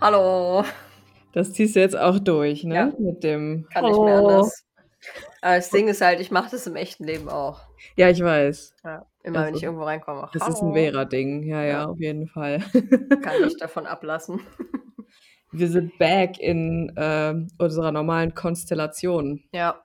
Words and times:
Hallo. 0.00 0.64
Das 1.32 1.52
ziehst 1.52 1.74
du 1.76 1.80
jetzt 1.80 1.96
auch 1.96 2.18
durch, 2.18 2.64
ne? 2.64 2.74
Ja. 2.74 2.92
Mit 2.98 3.24
dem 3.24 3.66
Kann 3.72 3.84
nicht 3.84 3.98
mehr 4.00 4.16
Hallo. 4.16 4.28
anders. 4.28 4.64
Aber 5.42 5.56
das 5.56 5.70
Ding 5.70 5.88
ist 5.88 6.00
halt, 6.00 6.20
ich 6.20 6.30
mache 6.30 6.50
das 6.52 6.66
im 6.66 6.76
echten 6.76 7.04
Leben 7.04 7.28
auch. 7.28 7.60
Ja, 7.96 8.08
ich 8.08 8.22
weiß. 8.22 8.74
Ja, 8.84 9.06
immer 9.22 9.40
wenn 9.40 9.44
Also, 9.46 9.56
ich 9.58 9.62
irgendwo 9.64 9.84
reinkomme. 9.84 10.28
Das 10.32 10.48
ist 10.48 10.62
ein. 10.62 10.72
Vera-Ding. 10.72 11.42
Ja, 11.42 11.62
ja, 11.62 11.68
Ja. 11.68 11.84
auf 11.86 11.98
jeden 11.98 12.26
Fall. 12.28 12.60
Kann 13.22 13.42
nicht 13.42 13.60
davon 13.60 13.86
ablassen. 13.86 14.40
Wir 15.56 15.68
sind 15.68 15.96
back 15.98 16.38
in 16.40 16.92
ähm, 16.96 17.48
unserer 17.58 17.92
normalen 17.92 18.34
Konstellation. 18.34 19.44
Ja. 19.52 19.80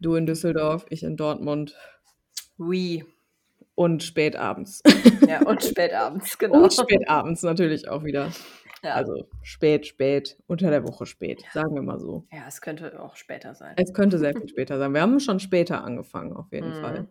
Du 0.00 0.16
in 0.16 0.26
Düsseldorf, 0.26 0.84
ich 0.90 1.02
in 1.02 1.16
Dortmund 1.16 1.74
Oui. 2.58 3.04
und 3.74 4.02
spät 4.02 4.36
abends. 4.36 4.82
Ja, 5.26 5.40
und 5.46 5.64
spät 5.64 5.94
abends, 5.94 6.36
genau. 6.38 6.64
Und 6.64 6.72
spät 6.74 7.08
abends 7.08 7.42
natürlich 7.42 7.88
auch 7.88 8.04
wieder. 8.04 8.30
Ja. 8.82 8.92
Also 8.92 9.26
spät, 9.42 9.86
spät, 9.86 10.36
unter 10.46 10.68
der 10.68 10.86
Woche 10.86 11.06
spät, 11.06 11.42
sagen 11.54 11.74
wir 11.74 11.80
mal 11.80 11.98
so. 11.98 12.26
ja, 12.30 12.42
es 12.46 12.60
könnte 12.60 13.00
auch 13.02 13.16
später 13.16 13.54
sein. 13.54 13.74
Es 13.78 13.94
könnte 13.94 14.18
sehr 14.18 14.34
viel 14.34 14.46
später 14.50 14.76
sein. 14.78 14.92
Wir 14.92 15.00
haben 15.00 15.18
schon 15.20 15.40
später 15.40 15.82
angefangen, 15.82 16.34
auf 16.34 16.52
jeden 16.52 16.76
Mhm. 16.76 16.80
Fall. 16.82 17.08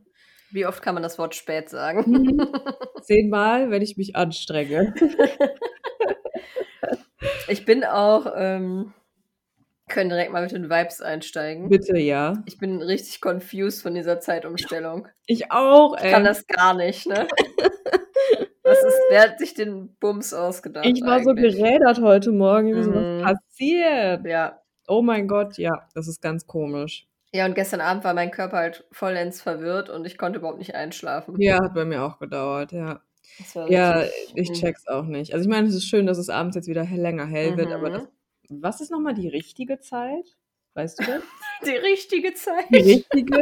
Wie 0.51 0.67
oft 0.67 0.83
kann 0.83 0.93
man 0.93 1.01
das 1.01 1.17
Wort 1.17 1.33
spät 1.33 1.69
sagen? 1.69 2.37
Zehnmal, 3.01 3.71
wenn 3.71 3.81
ich 3.81 3.97
mich 3.97 4.15
anstrenge. 4.15 4.93
Ich 7.47 7.65
bin 7.65 7.83
auch, 7.83 8.25
ähm, 8.35 8.93
können 9.89 10.09
direkt 10.09 10.31
mal 10.31 10.41
mit 10.41 10.51
den 10.51 10.69
Vibes 10.69 11.01
einsteigen. 11.01 11.69
Bitte, 11.69 11.97
ja. 11.97 12.41
Ich 12.45 12.57
bin 12.57 12.81
richtig 12.81 13.19
confused 13.21 13.81
von 13.83 13.93
dieser 13.95 14.19
Zeitumstellung. 14.19 15.07
Ich 15.25 15.51
auch, 15.51 15.95
Ich 15.97 16.03
ey. 16.05 16.11
kann 16.11 16.23
das 16.23 16.47
gar 16.47 16.73
nicht, 16.73 17.05
ne? 17.07 17.27
Was 18.63 18.81
ist, 18.81 18.97
wer 19.09 19.21
hat 19.23 19.39
sich 19.39 19.53
den 19.53 19.93
Bums 19.99 20.33
ausgedacht? 20.33 20.85
Ich 20.85 21.01
war 21.03 21.21
so 21.21 21.31
eigentlich? 21.31 21.57
gerädert 21.57 22.01
heute 22.01 22.31
Morgen. 22.31 22.69
Ich 22.69 22.75
war 22.75 22.83
so, 22.83 22.91
Mhm. 22.91 23.21
Was 23.23 23.33
passiert? 23.49 24.25
Ja. 24.25 24.61
Oh 24.87 25.01
mein 25.01 25.27
Gott, 25.27 25.57
ja, 25.57 25.87
das 25.93 26.07
ist 26.07 26.21
ganz 26.21 26.47
komisch. 26.47 27.05
Ja, 27.33 27.45
und 27.45 27.55
gestern 27.55 27.81
Abend 27.81 28.03
war 28.03 28.13
mein 28.13 28.31
Körper 28.31 28.57
halt 28.57 28.85
vollends 28.91 29.41
verwirrt 29.41 29.89
und 29.89 30.05
ich 30.05 30.17
konnte 30.17 30.39
überhaupt 30.39 30.59
nicht 30.59 30.75
einschlafen. 30.75 31.35
Ja, 31.41 31.61
hat 31.63 31.73
bei 31.73 31.83
mir 31.83 32.03
auch 32.03 32.19
gedauert, 32.19 32.71
ja. 32.71 33.01
Das 33.37 33.53
Ja, 33.69 34.05
ich 34.35 34.51
check's 34.51 34.87
auch 34.87 35.05
nicht. 35.05 35.33
Also 35.33 35.45
ich 35.45 35.49
meine, 35.49 35.67
es 35.67 35.75
ist 35.75 35.87
schön, 35.87 36.05
dass 36.05 36.17
es 36.17 36.29
abends 36.29 36.55
jetzt 36.55 36.67
wieder 36.67 36.83
länger 36.85 37.25
hell 37.25 37.57
wird, 37.57 37.71
aber 37.71 37.89
Mhm. 37.89 37.93
das, 37.93 38.07
was 38.49 38.81
ist 38.81 38.91
nochmal 38.91 39.13
die 39.13 39.27
richtige 39.27 39.79
Zeit? 39.79 40.25
Weißt 40.75 40.99
du 40.99 41.03
das? 41.05 41.21
Die 41.65 41.69
richtige 41.77 42.33
Zeit? 42.33 42.65
Die 42.69 42.77
richtige? 42.81 43.41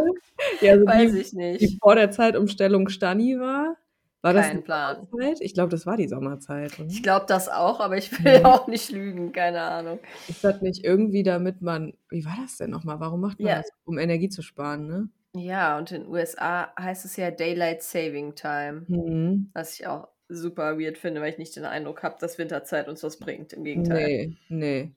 Ja, 0.62 0.74
also 0.74 0.86
Weiß 0.86 1.12
die, 1.14 1.20
ich 1.20 1.30
die 1.32 1.36
nicht. 1.38 1.80
vor 1.82 1.96
der 1.96 2.12
Zeitumstellung 2.12 2.88
Stani 2.90 3.40
war. 3.40 3.78
War 4.22 4.34
das 4.34 4.46
Kein 4.48 4.58
die 4.58 4.64
Plan. 4.64 5.08
Sommerzeit? 5.10 5.42
Ich 5.42 5.54
glaube, 5.56 5.70
das 5.70 5.86
war 5.88 5.98
die 5.98 6.08
Sommerzeit. 6.08 6.78
Oder? 6.80 6.88
Ich 6.88 7.02
glaube 7.02 7.26
das 7.28 7.50
auch, 7.50 7.80
aber 7.80 7.98
ich 7.98 8.12
will 8.24 8.40
Mhm. 8.40 8.46
auch 8.46 8.68
nicht 8.68 8.92
lügen, 8.92 9.32
keine 9.32 9.62
Ahnung. 9.62 10.00
Ist 10.28 10.44
das 10.44 10.62
nicht 10.62 10.84
irgendwie, 10.84 11.24
damit 11.24 11.62
man, 11.62 11.94
wie 12.10 12.24
war 12.26 12.38
das 12.40 12.58
denn 12.58 12.70
nochmal? 12.70 13.00
Warum 13.00 13.22
macht 13.22 13.40
man 13.40 13.50
Ja. 13.50 13.58
das? 13.58 13.70
Um 13.86 13.98
Energie 13.98 14.30
zu 14.30 14.44
sparen, 14.44 14.86
ne? 14.88 15.10
Ja, 15.36 15.78
und 15.78 15.92
in 15.92 16.02
den 16.04 16.10
USA 16.12 16.74
heißt 16.78 17.06
es 17.06 17.16
ja 17.16 17.32
Daylight 17.32 17.82
Saving 17.84 18.36
Time, 18.36 18.86
Mhm. 18.88 19.50
was 19.54 19.80
ich 19.80 19.88
auch 19.88 20.10
super 20.28 20.78
weird 20.78 20.98
finde, 20.98 21.22
weil 21.22 21.32
ich 21.32 21.38
nicht 21.38 21.56
den 21.56 21.64
Eindruck 21.66 22.04
habe, 22.04 22.18
dass 22.20 22.38
Winterzeit 22.38 22.90
uns 22.90 23.02
was 23.04 23.18
bringt. 23.18 23.54
Im 23.54 23.64
Gegenteil. 23.64 24.06
Nee, 24.08 24.38
nee. 24.50 24.92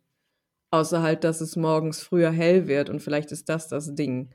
Außer 0.72 1.02
halt, 1.02 1.24
dass 1.24 1.40
es 1.40 1.56
morgens 1.56 2.02
früher 2.02 2.32
hell 2.32 2.68
wird 2.68 2.90
und 2.90 3.00
vielleicht 3.00 3.32
ist 3.32 3.48
das 3.48 3.68
das 3.68 3.94
Ding. 3.94 4.34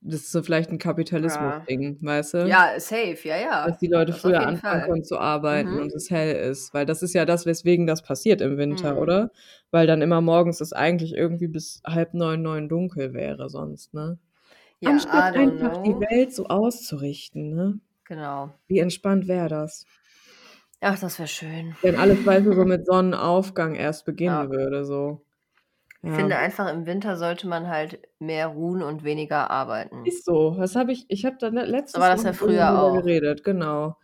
Das 0.00 0.20
ist 0.22 0.32
so 0.32 0.42
vielleicht 0.42 0.70
ein 0.70 0.78
Kapitalismus-Ding, 0.78 1.98
weißt 2.02 2.34
du? 2.34 2.48
Ja, 2.48 2.78
safe, 2.80 3.18
ja, 3.24 3.36
ja. 3.38 3.68
Dass 3.68 3.78
die 3.78 3.88
Leute 3.88 4.12
Das 4.12 4.20
früher 4.22 4.46
anfangen 4.46 4.84
können 4.86 5.04
zu 5.04 5.18
arbeiten 5.18 5.72
Mhm. 5.72 5.82
und 5.82 5.94
es 5.94 6.10
hell 6.10 6.36
ist. 6.50 6.74
Weil 6.74 6.86
das 6.86 7.02
ist 7.02 7.14
ja 7.14 7.24
das, 7.26 7.46
weswegen 7.46 7.86
das 7.86 8.02
passiert 8.02 8.40
im 8.42 8.58
Winter, 8.58 8.94
Mhm. 8.94 8.98
oder? 8.98 9.30
Weil 9.72 9.86
dann 9.86 10.02
immer 10.02 10.20
morgens 10.20 10.60
es 10.60 10.72
eigentlich 10.72 11.14
irgendwie 11.14 11.48
bis 11.48 11.82
halb 11.86 12.14
neun, 12.14 12.42
neun 12.42 12.68
dunkel 12.68 13.14
wäre 13.14 13.48
sonst, 13.50 13.94
ne? 13.94 14.18
Ja, 14.82 14.90
Anstatt 14.90 15.34
einfach 15.36 15.76
die 15.78 15.94
know. 15.94 16.00
Welt 16.00 16.34
so 16.34 16.46
auszurichten, 16.46 17.54
ne? 17.54 17.80
Genau. 18.04 18.52
Wie 18.68 18.78
entspannt 18.80 19.28
wäre 19.28 19.48
das? 19.48 19.86
Ach, 20.80 20.98
das 20.98 21.18
wäre 21.18 21.28
schön. 21.28 21.76
Wenn 21.82 21.96
alles 21.96 22.24
weißt 22.24 22.46
du, 22.46 22.54
so 22.54 22.64
mit 22.64 22.86
Sonnenaufgang 22.86 23.74
erst 23.74 24.04
beginnen 24.06 24.34
Ja. 24.36 24.50
würde, 24.50 24.84
so. 24.84 25.24
Ich 26.04 26.10
Ja. 26.10 26.14
finde 26.14 26.36
einfach, 26.38 26.68
im 26.72 26.86
Winter 26.86 27.16
sollte 27.16 27.48
man 27.48 27.66
halt 27.68 28.08
mehr 28.20 28.46
ruhen 28.48 28.82
und 28.82 29.02
weniger 29.04 29.50
arbeiten. 29.50 29.98
Ist 30.04 30.24
so. 30.24 30.54
Das 30.58 30.74
habe 30.76 30.92
ich, 30.92 31.06
ich 31.08 31.24
habe 31.24 31.36
da 31.38 31.48
le- 31.48 31.64
letztes 31.64 31.94
war 32.00 32.10
das 32.10 32.24
Mal 32.24 32.24
ja 32.24 32.32
früher 32.32 32.78
auch. 32.78 32.92
geredet, 32.92 33.44
genau. 33.44 33.96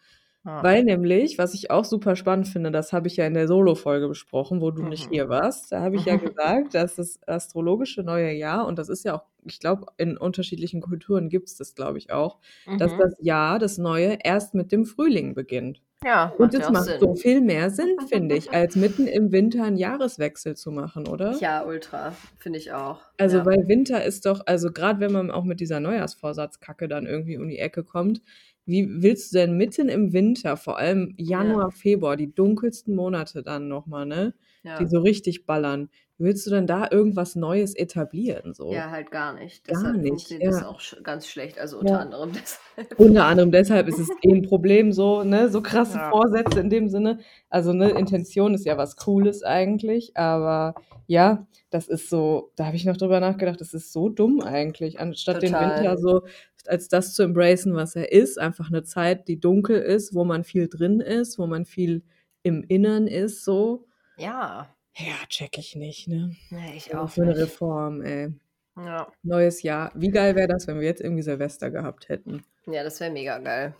Ja. 0.49 0.63
Weil 0.63 0.83
nämlich, 0.83 1.37
was 1.37 1.53
ich 1.53 1.71
auch 1.71 1.85
super 1.85 2.17
spannend 2.17 2.49
finde, 2.49 2.71
das 2.71 2.95
habe 2.95 3.07
ich 3.07 3.17
ja 3.19 3.27
in 3.27 3.35
der 3.35 3.47
Solo-Folge 3.47 4.09
besprochen, 4.09 4.63
wo 4.63 4.71
du 4.71 4.83
nicht 4.83 5.09
Mhm. 5.11 5.13
hier 5.13 5.29
warst. 5.29 5.71
Da 5.73 5.81
habe 5.83 5.97
ich 5.97 6.07
ja 6.07 6.17
gesagt, 6.35 6.75
dass 6.75 6.95
das 6.97 7.21
astrologische 7.29 8.03
neue 8.03 8.33
Jahr, 8.33 8.67
und 8.67 8.79
das 8.79 8.89
ist 8.89 9.05
ja 9.05 9.15
auch, 9.17 9.25
ich 9.45 9.61
glaube, 9.61 9.87
in 9.99 10.17
unterschiedlichen 10.17 10.81
Kulturen 10.81 11.29
gibt 11.29 11.49
es 11.49 11.57
das, 11.57 11.75
glaube 11.75 11.99
ich, 11.99 12.11
auch, 12.13 12.39
dass 12.79 12.93
Mhm. 12.95 12.99
das 12.99 13.15
Jahr, 13.21 13.59
das 13.59 13.77
neue, 13.77 14.17
erst 14.25 14.55
mit 14.55 14.73
dem 14.73 14.87
Frühling 14.87 15.35
beginnt. 15.35 15.83
Ja, 16.05 16.33
Und 16.39 16.41
macht 16.41 16.55
ja 16.55 16.61
es 16.61 16.67
auch 16.67 16.71
macht 16.71 16.85
Sinn. 16.85 17.01
so 17.01 17.15
viel 17.17 17.41
mehr 17.41 17.71
Sinn, 17.71 17.97
finde 18.09 18.37
ich, 18.37 18.51
als 18.55 18.75
mitten 18.77 19.07
im 19.09 19.33
Winter 19.33 19.65
einen 19.65 19.77
Jahreswechsel 19.77 20.57
zu 20.57 20.71
machen, 20.71 21.09
oder? 21.09 21.37
Ja, 21.41 21.65
ultra. 21.67 22.13
Finde 22.39 22.59
ich 22.59 22.73
auch. 22.73 23.01
Also, 23.19 23.39
ja. 23.39 23.45
weil 23.47 23.67
Winter 23.69 24.03
ist 24.05 24.25
doch, 24.25 24.41
also 24.47 24.71
gerade 24.73 25.01
wenn 25.01 25.13
man 25.13 25.31
auch 25.31 25.45
mit 25.45 25.61
dieser 25.61 25.81
Neujahrsvorsatzkacke 25.81 26.89
dann 26.89 27.05
irgendwie 27.07 27.37
um 27.37 27.49
die 27.49 27.59
Ecke 27.59 27.83
kommt, 27.85 28.23
wie 28.69 29.03
willst 29.03 29.33
du 29.33 29.39
denn 29.39 29.57
mitten 29.57 29.89
im 29.89 30.13
Winter, 30.13 30.57
vor 30.57 30.79
allem 30.79 31.15
Januar, 31.17 31.71
Februar, 31.73 32.17
die 32.17 32.33
dunkelsten 32.33 32.95
Monate 32.95 33.43
dann 33.43 33.69
nochmal, 33.69 34.07
ne? 34.07 34.35
ja. 34.63 34.79
Die 34.79 34.87
so 34.87 35.01
richtig 35.01 35.47
ballern, 35.47 35.89
willst 36.19 36.47
du 36.47 36.51
denn 36.51 36.67
da 36.67 36.89
irgendwas 36.91 37.37
Neues 37.37 37.75
etablieren? 37.75 38.53
So? 38.55 38.73
ja, 38.73 38.91
halt 38.91 39.11
gar 39.11 39.33
nicht. 39.35 39.65
Gar 39.65 39.75
Deshalb 39.77 39.97
nicht, 39.99 40.09
funktioniert 40.09 40.53
das 40.53 40.61
ja. 40.63 40.69
auch 40.69 40.81
sch 40.81 40.97
ganz 41.03 41.29
schlecht. 41.29 41.59
Also 41.59 41.79
unter 41.79 41.93
Ja. 41.95 41.99
anderem 42.01 42.33
deshalb. 42.77 42.99
Unter 43.01 43.25
anderem 43.27 43.51
deshalb 43.53 43.89
ist 43.89 43.99
es 43.99 44.09
eh 44.23 44.33
ein 44.33 44.43
Problem, 44.43 44.93
so, 44.93 45.23
ne, 45.23 45.49
so 45.49 45.63
krasse 45.63 45.97
Ja. 45.99 46.11
Vorsätze 46.11 46.61
in 46.61 46.71
dem 46.71 46.89
Sinne. 46.89 47.21
Also, 47.49 47.73
ne, 47.73 47.91
Intention 47.91 48.55
ist 48.55 48.67
ja 48.67 48.77
was 48.77 48.97
Cooles 48.97 49.43
eigentlich, 49.43 50.17
aber 50.17 50.75
ja, 51.07 51.47
das 51.71 51.89
ist 51.89 52.11
so, 52.11 52.53
da 52.57 52.67
habe 52.67 52.77
ich 52.77 52.85
noch 52.85 52.97
drüber 52.97 53.21
nachgedacht, 53.21 53.61
das 53.61 53.73
ist 53.75 53.93
so 53.93 54.09
dumm 54.09 54.41
eigentlich, 54.41 55.01
anstatt 55.01 55.43
den 55.43 55.53
Total. 55.53 55.79
Winter 55.79 55.97
so 55.99 56.23
als 56.67 56.89
das 56.89 57.15
zu 57.15 57.23
embracen, 57.23 57.75
was 57.75 57.97
er 57.97 58.13
ist, 58.13 58.39
einfach 58.39 58.69
eine 58.69 58.83
Zeit, 58.83 59.27
die 59.29 59.41
dunkel 59.41 59.81
ist, 59.81 60.15
wo 60.15 60.25
man 60.25 60.45
viel 60.45 60.69
drin 60.69 61.01
ist, 61.01 61.39
wo 61.39 61.47
man 61.47 61.65
viel 61.65 62.03
im 62.43 62.63
Innern 62.69 63.07
ist, 63.07 63.45
so. 63.45 63.87
Ja. 64.19 64.69
Ja, 64.99 65.15
check 65.29 65.59
ich 65.59 65.77
nicht, 65.77 66.09
ne? 66.09 66.35
Nee, 66.51 66.73
ich 66.77 66.95
auch 66.95 67.09
für 67.09 67.23
eine 67.23 67.31
nicht. 67.33 67.41
Reform, 67.43 68.03
ey. 68.03 68.33
Ja. 68.77 69.07
Neues 69.23 69.63
Jahr. 69.63 69.93
Wie 69.95 70.11
geil 70.11 70.35
wäre 70.37 70.49
das, 70.49 70.67
wenn 70.67 70.79
wir 70.81 70.87
jetzt 70.87 71.01
irgendwie 71.01 71.23
Silvester 71.23 71.71
gehabt 71.71 72.09
hätten? 72.09 72.43
ja, 72.67 72.83
das 72.85 73.01
wäre 73.01 73.11
mega 73.11 73.39
geil. 73.39 73.75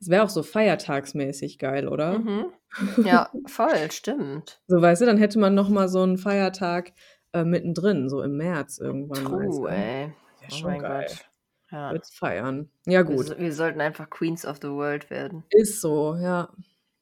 Es 0.00 0.10
wäre 0.10 0.22
auch 0.24 0.28
so 0.28 0.42
feiertagsmäßig 0.42 1.58
geil, 1.58 1.88
oder? 1.88 2.18
Mhm. 2.18 2.46
Ja, 3.06 3.30
voll, 3.46 3.90
stimmt. 3.90 4.60
So, 4.66 4.80
weißt 4.82 5.00
du, 5.02 5.06
dann 5.06 5.16
hätte 5.16 5.38
man 5.38 5.54
noch 5.54 5.70
mal 5.70 5.88
so 5.88 6.02
einen 6.02 6.18
Feiertag 6.18 6.92
äh, 7.32 7.44
mittendrin, 7.44 8.08
so 8.10 8.20
im 8.22 8.36
März 8.36 8.78
irgendwann. 8.78 9.24
True, 9.24 9.70
ey. 9.70 9.76
Wäre 9.78 10.12
Oh 10.50 10.54
schon 10.54 10.70
mein 10.70 10.80
geil. 10.82 11.06
Gott. 11.08 11.30
Ja. 11.72 11.92
Jetzt 11.94 12.14
feiern. 12.14 12.70
Ja, 12.86 13.08
Wir, 13.08 13.16
gut. 13.16 13.26
so- 13.28 13.38
wir 13.38 13.52
sollten 13.52 13.80
einfach 13.80 14.10
Queens 14.10 14.44
of 14.44 14.58
the 14.60 14.68
World 14.68 15.08
werden. 15.10 15.44
Ist 15.50 15.80
so, 15.80 16.14
ja. 16.16 16.50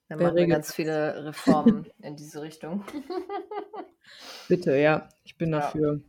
Dann 0.08 0.18
Wer 0.18 0.26
machen 0.26 0.36
wir 0.36 0.46
ganz 0.46 0.74
viele 0.74 1.24
Reformen 1.26 1.86
in 2.02 2.16
diese 2.16 2.42
Richtung. 2.42 2.84
Bitte, 4.48 4.76
ja. 4.76 5.08
Ich 5.24 5.36
bin 5.38 5.50
Ja. 5.52 5.60
dafür. 5.60 6.00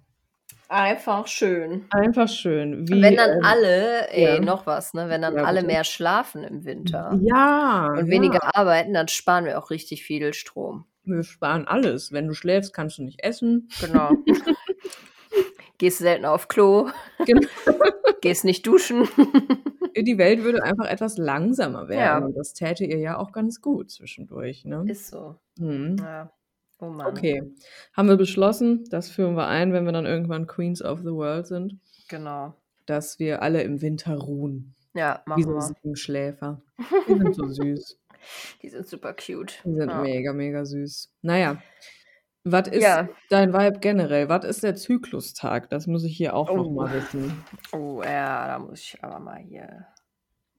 Einfach 0.68 1.28
schön. 1.28 1.86
Einfach 1.92 2.28
schön. 2.28 2.90
Wie, 2.90 3.02
Wenn 3.02 3.16
dann 3.16 3.38
ähm, 3.38 3.46
alle, 3.46 4.10
ey, 4.10 4.36
ja. 4.36 4.40
noch 4.42 4.66
was, 4.66 4.94
ne? 4.96 5.10
Wenn 5.10 5.22
dann 5.22 5.36
Ja, 5.36 5.44
alle 5.44 5.62
bitte. 5.62 5.74
mehr 5.74 5.84
schlafen 5.84 6.44
im 6.44 6.66
Winter 6.66 7.18
Ja. 7.22 7.94
und 7.98 8.10
weniger 8.10 8.56
arbeiten, 8.56 8.94
dann 8.94 9.08
sparen 9.08 9.46
wir 9.46 9.60
auch 9.60 9.70
richtig 9.70 10.04
viel 10.04 10.34
Strom. 10.34 10.86
Wir 11.04 11.22
sparen 11.24 11.68
alles. 11.68 12.12
Wenn 12.12 12.28
du 12.28 12.34
schläfst, 12.34 12.74
kannst 12.74 12.98
du 12.98 13.04
nicht 13.04 13.24
essen. 13.24 13.70
Genau. 13.80 14.10
Gehst 15.78 16.00
selten 16.00 16.26
auf 16.26 16.48
Klo, 16.48 16.90
Genau. 17.26 17.48
Gehst 18.26 18.44
nicht 18.44 18.66
duschen. 18.66 19.08
Die 19.96 20.18
Welt 20.18 20.44
würde 20.44 20.64
einfach 20.64 20.86
etwas 20.88 21.18
langsamer 21.18 21.88
werden. 21.88 22.22
Ja. 22.22 22.26
Und 22.26 22.36
das 22.36 22.54
täte 22.54 22.84
ihr 22.84 22.98
ja 22.98 23.18
auch 23.18 23.32
ganz 23.32 23.62
gut 23.62 23.92
zwischendurch. 23.92 24.66
Ne? 24.66 24.84
Ist 24.88 25.10
so. 25.10 25.36
Mhm. 25.60 25.98
Ja. 26.00 26.32
Oh 26.80 26.88
Mann. 26.88 27.06
Okay. 27.06 27.44
Haben 27.94 28.10
wir 28.10 28.18
beschlossen, 28.18 28.84
das 28.90 29.10
führen 29.12 29.36
wir 29.36 29.46
ein, 29.48 29.74
wenn 29.74 29.86
wir 29.86 29.92
dann 29.92 30.08
irgendwann 30.08 30.48
Queens 30.48 30.82
of 30.82 31.00
the 31.02 31.12
World 31.12 31.46
sind, 31.46 31.80
Genau. 32.10 32.56
dass 32.88 33.20
wir 33.20 33.44
alle 33.44 33.62
im 33.62 33.82
Winter 33.84 34.18
ruhen. 34.18 34.74
Ja, 34.96 35.22
Wie 35.26 35.30
machen 35.30 35.44
so 35.44 35.50
wir. 35.54 35.62
Siebenschläfer. 35.62 36.62
Die 37.08 37.14
sind 37.18 37.36
so 37.36 37.48
süß. 37.48 38.00
Die 38.64 38.70
sind 38.70 38.88
super 38.88 39.14
cute. 39.14 39.62
Die 39.64 39.76
sind 39.76 39.90
ja. 39.90 40.02
mega, 40.02 40.34
mega 40.34 40.66
süß. 40.66 41.12
Naja, 41.22 41.62
Was 42.48 42.68
ist 42.68 42.84
Ja. 42.84 43.10
dein 43.30 43.54
Vibe 43.54 43.80
generell? 43.80 44.30
Was 44.30 44.46
ist 44.46 44.62
der 44.64 44.76
Zyklustag? 44.76 45.68
Das 45.72 45.88
muss 45.88 46.04
ich 46.04 46.16
hier 46.16 46.36
auch 46.36 46.48
Oh. 46.50 46.70
mal 46.70 46.92
wissen. 46.94 47.44
Oh, 47.72 48.04
ja, 48.04 48.46
da 48.48 48.60
muss 48.60 48.80
ich 48.82 49.04
aber 49.04 49.18
mal 49.20 49.38
hier. 49.40 49.88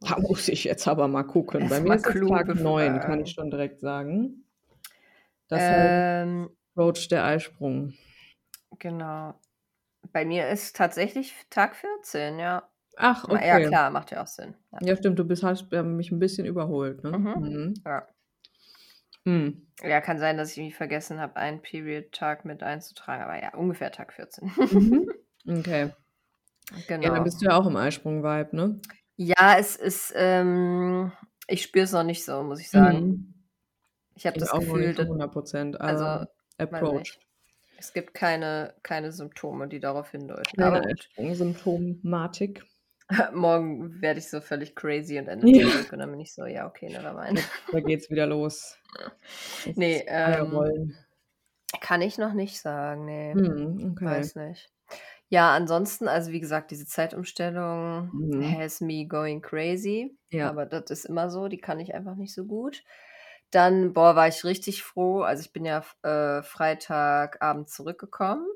Da 0.00 0.18
muss 0.18 0.48
ich 0.48 0.64
jetzt 0.64 0.86
aber 0.88 1.06
mal 1.06 1.22
gucken. 1.22 1.60
Erst 1.62 1.70
Bei 1.70 1.80
mir 1.80 1.94
ist 1.94 2.06
es 2.06 2.28
Tag 2.28 2.48
9, 2.56 3.00
kann 3.00 3.20
ich 3.20 3.30
schon 3.30 3.50
direkt 3.52 3.78
sagen. 3.80 4.44
Das 5.48 5.62
Ähm, 5.62 6.50
Roach 6.76 7.06
der 7.08 7.24
Eisprung. 7.24 7.94
genau. 8.80 9.34
Bei 10.12 10.24
mir 10.24 10.48
ist 10.48 10.74
tatsächlich 10.74 11.34
Tag 11.50 11.76
14, 11.76 12.40
ja. 12.40 12.68
Ach, 12.96 13.28
Ma- 13.28 13.44
Ja, 13.44 13.56
okay. 13.58 13.66
klar, 13.68 13.90
macht 13.90 14.10
ja 14.10 14.22
auch 14.22 14.26
Sinn. 14.26 14.54
Ja. 14.72 14.78
Ja, 14.82 14.96
stimmt, 14.96 15.18
du 15.20 15.24
bist, 15.24 15.44
hast 15.44 15.72
äh, 15.72 15.82
mich 15.84 16.10
ein 16.10 16.18
bisschen 16.18 16.46
überholt, 16.46 17.04
ne? 17.04 17.16
Mhm. 17.16 17.34
Mhm. 17.38 17.74
Ja. 17.84 18.08
Hm. 19.26 19.66
ja, 19.82 20.00
kann 20.00 20.18
sein, 20.20 20.36
dass 20.36 20.52
ich 20.52 20.58
irgendwie 20.58 20.76
vergessen 20.76 21.20
habe, 21.20 21.34
einen 21.34 21.60
Period-Tag 21.60 22.44
mit 22.44 22.62
einzutragen, 22.62 23.24
aber 23.24 23.42
ja, 23.42 23.54
ungefähr 23.54 23.90
Tag 23.90 24.12
14. 24.12 24.52
Mhm. 24.56 25.08
Okay. 25.48 25.92
Ja, 26.72 26.78
dann 26.88 27.00
genau. 27.00 27.22
bist 27.22 27.40
du 27.40 27.46
ja 27.46 27.56
auch 27.56 27.68
im 27.68 27.76
Eisprung-Vibe, 27.76 28.56
ne? 28.56 28.80
Ja, 29.14 29.56
es 29.56 29.76
ist, 29.76 30.12
ähm, 30.16 31.12
ich 31.46 31.62
spüre 31.62 31.84
es 31.84 31.92
noch 31.92 32.02
nicht 32.02 32.24
so, 32.24 32.42
muss 32.42 32.60
ich 32.60 32.68
sagen. 32.68 33.06
Mhm. 33.06 33.34
Ich 34.16 34.26
habe 34.26 34.40
das 34.40 34.50
auch 34.50 34.58
Gefühl, 34.58 34.88
nicht 34.88 34.96
zu 34.96 35.02
dass, 35.02 35.06
100 35.06 35.32
Prozent, 35.32 35.80
also, 35.80 36.04
aber 36.04 36.28
weiß 36.58 36.72
Approach. 36.72 36.98
nicht. 36.98 37.20
Es 37.78 37.92
gibt 37.92 38.14
keine, 38.14 38.74
keine 38.82 39.12
Symptome, 39.12 39.68
die 39.68 39.78
darauf 39.78 40.10
hindeuten. 40.10 40.56
Keine 40.56 40.82
Eisprung-Symptomatik. 40.84 42.64
morgen 43.32 44.00
werde 44.02 44.18
ich 44.18 44.28
so 44.28 44.40
völlig 44.40 44.74
crazy 44.74 45.18
und 45.18 45.28
Ende 45.28 45.48
Ja. 45.48 45.66
und 45.92 45.98
dann 45.98 46.10
bin 46.10 46.20
ich 46.20 46.34
so, 46.34 46.44
ja, 46.46 46.66
okay, 46.66 46.88
nevermind. 46.88 47.42
Da 47.72 47.80
geht's 47.80 48.10
wieder 48.10 48.26
los. 48.26 48.78
Das 49.64 49.76
Nee, 49.76 50.04
ähm. 50.08 50.94
Kann 51.80 52.00
ich 52.02 52.16
noch 52.18 52.32
nicht 52.32 52.60
sagen, 52.60 53.04
nee. 53.04 53.32
Hm, 53.34 53.92
okay. 53.92 54.04
Weiß 54.04 54.34
nicht. 54.36 54.70
Ja, 55.28 55.52
ansonsten, 55.54 56.06
also 56.08 56.30
wie 56.30 56.40
gesagt, 56.40 56.70
diese 56.70 56.86
Zeitumstellung 56.86 58.10
Mhm. 58.12 58.58
has 58.58 58.80
me 58.80 59.06
going 59.06 59.42
crazy. 59.42 60.16
Ja. 60.30 60.48
Aber 60.48 60.66
das 60.66 60.90
ist 60.90 61.04
immer 61.04 61.30
so, 61.30 61.48
die 61.48 61.58
kann 61.58 61.80
ich 61.80 61.94
einfach 61.94 62.14
nicht 62.14 62.32
so 62.34 62.44
gut. 62.44 62.82
Dann, 63.50 63.92
boah, 63.92 64.14
war 64.16 64.28
ich 64.28 64.44
richtig 64.44 64.82
froh. 64.82 65.22
Also 65.22 65.42
ich 65.42 65.52
bin 65.52 65.64
ja 65.64 65.84
äh, 66.02 66.42
Freitagabend 66.42 67.68
zurückgekommen 67.68 68.46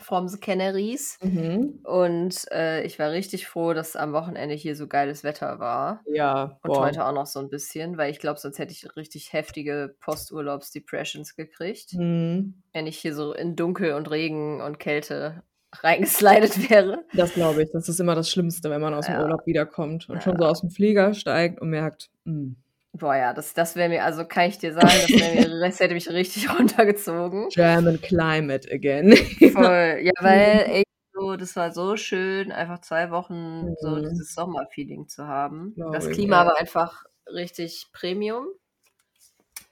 from 0.00 0.28
the 0.28 0.38
Canaries. 0.38 1.18
Mhm. 1.22 1.80
Und 1.84 2.50
äh, 2.52 2.82
ich 2.84 2.98
war 2.98 3.10
richtig 3.10 3.46
froh, 3.46 3.72
dass 3.72 3.96
am 3.96 4.12
Wochenende 4.12 4.54
hier 4.54 4.76
so 4.76 4.86
geiles 4.86 5.24
Wetter 5.24 5.58
war. 5.58 6.02
Ja, 6.06 6.58
Und 6.62 6.72
boah. 6.74 6.86
heute 6.86 7.04
auch 7.06 7.12
noch 7.12 7.26
so 7.26 7.40
ein 7.40 7.48
bisschen, 7.48 7.96
weil 7.98 8.10
ich 8.10 8.18
glaube, 8.18 8.38
sonst 8.38 8.58
hätte 8.58 8.72
ich 8.72 8.96
richtig 8.96 9.32
heftige 9.32 9.94
Posturlaubs-Depressions 10.00 11.34
gekriegt 11.36 11.94
Mhm. 11.94 12.62
wenn 12.72 12.86
ich 12.86 12.98
hier 12.98 13.14
so 13.14 13.32
in 13.32 13.56
Dunkel 13.56 13.92
und 13.94 14.10
Regen 14.10 14.60
und 14.60 14.78
Kälte 14.78 15.42
reingeslidet 15.82 16.70
wäre. 16.70 17.04
Das 17.14 17.34
glaube 17.34 17.62
ich. 17.62 17.70
Das 17.72 17.88
ist 17.88 18.00
immer 18.00 18.14
das 18.14 18.30
Schlimmste, 18.30 18.70
wenn 18.70 18.80
man 18.80 18.94
aus 18.94 19.06
dem 19.06 19.14
Ja. 19.16 19.22
Urlaub 19.22 19.46
wiederkommt 19.46 20.08
und 20.08 20.22
schon 20.22 20.34
Ja. 20.34 20.38
so 20.38 20.44
aus 20.46 20.60
dem 20.60 20.70
Flieger 20.70 21.12
steigt 21.14 21.60
und 21.60 21.70
merkt, 21.70 22.10
hm, 22.24 22.56
Boah, 22.98 23.16
ja, 23.16 23.32
das, 23.34 23.52
das 23.54 23.76
wäre 23.76 23.88
mir, 23.88 24.04
also 24.04 24.24
kann 24.26 24.48
ich 24.48 24.58
dir 24.58 24.72
sagen, 24.72 24.86
das, 25.02 25.10
mir, 25.10 25.48
das 25.60 25.80
hätte 25.80 25.94
mich 25.94 26.08
richtig 26.10 26.48
runtergezogen. 26.58 27.48
German 27.50 28.00
Climate 28.00 28.70
again. 28.72 29.12
Voll. 29.52 29.98
Ja, 30.02 30.12
weil, 30.20 30.66
ey, 30.68 30.82
so, 31.12 31.36
das 31.36 31.56
war 31.56 31.72
so 31.72 31.96
schön, 31.96 32.52
einfach 32.52 32.80
zwei 32.80 33.10
Wochen 33.10 33.74
so 33.80 33.96
Mhm. 33.96 34.02
dieses 34.08 34.34
Sommerfeeling 34.34 35.08
zu 35.08 35.26
haben. 35.26 35.74
Glaube 35.74 35.92
Das 35.98 36.10
Klima 36.10 36.40
ja. 36.42 36.46
war 36.46 36.58
einfach 36.60 37.04
richtig 37.26 37.86
Premium. 37.92 38.46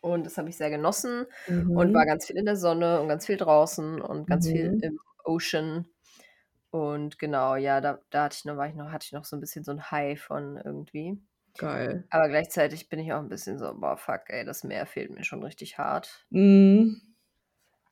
Und 0.01 0.25
das 0.27 0.37
habe 0.39 0.49
ich 0.51 0.57
sehr 0.57 0.71
genossen. 0.71 1.27
Und 1.47 1.89
Mhm. 1.91 1.95
war 1.95 2.05
ganz 2.07 2.27
viel 2.27 2.37
in 2.37 2.45
der 2.45 2.57
Sonne 2.57 3.01
und 3.01 3.09
ganz 3.09 3.27
viel 3.27 3.37
draußen 3.37 4.01
und 4.03 4.27
ganz 4.27 4.49
viel 4.49 4.73
Mhm. 4.73 4.81
im 4.83 5.01
Ocean. 5.25 5.87
Und 6.71 7.19
genau, 7.19 7.57
ja, 7.57 7.81
da, 7.81 8.01
da 8.11 8.25
hatte 8.25 8.37
ich 8.39 8.45
noch, 8.45 8.57
war 8.57 8.69
ich 8.69 8.75
noch, 8.75 8.91
hatte 8.91 9.05
ich 9.07 9.13
noch 9.13 9.25
so 9.25 9.37
ein 9.37 9.41
bisschen 9.41 9.65
so 9.65 9.71
ein 9.73 9.91
High 9.91 10.21
von 10.21 10.57
irgendwie. 10.63 11.19
Geil. 11.59 12.05
Aber 12.11 12.29
gleichzeitig 12.29 12.89
bin 12.89 12.99
ich 12.99 13.13
auch 13.13 13.21
ein 13.21 13.29
bisschen 13.29 13.59
so, 13.59 13.73
boah, 13.75 13.97
fuck, 13.97 14.23
ey, 14.29 14.45
das 14.45 14.65
Meer 14.65 14.87
fehlt 14.87 15.11
mir 15.11 15.25
schon 15.25 15.43
richtig 15.43 15.79
hart. 15.79 16.27
Mhm. 16.31 17.01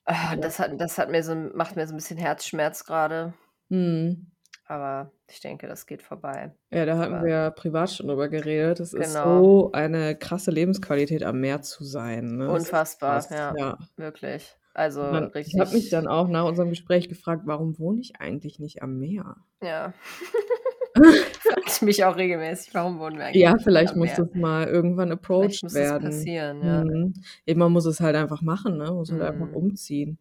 Ja. 0.08 0.34
Das 0.36 0.58
hat, 0.58 0.80
das 0.80 0.98
hat 0.98 1.10
mir 1.10 1.22
so, 1.22 1.34
macht 1.34 1.76
mir 1.76 1.86
so 1.86 1.94
ein 1.94 1.96
bisschen 1.96 2.18
Herzschmerz 2.18 2.84
gerade. 2.84 3.34
Mhm. 3.68 4.32
Aber 4.66 5.12
ich 5.30 5.40
denke, 5.40 5.66
das 5.66 5.86
geht 5.86 6.02
vorbei. 6.02 6.52
Ja, 6.70 6.86
da 6.86 6.96
hatten 6.96 7.14
Aber 7.14 7.24
wir 7.26 7.32
ja 7.32 7.50
privat 7.50 7.90
schon 7.90 8.08
drüber 8.08 8.28
geredet. 8.28 8.80
Es 8.80 8.94
ist 8.94 9.12
genau, 9.14 9.42
so 9.42 9.72
eine 9.72 10.16
krasse 10.16 10.50
Lebensqualität, 10.50 11.22
am 11.22 11.40
Meer 11.40 11.62
zu 11.62 11.84
sein. 11.84 12.36
Ne? 12.36 12.46
Ist 12.46 12.50
unfassbar, 12.50 13.24
ja, 13.30 13.54
ja. 13.56 13.78
wirklich. 13.96 14.56
Also 14.74 15.02
Und 15.02 15.12
dann, 15.12 15.30
ich 15.34 15.54
habe 15.58 15.66
mich 15.66 15.74
richtig, 15.74 15.90
dann 15.90 16.08
auch 16.08 16.28
nach 16.28 16.46
unserem 16.46 16.70
Gespräch 16.70 17.08
gefragt, 17.08 17.42
warum 17.44 17.78
wohne 17.78 18.00
ich 18.00 18.14
eigentlich 18.18 18.58
nicht 18.58 18.82
am 18.82 18.98
Meer? 18.98 19.36
ja. 19.62 19.92
Frage 20.94 21.62
ich 21.66 21.82
mich 21.82 22.04
auch 22.04 22.16
regelmäßig, 22.16 22.74
warum 22.74 22.98
wohnen 22.98 23.18
wir 23.18 23.26
eigentlich 23.26 23.42
Ja, 23.42 23.54
vielleicht 23.62 23.96
muss 23.96 24.14
das 24.14 24.28
mal 24.34 24.66
irgendwann 24.68 25.10
approached 25.12 25.62
muss 25.62 25.74
werden. 25.74 26.04
passieren, 26.04 26.62
ja. 26.62 26.82
Mhm. 26.84 27.14
Eben, 27.46 27.60
man 27.60 27.72
muss 27.72 27.86
es 27.86 28.00
halt 28.00 28.16
einfach 28.16 28.42
machen, 28.42 28.76
ne? 28.78 28.90
Muss 28.92 29.10
halt 29.10 29.22
einfach 29.22 29.48
Mhm. 29.48 29.54
umziehen. 29.54 30.18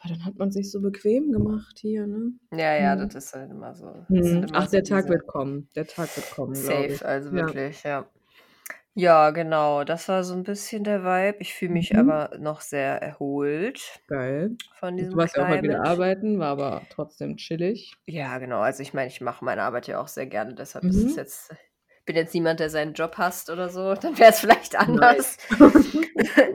Aber 0.00 0.12
dann 0.14 0.24
hat 0.24 0.36
man 0.36 0.50
sich 0.52 0.70
so 0.70 0.80
bequem 0.80 1.32
gemacht 1.32 1.78
hier, 1.80 2.06
ne? 2.06 2.32
Ja, 2.52 2.74
ja, 2.76 2.94
Mhm. 2.96 3.08
das 3.08 3.14
ist 3.26 3.34
halt 3.34 3.50
immer 3.50 3.74
so. 3.74 3.86
Das 3.86 4.08
Mhm. 4.08 4.42
immer 4.44 4.54
Ach, 4.54 4.64
so 4.66 4.70
der 4.72 4.84
Tag 4.84 5.08
wird 5.08 5.26
kommen. 5.26 5.68
Der 5.74 5.86
Tag 5.86 6.14
wird 6.16 6.30
kommen. 6.30 6.54
Safe, 6.54 7.04
also 7.06 7.32
wirklich, 7.32 7.82
ja. 7.82 8.00
Ja, 8.00 8.06
genau, 9.32 9.82
das 9.82 10.08
war 10.08 10.22
so 10.22 10.34
ein 10.34 10.44
bisschen 10.44 10.84
der 10.84 11.02
Vibe. 11.02 11.38
Ich 11.40 11.52
fühle 11.54 11.72
mich 11.72 11.96
Mhm. 11.96 11.98
aber 11.98 12.30
noch 12.38 12.60
sehr 12.60 13.02
erholt 13.02 14.00
Geil. 14.06 14.56
von 14.72 14.96
du 14.96 15.04
diesem 15.04 15.18
warst 15.18 15.36
ja 15.36 15.42
auch 15.42 15.46
mal 15.46 15.60
wieder 15.60 15.82
Climate. 15.82 15.84
arbeiten, 15.84 16.38
war 16.38 16.48
aber 16.48 16.86
trotzdem 16.88 17.36
chillig. 17.36 18.00
Ja, 18.08 18.38
genau. 18.38 18.60
Also 18.60 18.82
ich 18.82 18.92
meine, 18.92 19.08
ich 19.08 19.20
mache 19.22 19.44
meine 19.44 19.62
Arbeit 19.62 19.86
ja 19.86 19.98
auch 19.98 20.08
sehr 20.08 20.26
gerne, 20.26 20.54
deshalb 20.54 20.88
ist 20.90 21.04
es 21.06 21.14
Mhm. 21.14 21.16
jetzt, 21.16 21.54
bin 22.04 22.16
jetzt 22.16 22.34
niemand, 22.34 22.60
der 22.60 22.70
seinen 22.70 22.94
Job 22.94 23.16
hasst 23.18 23.50
oder 23.50 23.68
so. 23.68 23.94
Dann 23.94 24.18
wäre 24.18 24.30
es 24.30 24.40
vielleicht 24.40 24.72
Nice. 24.74 24.88
anders. 24.88 25.36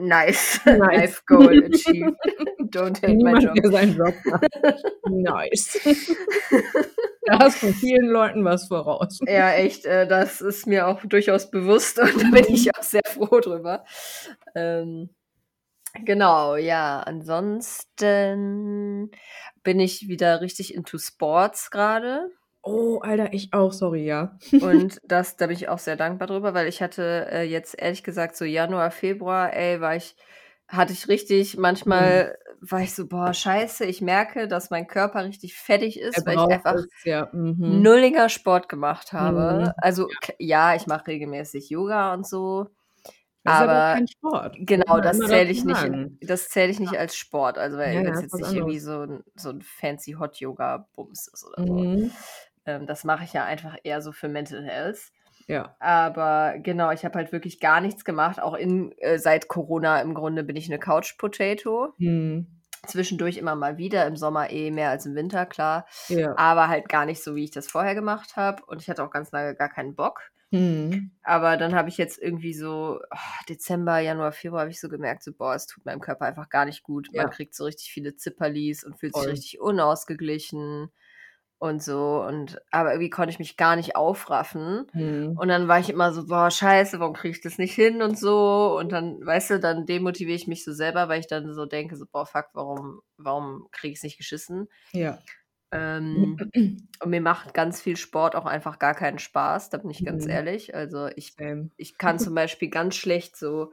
Nice. 0.00 0.60
Life 0.64 1.22
goal 1.26 1.64
achieved. 1.64 2.14
Don't 2.72 2.96
hate 3.02 3.08
my 3.08 3.14
Niemand, 3.16 3.42
job. 3.44 3.54
der 3.54 3.70
seinen 3.72 3.96
Job. 3.96 4.14
Nice. 5.08 5.78
Da 7.26 7.38
hast 7.40 7.62
du 7.62 7.72
vielen 7.72 8.08
Leuten 8.08 8.44
was 8.44 8.68
voraus. 8.68 9.18
Ja, 9.26 9.52
echt, 9.52 9.84
äh, 9.86 10.06
das 10.06 10.40
ist 10.40 10.66
mir 10.66 10.86
auch 10.88 11.00
durchaus 11.04 11.50
bewusst 11.50 11.98
und 11.98 12.22
da 12.22 12.28
bin 12.30 12.44
ich 12.48 12.74
auch 12.76 12.82
sehr 12.82 13.02
froh 13.04 13.40
drüber. 13.40 13.84
Ähm, 14.54 15.10
genau, 16.04 16.56
ja, 16.56 17.00
ansonsten 17.00 19.10
bin 19.62 19.80
ich 19.80 20.08
wieder 20.08 20.40
richtig 20.40 20.74
into 20.74 20.98
Sports 20.98 21.70
gerade 21.70 22.30
Oh, 22.64 22.98
Alter, 23.02 23.32
ich 23.32 23.52
auch, 23.54 23.72
sorry, 23.72 24.04
ja. 24.04 24.38
und 24.58 24.98
das, 25.04 25.36
da 25.36 25.46
bin 25.46 25.56
ich 25.56 25.68
auch 25.68 25.78
sehr 25.78 25.96
dankbar 25.96 26.28
drüber, 26.28 26.54
weil 26.54 26.68
ich 26.68 26.82
hatte 26.82 27.26
äh, 27.30 27.42
jetzt 27.44 27.74
ehrlich 27.80 28.02
gesagt 28.02 28.36
so 28.36 28.44
Januar, 28.44 28.90
Februar, 28.90 29.52
ey, 29.54 29.80
war 29.80 29.96
ich, 29.96 30.16
hatte 30.68 30.92
ich 30.92 31.08
richtig, 31.08 31.56
Mhm. 31.98 32.22
manchmal 32.26 32.38
war 32.60 32.80
ich 32.80 32.94
so, 32.94 33.06
boah, 33.08 33.32
scheiße, 33.34 33.86
ich 33.86 34.02
merke, 34.02 34.48
dass 34.48 34.70
mein 34.70 34.86
Körper 34.86 35.24
richtig 35.24 35.54
fettig 35.56 35.98
Er 36.12 36.20
ist, 36.20 36.26
weil 36.26 36.36
ich 36.36 36.50
einfach 36.50 36.76
es, 36.84 36.86
ja. 37.04 37.28
Mhm. 37.32 37.90
nulliger 37.90 38.28
Sport 38.30 38.68
gemacht 38.68 39.12
Mhm. 39.18 39.60
habe. 39.60 39.74
Also 39.78 40.16
Ja. 40.38 40.74
ich 40.76 40.86
mache 40.88 41.08
regelmäßig 41.08 41.70
Yoga 41.70 42.14
und 42.14 42.26
so, 42.26 42.68
Das 43.44 43.54
ist 43.56 43.60
aber 43.60 43.82
aber 43.82 43.82
kein 43.82 44.06
Sport. 44.08 44.56
Genau, 44.58 45.00
das 45.00 45.24
zähle 45.24 45.50
ich 45.50 45.64
nicht 45.64 45.88
das 46.22 46.48
zähle 46.50 46.70
ich 46.72 46.80
nicht 46.80 46.98
als 46.98 47.16
Sport. 47.16 47.58
Also 47.58 47.78
weil 47.78 47.94
Ja, 47.94 48.02
ist 48.02 48.22
jetzt 48.22 48.38
nicht 48.38 48.52
irgendwie 48.54 48.78
so 48.80 49.02
ein, 49.04 49.24
so 49.36 49.50
ein 49.50 49.62
fancy 49.62 50.12
Hot 50.14 50.38
Yoga 50.40 50.88
Bums 50.94 51.28
ist 51.28 51.44
oder 51.46 51.58
so. 51.66 51.88
Mhm. 51.88 52.10
Ähm, 52.66 52.86
das 52.86 53.04
mache 53.04 53.24
ich 53.24 53.32
ja 53.32 53.44
einfach 53.44 53.76
eher 53.84 54.02
so 54.02 54.12
für 54.12 54.28
Mental 54.28 54.64
Health. 54.64 55.12
Ja. 55.46 55.74
Aber 55.80 56.54
genau, 56.58 56.90
ich 56.92 57.04
habe 57.04 57.16
halt 57.18 57.32
wirklich 57.32 57.58
gar 57.60 57.80
nichts 57.80 58.04
gemacht. 58.04 58.40
Auch 58.40 58.54
in, 58.54 58.92
äh, 58.98 59.18
seit 59.18 59.48
Corona 59.48 60.00
im 60.00 60.14
Grunde 60.14 60.44
bin 60.44 60.56
ich 60.56 60.68
eine 60.68 60.78
Couch 60.78 61.18
Potato. 61.18 61.94
Mhm. 61.98 62.46
Zwischendurch 62.86 63.36
immer 63.36 63.56
mal 63.56 63.76
wieder, 63.76 64.06
im 64.06 64.16
Sommer 64.16 64.50
eh 64.50 64.70
mehr 64.70 64.90
als 64.90 65.04
im 65.06 65.14
Winter, 65.14 65.44
klar. 65.46 65.86
Ja. 66.08 66.34
Aber 66.38 66.68
halt 66.68 66.88
gar 66.88 67.04
nicht 67.04 67.22
so, 67.22 67.34
wie 67.34 67.44
ich 67.44 67.50
das 67.50 67.68
vorher 67.68 67.94
gemacht 67.94 68.36
habe. 68.36 68.64
Und 68.66 68.80
ich 68.80 68.88
hatte 68.88 69.02
auch 69.04 69.10
ganz 69.10 69.32
lange 69.32 69.54
gar 69.54 69.68
keinen 69.68 69.94
Bock. 69.94 70.30
Mhm. 70.52 71.12
Aber 71.22 71.56
dann 71.56 71.74
habe 71.74 71.88
ich 71.88 71.96
jetzt 71.98 72.18
irgendwie 72.18 72.54
so 72.54 73.00
ah, 73.10 73.18
Dezember, 73.48 73.98
Januar, 73.98 74.32
Februar 74.32 74.62
habe 74.62 74.70
ich 74.70 74.80
so 74.80 74.88
gemerkt, 74.88 75.22
so 75.22 75.32
boah, 75.32 75.54
es 75.54 75.66
tut 75.66 75.84
meinem 75.84 76.00
Körper 76.00 76.24
einfach 76.24 76.48
gar 76.48 76.64
nicht 76.64 76.82
gut. 76.82 77.08
Man 77.12 77.26
Ja. 77.26 77.28
kriegt 77.28 77.54
so 77.54 77.64
richtig 77.64 77.92
viele 77.92 78.16
Zipperlis 78.16 78.82
und 78.82 78.98
fühlt 78.98 79.14
sich 79.14 79.22
Voll. 79.22 79.30
richtig 79.30 79.60
unausgeglichen 79.60 80.90
und 81.60 81.82
so. 81.82 82.24
Und 82.26 82.60
aber 82.72 82.92
irgendwie 82.92 83.10
konnte 83.10 83.30
ich 83.30 83.38
mich 83.38 83.56
gar 83.56 83.76
nicht 83.76 83.94
aufraffen. 83.94 84.86
Mhm. 84.94 85.38
Und 85.38 85.48
dann 85.48 85.68
war 85.68 85.78
ich 85.78 85.90
immer 85.90 86.12
so, 86.12 86.26
boah, 86.26 86.50
scheiße, 86.50 86.98
warum 87.00 87.14
kriege 87.14 87.36
ich 87.36 87.42
das 87.42 87.58
nicht 87.58 87.74
hin 87.74 88.02
und 88.02 88.18
so. 88.18 88.76
Und 88.78 88.90
dann, 88.92 89.24
weißt 89.24 89.50
du, 89.50 89.60
dann 89.60 89.86
demotiviere 89.86 90.36
ich 90.36 90.48
mich 90.48 90.64
so 90.64 90.72
selber, 90.72 91.08
weil 91.08 91.20
ich 91.20 91.28
dann 91.28 91.54
so 91.54 91.66
denke, 91.66 91.96
so, 91.96 92.06
boah, 92.10 92.26
fuck, 92.26 92.46
warum, 92.54 93.02
warum 93.18 93.68
kriege 93.72 93.92
ich 93.92 93.98
es 93.98 94.02
nicht 94.02 94.18
geschissen? 94.18 94.68
Ja. 94.92 95.18
Ähm, 95.72 96.36
und 97.02 97.10
mir 97.10 97.20
macht 97.20 97.54
ganz 97.54 97.80
viel 97.80 97.96
Sport 97.96 98.34
auch 98.34 98.46
einfach 98.46 98.78
gar 98.78 98.94
keinen 98.94 99.18
Spaß, 99.20 99.70
da 99.70 99.78
bin 99.78 99.90
ich 99.90 100.04
ganz 100.04 100.24
Mhm. 100.24 100.30
ehrlich. 100.30 100.74
Also 100.74 101.08
ich, 101.14 101.34
Same. 101.38 101.70
ich 101.76 101.96
kann 101.98 102.18
zum 102.18 102.34
Beispiel 102.34 102.70
ganz 102.70 102.96
schlecht 102.96 103.36
so 103.36 103.72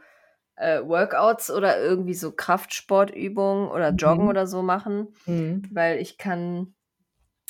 äh, 0.58 0.82
Workouts 0.82 1.52
oder 1.52 1.82
irgendwie 1.82 2.14
so 2.16 2.32
Kraftsportübungen 2.34 3.70
oder 3.70 3.92
Joggen 3.92 4.26
Mhm. 4.26 4.30
oder 4.30 4.48
so 4.48 4.62
machen, 4.64 5.10
Mhm. 5.26 5.64
weil 5.72 6.00
ich 6.00 6.18
kann 6.18 6.76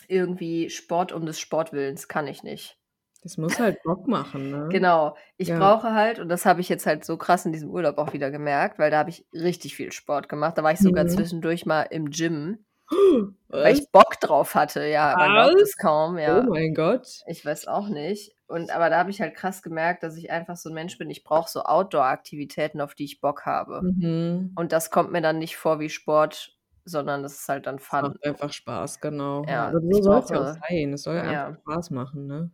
irgendwie 0.08 0.70
Sport 0.70 1.12
um 1.12 1.26
des 1.26 1.40
Sportwillens 1.40 2.08
kann 2.08 2.28
ich 2.28 2.44
nicht. 2.44 2.78
Das 3.24 3.38
muss 3.38 3.60
halt 3.60 3.82
Bock 3.84 4.08
machen, 4.08 4.52
ne? 4.52 4.70
Genau. 4.72 5.16
Ich 5.38 5.50
Ja. 5.50 5.58
brauche 5.60 5.94
halt 5.94 6.20
und 6.20 6.30
das 6.30 6.46
habe 6.46 6.62
ich 6.62 6.70
jetzt 6.70 6.86
halt 6.86 7.04
so 7.04 7.18
krass 7.18 7.46
in 7.46 7.52
diesem 7.52 7.70
Urlaub 7.70 7.98
auch 7.98 8.14
wieder 8.14 8.32
gemerkt, 8.32 8.80
weil 8.80 8.92
da 8.92 9.00
habe 9.00 9.10
ich 9.10 9.26
richtig 9.34 9.76
viel 9.76 9.92
Sport 9.92 10.30
gemacht. 10.30 10.58
Da 10.58 10.64
war 10.64 10.72
ich 10.72 10.80
sogar 10.80 11.04
Mhm. 11.06 11.10
zwischendurch 11.10 11.66
mal 11.66 11.82
im 11.84 12.10
Gym, 12.12 12.64
weil 13.50 13.74
Was? 13.74 13.80
ich 13.80 13.92
Bock 13.92 14.20
drauf 14.22 14.56
hatte. 14.56 14.86
Ja, 14.86 15.16
man 15.18 15.34
glaubt 15.34 15.62
es 15.62 15.76
kaum, 15.78 16.18
ja. 16.18 16.46
Oh 16.46 16.50
mein 16.50 16.74
Gott. 16.74 17.08
Ich 17.28 17.44
weiß 17.46 17.68
auch 17.68 17.90
nicht. 17.90 18.34
Und 18.48 18.70
aber 18.72 18.90
da 18.90 19.00
habe 19.00 19.10
ich 19.10 19.20
halt 19.20 19.36
krass 19.36 19.62
gemerkt, 19.62 20.04
dass 20.04 20.16
ich 20.16 20.32
einfach 20.32 20.56
so 20.56 20.70
ein 20.70 20.76
Mensch 20.76 20.98
bin, 20.98 21.10
ich 21.10 21.24
brauche 21.26 21.50
so 21.50 21.64
Outdoor-Aktivitäten, 21.64 22.80
auf 22.80 22.94
die 22.96 23.04
ich 23.06 23.20
Bock 23.20 23.46
habe. 23.46 23.82
Mhm. 23.82 24.54
Und 24.56 24.72
das 24.72 24.90
kommt 24.90 25.12
mir 25.12 25.22
dann 25.22 25.40
nicht 25.40 25.58
vor 25.58 25.80
wie 25.82 25.90
Sport, 25.90 26.57
sondern 26.88 27.24
das 27.24 27.34
ist 27.42 27.50
halt 27.50 27.66
dann 27.68 27.80
Fun. 27.80 28.02
macht 28.02 28.24
einfach 28.26 28.52
Spaß, 28.54 29.00
genau. 29.02 29.44
Ja, 29.48 29.68
Aber 29.70 29.82
so 29.82 29.90
ich 29.90 30.04
soll's 30.04 30.30
ja 30.30 30.42
auch 30.42 30.48
sein. 30.48 30.94
Es 30.94 31.04
soll 31.04 31.16
ja 31.16 31.24
ja. 31.24 31.48
einfach 31.48 31.62
Spaß 31.62 31.92
machen, 31.92 32.28
ne? 32.28 32.52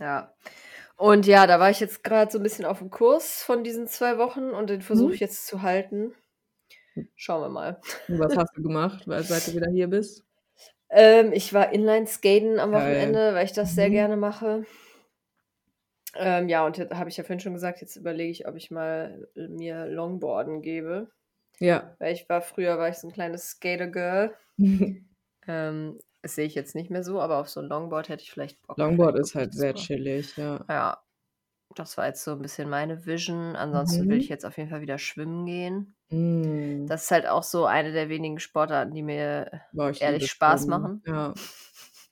Ja. 0.00 0.34
Und 0.96 1.26
ja, 1.26 1.46
da 1.46 1.60
war 1.60 1.70
ich 1.70 1.80
jetzt 1.80 2.04
gerade 2.04 2.30
so 2.32 2.38
ein 2.38 2.42
bisschen 2.42 2.64
auf 2.64 2.78
dem 2.78 2.90
Kurs 2.90 3.42
von 3.42 3.64
diesen 3.64 3.86
2 3.88 4.18
Wochen 4.18 4.50
und 4.50 4.70
den 4.70 4.82
versuche 4.82 5.08
Mhm. 5.08 5.14
ich 5.14 5.20
jetzt 5.20 5.46
zu 5.46 5.62
halten. 5.62 6.14
Schauen 7.16 7.42
wir 7.42 7.48
mal. 7.50 7.80
Und 8.08 8.18
was 8.18 8.34
hast 8.36 8.56
du 8.56 8.62
gemacht, 8.62 9.06
weil 9.06 9.22
seit 9.22 9.46
du 9.46 9.52
wieder 9.54 9.70
hier 9.70 9.86
bist? 9.88 10.24
Ähm, 10.90 11.32
ich 11.32 11.52
war 11.52 11.72
Inline-Skaten 11.72 12.58
am. 12.58 12.72
Wochenende, 12.72 13.34
weil 13.34 13.44
ich 13.44 13.52
das 13.52 13.74
sehr 13.74 13.88
Mhm. 13.88 13.92
gerne 13.92 14.16
mache. 14.16 14.64
Ähm, 16.14 16.48
ja, 16.48 16.64
und 16.66 16.78
habe 16.78 17.08
ich 17.10 17.16
ja 17.16 17.24
vorhin 17.24 17.40
schon 17.40 17.52
gesagt, 17.54 17.80
jetzt 17.80 17.96
überlege 17.96 18.30
ich, 18.30 18.46
ob 18.48 18.56
ich 18.56 18.70
mal 18.70 19.28
äh, 19.36 19.48
mir 19.48 19.86
Longboarden 19.86 20.62
gebe. 20.62 21.10
Ja. 21.60 21.94
Weil 21.98 22.14
ich 22.14 22.28
war 22.28 22.40
früher 22.42 22.78
war 22.78 22.88
ich 22.88 22.96
so 22.98 23.08
ein 23.08 23.12
kleines 23.12 23.50
Skater-Girl. 23.50 24.34
Ähm, 25.50 25.98
das 26.20 26.34
sehe 26.34 26.44
ich 26.46 26.54
jetzt 26.54 26.74
nicht 26.74 26.90
mehr 26.90 27.02
so, 27.02 27.20
aber 27.22 27.38
auf 27.38 27.48
so 27.48 27.60
ein 27.60 27.68
Longboard 27.68 28.10
hätte 28.10 28.22
ich 28.22 28.30
vielleicht 28.30 28.60
Bock. 28.66 28.76
Longboard 28.76 29.18
ist 29.18 29.34
halt 29.34 29.54
sehr 29.54 29.72
mal. 29.72 29.74
chillig, 29.74 30.36
ja. 30.36 30.62
Ja, 30.68 31.02
das 31.76 31.96
war 31.98 32.06
jetzt 32.06 32.24
so 32.24 32.32
ein 32.32 32.42
bisschen 32.42 32.68
meine 32.70 33.06
Vision. 33.06 33.56
Ansonsten 33.56 34.08
will 34.08 34.16
Mhm. 34.16 34.22
ich 34.22 34.28
jetzt 34.28 34.46
auf 34.46 34.58
jeden 34.58 34.70
Fall 34.70 34.82
wieder 34.82 34.98
schwimmen 34.98 35.46
gehen. 35.46 35.96
Mhm. 36.10 36.86
Das 36.88 37.04
ist 37.04 37.10
halt 37.12 37.26
auch 37.28 37.42
so 37.44 37.66
eine 37.66 37.92
der 37.92 38.08
wenigen 38.10 38.40
Sportarten, 38.40 38.94
die 38.94 39.02
mir 39.02 39.62
Boah, 39.72 39.90
ich 39.90 40.02
ehrlich 40.02 40.30
Spaß 40.30 40.62
Schwimmen. 40.62 40.68
machen. 40.68 41.02
Ja. 41.06 41.34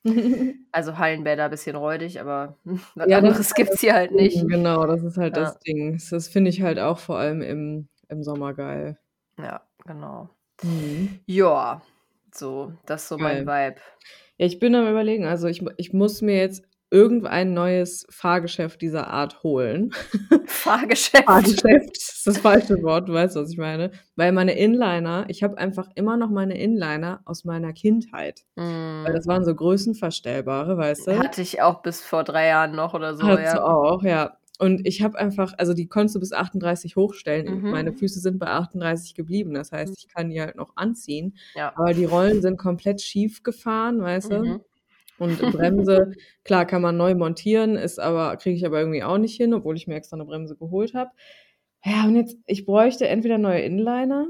Also 0.73 0.99
Hallenbäder 0.99 1.45
ein 1.47 1.51
bisschen 1.51 1.77
räudig, 1.77 2.21
aber 2.21 2.59
was 2.95 3.09
Ja, 3.09 3.19
anderes 3.19 3.41
ist 3.41 3.55
halt 3.57 3.57
gibt's 3.57 3.73
das 3.73 3.81
hier 3.81 3.95
halt 3.95 4.13
nicht. 4.13 4.49
Genau, 4.49 4.87
das 4.87 5.03
ist 5.03 5.17
halt 5.19 5.37
Ja. 5.37 5.43
das 5.43 5.59
Ding. 5.61 5.95
Das 5.95 6.09
das 6.11 6.29
finde 6.29 6.51
ich 6.51 6.63
halt 6.63 6.79
auch 6.79 6.99
vor 6.99 7.19
allem 7.19 7.43
im 7.43 7.89
im 8.09 8.23
Sommer 8.23 8.55
geil. 8.55 8.99
Ja, 9.39 9.63
genau. 9.85 10.31
Mhm. 10.63 11.21
Ja, 11.27 11.83
so, 12.35 12.73
das 12.87 13.03
ist 13.03 13.09
so 13.09 13.19
mein 13.19 13.45
Geil. 13.47 13.71
Vibe. 13.73 13.81
Ja, 14.39 14.47
ich 14.47 14.59
bin 14.59 14.75
am 14.75 14.89
Überlegen, 14.89 15.25
also 15.27 15.47
ich 15.49 15.63
ich 15.77 15.93
muss 15.93 16.21
mir 16.23 16.37
jetzt 16.37 16.63
irgendein 16.91 17.53
neues 17.53 18.07
Fahrgeschäft 18.11 18.81
dieser 18.81 19.09
Art 19.09 19.43
holen. 19.43 19.91
Fahrgeschäft. 20.47 21.25
Fahrgeschäft 21.25 21.97
ist 21.97 22.27
das 22.27 22.39
falsche 22.39 22.81
Wort, 22.83 23.09
du 23.09 23.13
weißt, 23.15 23.37
was 23.37 23.51
ich 23.51 23.59
meine. 23.59 23.91
Weil 24.15 24.33
meine 24.33 24.57
Inliner 24.57 25.25
ich 25.29 25.43
habe 25.43 25.59
einfach 25.59 25.89
immer 25.95 26.17
noch 26.17 26.31
meine 26.31 26.57
Inliner 26.59 27.21
aus 27.25 27.45
meiner 27.45 27.73
Kindheit. 27.73 28.45
Weil 28.55 28.65
Mhm. 28.65 29.15
das 29.15 29.27
waren 29.27 29.45
so 29.45 29.55
größenverstellbare, 29.55 30.77
weißt 30.77 31.09
du? 31.09 31.19
Hatte 31.19 31.43
ich 31.43 31.61
auch 31.63 31.83
bis 31.83 32.03
vor 32.03 32.25
3 32.25 32.47
Jahren 32.47 32.75
noch 32.77 32.95
oder 32.95 33.15
so, 33.17 33.25
Hattest 33.25 33.55
du 33.55 33.59
ja. 33.59 33.65
auch, 33.65 34.03
ja. 34.03 34.37
Und 34.59 34.87
ich 34.87 35.03
habe 35.03 35.19
einfach 35.19 35.55
also 35.59 35.75
die 35.75 35.89
konntest 35.89 36.17
du 36.17 36.21
bis 36.21 36.33
38 36.33 36.97
hochstellen. 36.97 37.65
Meine 37.69 37.93
Mhm. 37.93 37.95
Füße 37.95 38.21
sind 38.21 38.39
bei 38.39 38.47
38 38.49 39.15
geblieben. 39.15 39.55
Das 39.55 39.73
heißt, 39.73 39.95
ich 39.99 40.09
kann 40.09 40.31
die 40.31 40.41
halt 40.41 40.57
noch 40.57 40.77
anziehen. 40.77 41.37
Ja. 41.55 41.77
Aber 41.77 41.95
die 41.95 42.05
Rollen 42.05 42.41
sind 42.43 42.57
komplett 42.59 43.03
schief 43.03 43.43
gefahren, 43.43 44.01
weißt 44.03 44.31
du? 44.33 44.45
Mhm. 44.45 44.65
Und 45.19 45.51
Bremse, 45.53 45.99
klar, 46.45 46.67
kann 46.67 46.83
man 46.83 46.97
neu 46.99 47.15
montieren, 47.17 47.77
ist 47.77 48.01
aber 48.01 48.37
kriege 48.39 48.57
ich 48.57 48.67
aber 48.67 48.81
irgendwie 48.81 49.05
auch 49.05 49.19
nicht 49.19 49.37
hin, 49.37 49.55
obwohl 49.55 49.77
ich 49.77 49.87
mir 49.89 49.97
extra 49.97 50.17
'ne 50.19 50.25
Bremse 50.27 50.57
geholt 50.57 50.95
habe. 50.95 51.11
Ja, 51.85 52.05
und 52.07 52.17
jetzt 52.17 52.39
ich 52.47 52.67
bräuchte 52.67 53.09
entweder 53.09 53.39
neue 53.39 53.61
Inliner 53.63 54.29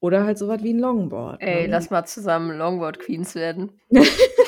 oder 0.00 0.24
halt 0.24 0.38
so 0.38 0.48
was 0.48 0.62
wie 0.64 0.70
'n 0.72 0.80
Longboard, 0.80 1.40
Ey, 1.40 1.66
ne? 1.66 1.68
lass 1.68 1.90
mal 1.90 2.04
zusammen 2.04 2.58
Longboard 2.58 2.98
Queens 2.98 3.34
werden. 3.36 3.80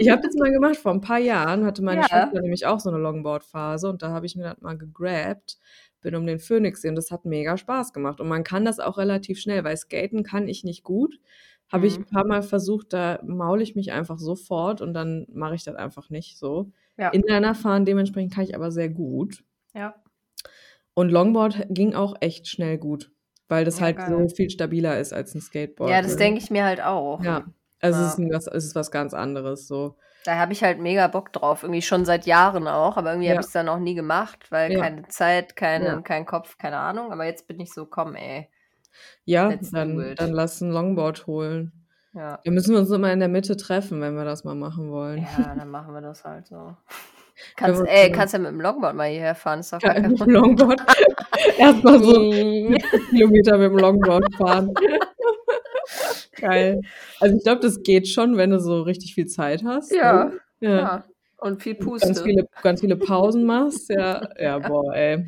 Ich 0.00 0.08
habe 0.10 0.20
das 0.22 0.34
mal 0.36 0.50
gemacht 0.52 0.76
vor 0.76 0.92
'n 0.92 1.00
paar 1.00 1.18
Jahren, 1.18 1.64
hatte 1.64 1.82
meine 1.82 2.02
Ja. 2.02 2.04
Schwester 2.04 2.40
nämlich 2.40 2.66
auch 2.66 2.80
so 2.80 2.90
'ne 2.90 2.98
Longboard-Phase 2.98 3.88
und 3.90 4.02
da 4.02 4.10
habe 4.10 4.26
ich 4.26 4.36
mir 4.36 4.44
das 4.44 4.60
mal 4.60 4.76
gegrabt, 4.78 5.58
bin 6.00 6.14
um 6.14 6.26
den 6.26 6.38
Phoenixsee 6.38 6.88
und 6.88 6.94
das 6.96 7.10
hat 7.10 7.24
mega 7.24 7.56
Spaß 7.56 7.92
gemacht. 7.92 8.20
Und 8.20 8.28
man 8.28 8.44
kann 8.44 8.64
das 8.64 8.78
auch 8.80 8.98
relativ 8.98 9.40
schnell, 9.40 9.64
weil 9.64 9.76
Skaten 9.76 10.22
kann 10.22 10.46
ich 10.48 10.62
nicht 10.64 10.84
gut. 10.84 11.18
Habe 11.68 11.86
ich 11.86 11.98
'n 11.98 12.04
Mhm. 12.04 12.08
paarmal 12.12 12.42
versucht, 12.42 12.92
da 12.92 13.20
maule 13.26 13.62
ich 13.62 13.74
mich 13.74 13.92
einfach 13.92 14.18
sofort 14.18 14.80
und 14.80 14.94
dann 14.94 15.26
mache 15.32 15.54
ich 15.56 15.64
das 15.64 15.74
einfach 15.76 16.10
nicht 16.10 16.38
so. 16.38 16.70
Ja. 16.98 17.12
Inliner 17.12 17.54
fahren 17.54 17.84
dementsprechend 17.84 18.34
kann 18.34 18.44
ich 18.44 18.54
aber 18.54 18.70
sehr 18.70 18.88
gut. 18.90 19.42
Ja. 19.74 20.02
Und 20.98 21.10
Longboard 21.10 21.66
ging 21.70 21.94
auch 21.94 22.16
echt 22.20 22.48
schnell 22.48 22.76
gut, 22.76 23.12
weil 23.48 23.64
das 23.64 23.80
Ja, 23.80 23.80
halt 23.80 23.96
geil. 23.96 24.04
so 24.04 24.28
viel 24.34 24.50
stabiler 24.50 24.98
ist 24.98 25.12
als 25.12 25.32
'n 25.34 25.40
Skateboard, 25.40 26.02
Ja, 26.02 26.02
das 26.02 26.16
ne? 26.16 26.16
denke 26.16 26.40
ich 26.40 26.50
mir 26.50 26.64
halt 26.64 26.80
auch. 26.80 27.24
Ja, 27.24 27.44
also 27.80 28.02
es 28.02 28.18
ist 28.18 28.18
Ja. 28.18 28.28
was 28.32 28.46
es 28.48 28.64
ist 28.66 28.74
was 28.74 28.90
ganz 28.90 29.14
anderes 29.14 29.66
so. 29.68 29.96
Da 30.26 30.36
habe 30.36 30.52
ich 30.52 30.62
halt 30.64 30.78
mega 30.80 31.06
Bock 31.08 31.32
drauf, 31.32 31.62
irgendwie 31.62 31.82
schon 31.82 32.04
seit 32.04 32.26
Jahren 32.26 32.66
auch, 32.68 32.96
aber 32.96 33.12
irgendwie 33.12 33.30
habe 33.30 33.36
Ja. 33.36 33.40
ich's 33.40 33.52
dann 33.52 33.68
auch 33.68 33.78
nie 33.78 33.94
gemacht, 33.94 34.50
weil 34.50 34.70
Ja. 34.70 34.80
keine 34.80 35.06
Zeit, 35.08 35.54
kein 35.56 35.84
Ja. 35.84 36.00
kein 36.02 36.26
Kopf, 36.26 36.58
keine 36.58 36.78
Ahnung. 36.78 37.12
Aber 37.12 37.24
jetzt 37.24 37.46
bin 37.46 37.60
ich 37.60 37.72
so: 37.72 37.86
„Komm, 37.86 38.14
ey, 38.16 38.48
Ja, 39.26 39.52
dann 39.72 40.12
it.“ 40.12 40.18
dann 40.18 40.32
lass 40.32 40.62
'n 40.62 40.70
Longboard 40.70 41.26
holen. 41.26 41.72
Ja. 42.14 42.44
Dann 42.44 42.54
müssen 42.54 42.72
wir 42.74 42.80
uns 42.80 42.90
immer 42.90 43.12
in 43.12 43.20
der 43.20 43.28
Mitte 43.28 43.56
treffen, 43.56 44.00
wenn 44.00 44.16
wir 44.16 44.24
das 44.24 44.44
mal 44.44 44.54
machen 44.56 44.90
wollen. 44.90 45.28
Ja, 45.36 45.54
dann 45.54 45.70
machen 45.70 45.94
wir 45.94 46.00
das 46.00 46.24
halt 46.24 46.46
so. 46.46 46.76
Kannst 47.56 47.84
ey, 47.84 48.10
kannst 48.12 48.34
ja 48.34 48.38
mit 48.40 48.50
dem 48.50 48.60
Longboard 48.60 48.94
mal 48.96 49.08
hierher 49.08 49.34
fahren, 49.34 49.60
ist 49.60 49.72
doch 49.72 49.82
Ja, 49.82 49.92
mit 49.94 50.02
dem. 50.04 50.16
Longboard 50.26 50.80
erst 51.56 51.84
mal 51.84 52.02
so 52.02 52.12
40 52.68 53.08
Kilometer 53.10 53.58
mit 53.58 53.70
dem 53.72 53.78
Longboard 53.78 54.24
fahren. 54.38 54.76
Geil. 56.40 56.80
Also, 57.20 57.36
ich 57.36 57.42
glaube, 57.44 57.60
das 57.60 57.82
geht 57.82 58.08
schon, 58.08 58.36
wenn 58.36 58.50
du 58.50 58.60
so 58.60 58.82
richtig 58.82 59.14
viel 59.14 59.26
Zeit 59.26 59.64
hast, 59.64 59.92
Ja, 59.92 60.24
ne? 60.26 60.40
Ja. 60.60 60.76
ja. 60.78 61.04
Und 61.40 61.62
viel 61.62 61.74
Und 61.76 62.00
ganz 62.00 62.18
Puste. 62.18 62.22
viele 62.24 62.48
ganz 62.62 62.80
viele 62.80 62.96
Pausen 62.96 63.44
machst, 63.44 63.88
ja. 63.90 64.28
Ja, 64.38 64.58
boah, 64.58 64.92
ey. 64.94 65.26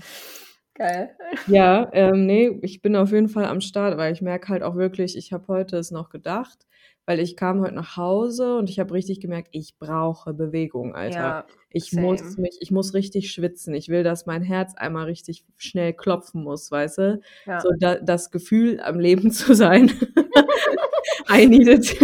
Geil. 0.75 1.11
Ja, 1.47 1.89
ähm, 1.93 2.27
ne, 2.27 2.59
ich 2.63 2.81
bin 2.83 2.97
auf 2.97 3.13
jeden 3.13 3.29
Fall 3.29 3.45
am 3.45 3.61
Start, 3.61 3.97
weil 3.99 4.13
ich 4.13 4.23
merke 4.23 4.49
halt 4.49 4.63
auch 4.63 4.77
wirklich, 4.77 5.17
ich 5.17 5.33
habe 5.33 5.47
heute 5.49 5.77
es 5.77 5.91
noch 5.91 6.09
gedacht, 6.11 6.67
weil 7.07 7.21
ich 7.21 7.37
kam 7.37 7.61
heute 7.61 7.75
nach 7.75 7.97
Hause 7.97 8.57
und 8.57 8.71
ich 8.71 8.81
habe 8.81 8.95
richtig 8.95 9.21
gemerkt, 9.21 9.49
ich 9.53 9.77
brauche 9.79 10.33
Bewegung, 10.33 10.95
Alter. 10.95 11.19
Ja, 11.19 11.45
Ich 11.71 11.93
muss 11.93 12.21
same. 12.21 12.43
mich 12.43 12.57
ich 12.61 12.71
muss 12.71 12.95
richtig 12.95 13.31
schwitzen. 13.31 13.75
Ich 13.75 13.89
will, 13.89 14.03
dass 14.05 14.27
mein 14.27 14.43
Herz 14.43 14.75
einmal 14.75 15.05
richtig 15.05 15.45
schnell 15.59 15.93
klopfen 15.93 16.43
muss, 16.43 16.71
weißt 16.71 16.99
du? 16.99 17.21
Ja. 17.47 17.61
So 17.61 17.69
da 17.79 17.97
das 17.97 18.31
Gefühl, 18.31 18.81
am 18.81 18.99
Leben 18.99 19.31
zu 19.33 19.55
sein. 19.55 19.91
I 21.29 21.47
need 21.47 21.69
it. 21.69 21.95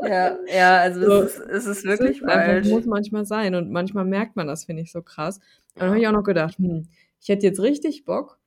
Ja, 0.00 0.36
ja, 0.52 0.78
also 0.80 1.00
So, 1.00 1.22
es 1.22 1.36
ist 1.36 1.40
es 1.48 1.66
ist 1.66 1.78
es 1.78 1.84
wirklich 1.84 2.22
einfach 2.28 2.30
falsch. 2.46 2.66
muss 2.70 2.84
manchmal 2.86 3.24
sein 3.26 3.54
und 3.54 3.70
manchmal 3.70 4.04
merkt 4.04 4.36
man 4.36 4.46
das, 4.46 4.64
finde 4.64 4.82
ich 4.82 4.92
so 4.92 5.02
krass. 5.02 5.38
Und 5.74 5.80
dann 5.82 5.88
habe 5.90 5.98
ich 5.98 6.02
Ja. 6.04 6.10
auch 6.10 6.14
noch 6.14 6.24
gedacht: 6.24 6.58
„Hm, 6.58 6.88
ich 7.20 7.28
hätte 7.28 7.46
jetzt 7.46 7.60
richtig 7.60 8.04
Bock, 8.04 8.38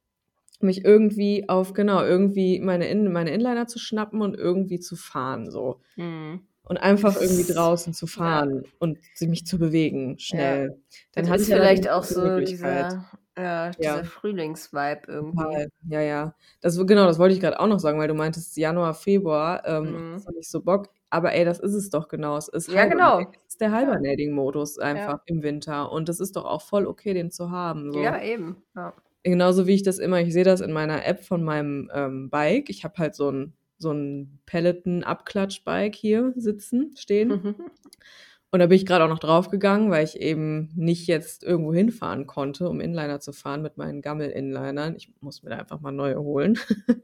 mich 0.62 0.86
irgendwie 0.86 1.50
auf 1.50 1.74
genau, 1.74 2.04
irgendwie 2.04 2.60
meine 2.60 2.88
In 2.90 3.12
meine 3.12 3.32
Inliner 3.32 3.68
zu 3.68 3.80
schnappen 3.80 4.22
und 4.22 4.36
irgendwie 4.36 4.80
zu 4.80 4.96
fahren 4.96 5.52
so. 5.52 5.82
Mhm. 5.98 6.42
Und 6.64 6.78
einfach 6.78 7.16
irgendwie 7.16 7.46
draußen 7.46 7.94
zu 7.94 8.08
ja. 8.08 8.12
fahren 8.14 8.64
und 8.80 9.00
si 9.16 9.28
mich 9.28 9.46
zu 9.46 9.58
bewegen, 9.60 10.18
Ja. 10.18 10.18
schnell. 10.20 10.82
Dann 11.14 11.26
Das 11.26 11.30
hatte 11.32 11.42
ist 11.44 11.48
ich 11.50 11.54
vielleicht 11.54 11.90
auch 11.90 12.04
so 12.04 12.40
dieser 12.42 12.88
ja, 13.38 13.72
dieser 13.74 14.04
Ja. 14.04 14.06
Frühlingsvibe 14.06 15.04
irgendwie. 15.12 15.68
Ja, 15.90 16.02
ja. 16.02 16.36
Das 16.62 16.78
genau, 16.88 17.06
das 17.06 17.20
wollte 17.20 17.34
ich 17.36 17.42
grad 17.42 17.58
auch 17.60 17.68
noch 17.68 17.80
sagen, 17.80 18.00
weil 18.00 18.08
du 18.08 18.14
meintest 18.14 18.56
Januar, 18.58 18.94
Februar, 18.94 19.66
ähm, 19.66 19.98
Mhm. 19.98 20.28
nicht 20.36 20.50
so 20.50 20.62
Bock. 20.62 20.90
Aber 21.10 21.34
ey, 21.34 21.46
das 21.46 21.60
ist 21.60 21.74
es 21.74 21.90
doch 21.90 22.08
genau. 22.08 22.38
Es 22.38 22.48
ist 22.50 22.68
Ja, 22.68 22.86
genau. 22.86 23.24
Hibernating. 23.24 23.34
Es 23.48 23.54
ist 23.54 23.62
der 23.62 23.76
Ja. 23.78 23.78
Hibernating-Modus 23.78 24.78
Ja. 24.94 25.14
einfach 25.14 25.20
im 25.26 25.44
Winter. 25.44 25.92
Und 25.92 26.10
das 26.10 26.20
ist 26.20 26.36
doch 26.36 26.46
auch 26.46 26.62
voll 26.62 26.86
okay, 26.88 27.14
den 27.14 27.32
zu 27.32 27.50
haben, 27.52 27.92
so. 27.92 28.04
Ja, 28.04 28.22
eben. 28.22 28.64
Ja. 28.76 28.94
Genauso 29.26 29.68
wie 29.68 29.74
ich 29.76 29.84
das 29.84 30.00
immer 30.00 30.22
ich 30.22 30.34
sehe 30.34 30.44
das 30.44 30.62
in 30.62 30.72
meiner 30.72 31.06
App 31.06 31.24
von 31.24 31.44
meinem, 31.44 31.90
ähm, 31.94 32.30
Bike. 32.30 32.70
Ich 32.70 32.84
habe 32.84 32.96
halt 32.98 33.16
so 33.16 33.30
'n 33.30 33.54
so 33.78 33.92
'n 33.92 34.40
Peloton-Abklatsch-Bike 34.46 35.96
hier 35.96 36.34
sitzen 36.36 36.94
stehen. 36.98 37.44
Und 38.58 38.62
da 38.62 38.68
bin 38.68 38.76
ich 38.78 38.86
grad 38.88 39.02
auch 39.02 39.08
noch 39.10 39.20
draufgegangen, 39.20 39.92
weil 39.92 40.04
ich 40.04 40.20
eben 40.20 40.72
nicht 40.76 41.06
jetzt 41.08 41.44
irgendwo 41.44 41.74
hinfahren 41.74 42.26
konnte, 42.26 42.68
um 42.70 42.80
Inliner 42.82 43.20
zu 43.20 43.32
fahren 43.34 43.62
mit 43.62 43.78
meinen 43.78 44.02
Gammel-Inlinern. 44.02 44.96
Ich 44.96 45.12
muss 45.22 45.44
mir 45.44 45.52
da 45.52 45.58
einfach 45.58 45.80
mal 45.80 45.92
neue 45.92 46.20
holen. 46.20 46.58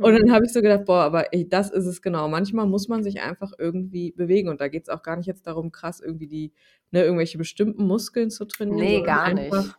Und 0.00 0.14
dann 0.18 0.30
Mhm. 0.30 0.32
habe 0.32 0.46
ich 0.46 0.52
so 0.52 0.62
gedacht: 0.62 0.86
„Boah, 0.86 1.02
aber 1.02 1.34
ey, 1.34 1.46
das 1.48 1.70
ist 1.70 1.86
es 1.86 2.00
genau. 2.02 2.28
Manchmal 2.28 2.66
muss 2.66 2.88
man 2.88 3.02
sich 3.04 3.20
einfach 3.20 3.52
irgendwie 3.58 4.12
bewegen.“ 4.12 4.48
Und 4.48 4.60
da 4.62 4.68
geht's 4.68 4.88
auch 4.88 5.02
gar 5.02 5.16
nicht 5.16 5.26
jetzt 5.26 5.46
darum, 5.46 5.72
krass 5.72 6.00
irgendwie 6.00 6.26
die 6.28 6.52
ne, 6.90 7.02
irgendwelche 7.04 7.36
bestimmten 7.38 7.86
Muskeln 7.86 8.30
zu 8.30 8.46
trainieren, 8.46 8.88
Ne, 8.88 8.90
sondern 8.90 9.18
gar 9.18 9.30
einfach 9.36 9.78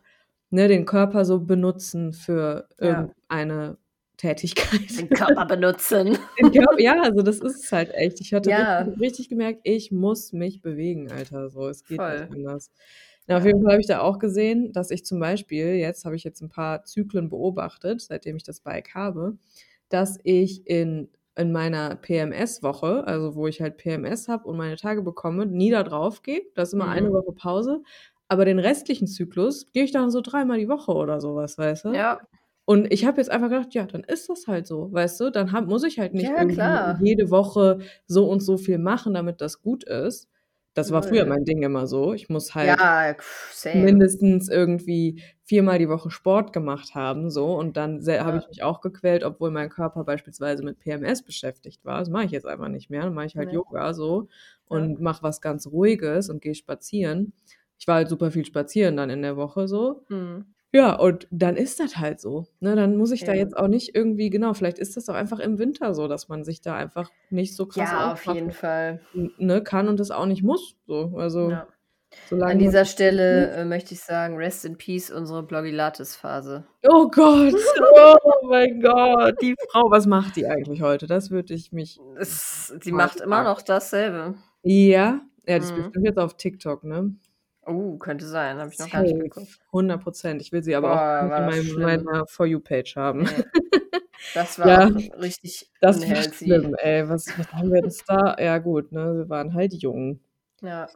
ne, 0.50 0.68
den 0.68 0.84
Körper 0.86 1.24
so 1.24 1.40
benutzen 1.40 2.12
für 2.12 2.68
Ja. 2.80 3.06
Tätigkeit. 4.16 4.98
Den 4.98 5.08
Körper 5.10 5.44
benutzen. 5.46 6.18
Den 6.38 6.52
Körper, 6.52 6.80
ja, 6.80 7.00
also 7.02 7.22
das 7.22 7.40
ist 7.40 7.64
es 7.64 7.72
halt 7.72 7.92
echt. 7.94 8.20
Ich 8.20 8.32
hatte 8.34 8.50
Ja. 8.50 8.78
richtig, 8.80 9.00
richtig 9.00 9.28
gemerkt, 9.28 9.60
ich 9.64 9.90
muss 9.92 10.32
mich 10.32 10.62
bewegen, 10.62 11.10
Alter. 11.10 11.50
So, 11.50 11.68
es 11.68 11.84
geht 11.84 11.98
Voll. 11.98 12.28
nicht 12.30 12.46
anders. 12.46 12.70
Na, 13.26 13.36
auf 13.38 13.42
Ja. 13.42 13.48
jeden 13.48 13.62
Fall 13.62 13.72
habe 13.72 13.80
ich 13.80 13.86
da 13.88 14.00
auch 14.00 14.18
gesehen, 14.18 14.72
dass 14.72 14.90
ich 14.90 15.04
zum 15.04 15.18
Beispiel, 15.20 15.74
jetzt 15.74 16.04
habe 16.04 16.16
ich 16.16 16.24
jetzt 16.24 16.40
ein 16.42 16.48
paar 16.48 16.84
Zyklen 16.84 17.28
beobachtet, 17.28 18.00
seitdem 18.00 18.36
ich 18.36 18.44
das 18.44 18.60
Bike 18.60 18.94
habe, 18.94 19.36
dass 19.88 20.18
ich 20.24 20.66
in, 20.66 21.08
in 21.36 21.52
meiner 21.52 21.96
PMS-Woche, 21.96 23.04
also 23.06 23.34
wo 23.34 23.46
ich 23.48 23.60
halt 23.60 23.76
PMS 23.78 24.28
habe 24.28 24.48
und 24.48 24.56
meine 24.56 24.76
Tage 24.76 25.02
bekomme, 25.02 25.46
nie 25.46 25.70
da 25.70 25.82
drauf 25.82 26.22
gehe. 26.22 26.42
Da 26.54 26.62
ist 26.62 26.72
immer 26.74 26.88
eine 26.88 27.10
Mhm. 27.10 27.14
Woche 27.14 27.32
Pause. 27.34 27.82
Aber 28.28 28.44
den 28.44 28.58
restlichen 28.58 29.06
Zyklus 29.06 29.66
gehe 29.72 29.84
ich 29.84 29.92
dann 29.92 30.10
so 30.10 30.20
dreimal 30.20 30.58
die 30.58 30.68
Woche 30.68 30.92
oder 30.92 31.20
sowas, 31.20 31.58
weißt 31.58 31.84
du? 31.86 31.92
Ja, 31.94 32.20
Und 32.66 32.92
ich 32.92 33.06
habe 33.06 33.18
jetzt 33.18 33.30
einfach 33.30 33.48
gedacht, 33.48 33.72
ja, 33.74 33.86
dann 33.86 34.02
ist 34.04 34.28
das 34.28 34.46
halt 34.48 34.66
so, 34.66 34.92
weißt 34.92 35.20
du? 35.20 35.30
Dann 35.30 35.52
hab, 35.52 35.66
muss 35.66 35.84
ich 35.84 35.98
halt 35.98 36.12
nicht 36.14 36.24
Ja, 36.28 36.32
jede 37.00 37.30
Woche 37.30 37.78
so 38.06 38.28
und 38.28 38.40
so 38.40 38.58
viel 38.58 38.78
machen, 38.78 39.14
damit 39.14 39.40
das 39.40 39.62
gut 39.62 39.84
ist. 39.84 40.28
Das 40.74 40.90
war 40.90 41.02
früher 41.02 41.24
mein 41.24 41.44
Ding 41.44 41.62
immer 41.62 41.86
so. 41.86 42.12
Ich 42.12 42.28
muss 42.28 42.54
halt 42.54 42.68
ja, 42.78 43.14
mindestens 43.82 44.48
irgendwie 44.48 45.22
viermal 45.44 45.78
die 45.78 45.88
Woche 45.88 46.10
Sport 46.10 46.52
gemacht 46.52 46.94
haben, 46.94 47.30
so. 47.30 47.54
Und 47.56 47.76
dann 47.78 48.00
se- 48.02 48.20
habe 48.20 48.36
Ja. 48.38 48.42
ich 48.42 48.48
mich 48.48 48.62
auch 48.62 48.80
gequält, 48.82 49.24
obwohl 49.24 49.50
mein 49.50 49.70
Körper 49.70 50.04
beispielsweise 50.04 50.62
mit 50.64 50.78
PMS 50.78 51.22
beschäftigt 51.22 51.84
war. 51.84 52.00
Das 52.00 52.10
mache 52.10 52.24
ich 52.26 52.30
jetzt 52.32 52.46
einfach 52.46 52.68
nicht 52.68 52.90
mehr. 52.90 53.02
Dann 53.02 53.14
mache 53.14 53.26
ich 53.26 53.36
halt 53.36 53.48
Nee. 53.48 53.54
Yoga 53.54 53.94
so 53.94 54.28
Ja. 54.70 54.76
und 54.78 55.00
mache 55.00 55.22
was 55.22 55.40
ganz 55.40 55.66
Ruhiges 55.66 56.28
und 56.28 56.42
gehe 56.42 56.54
spazieren. 56.54 57.32
Ich 57.78 57.86
war 57.86 57.94
halt 57.96 58.08
super 58.08 58.30
viel 58.30 58.44
spazieren 58.44 58.96
dann 58.96 59.08
in 59.10 59.22
der 59.22 59.36
Woche 59.36 59.68
so. 59.68 60.04
Mhm. 60.08 60.46
Ja, 60.72 60.94
und 60.94 61.26
dann 61.30 61.56
ist 61.56 61.80
das 61.80 61.96
halt 61.96 62.20
so. 62.20 62.46
Ne, 62.60 62.76
dann 62.76 62.96
muss 62.96 63.10
ich 63.12 63.24
da 63.24 63.32
jetzt 63.32 63.56
auch 63.56 63.68
nicht 63.68 63.94
irgendwie, 63.94 64.28
genau, 64.30 64.52
vielleicht 64.52 64.78
ist 64.78 64.96
das 64.96 65.08
auch 65.08 65.14
einfach 65.14 65.38
im 65.38 65.58
Winter 65.58 65.94
so, 65.94 66.08
dass 66.08 66.28
man 66.28 66.44
sich 66.44 66.60
da 66.60 66.74
einfach 66.74 67.10
nicht 67.30 67.54
so 67.56 67.66
krass 67.66 67.90
Ja, 67.92 68.12
auf 68.12 68.26
jeden 68.26 68.50
aufraffen, 68.50 68.52
Fall. 68.52 69.00
ne, 69.38 69.62
kann 69.62 69.88
und 69.88 69.98
das 70.00 70.10
auch 70.10 70.26
nicht 70.26 70.42
muss. 70.42 70.76
So, 70.86 71.12
also 71.16 71.50
Ja. 71.50 71.66
solange 72.28 72.52
An 72.52 72.58
man 72.58 72.64
dieser 72.66 72.84
Stelle 72.84 73.46
nicht- 73.46 73.56
äh, 73.58 73.64
möchte 73.64 73.94
ich 73.94 74.00
sagen, 74.02 74.36
rest 74.36 74.64
in 74.64 74.76
peace, 74.76 75.10
unsere 75.10 75.42
Bloggilates-Phase. 75.44 76.64
Oh 76.88 77.08
Gott, 77.08 77.54
oh 78.24 78.46
mein 78.48 78.80
Gott, 78.80 79.40
die 79.40 79.54
Frau, 79.70 79.90
was 79.90 80.06
macht 80.06 80.36
die 80.36 80.46
eigentlich 80.46 80.82
heute? 80.82 81.06
Das 81.06 81.30
würde 81.30 81.54
ich 81.54 81.72
mich 81.72 81.98
Es, 82.16 82.74
sie 82.82 82.92
mal 82.92 83.06
macht 83.06 83.20
immer 83.20 83.36
fragen. 83.36 83.48
noch 83.48 83.62
dasselbe. 83.62 84.34
Ja, 84.62 85.20
ja, 85.46 85.58
das 85.58 85.66
ist 85.70 85.76
Mhm. 85.76 85.82
bestimmt 85.84 86.06
jetzt 86.06 86.18
auf 86.18 86.36
TikTok, 86.36 86.84
ne? 86.84 87.14
Oh, 87.66 87.96
könnte 87.98 88.26
sein, 88.26 88.58
habe 88.58 88.70
ich 88.72 88.78
noch 88.78 88.90
gar 88.90 89.02
nicht 89.02 89.10
Safe, 89.12 89.22
geguckt. 89.22 89.58
100 89.66 90.02
Prozent. 90.02 90.40
Ich 90.42 90.52
will 90.52 90.62
sie 90.62 90.74
aber 90.76 90.92
auch 90.92 90.96
Boah, 90.96 91.28
das 91.28 91.54
meinem, 91.54 91.64
schlimm. 91.64 92.04
meiner 92.04 92.26
For 92.26 92.46
You-Page 92.46 92.96
haben. 92.96 93.22
Nee. 93.22 93.28
Das 94.34 94.58
war 94.58 94.66
Ja, 94.66 94.86
auch 94.86 95.20
richtig 95.20 95.70
das 95.80 96.00
war 96.10 96.16
schlimm, 96.32 96.74
ey. 96.78 97.08
Was, 97.08 97.26
was 97.38 97.52
haben 97.52 97.70
wir 97.70 97.82
jetzt 97.82 98.02
da? 98.08 98.34
Ja, 98.40 98.58
gut, 98.58 98.90
ne? 98.90 99.18
Wir 99.18 99.28
waren 99.28 99.54
halt 99.54 99.72
jung. 99.74 100.18
Ja, 100.62 100.88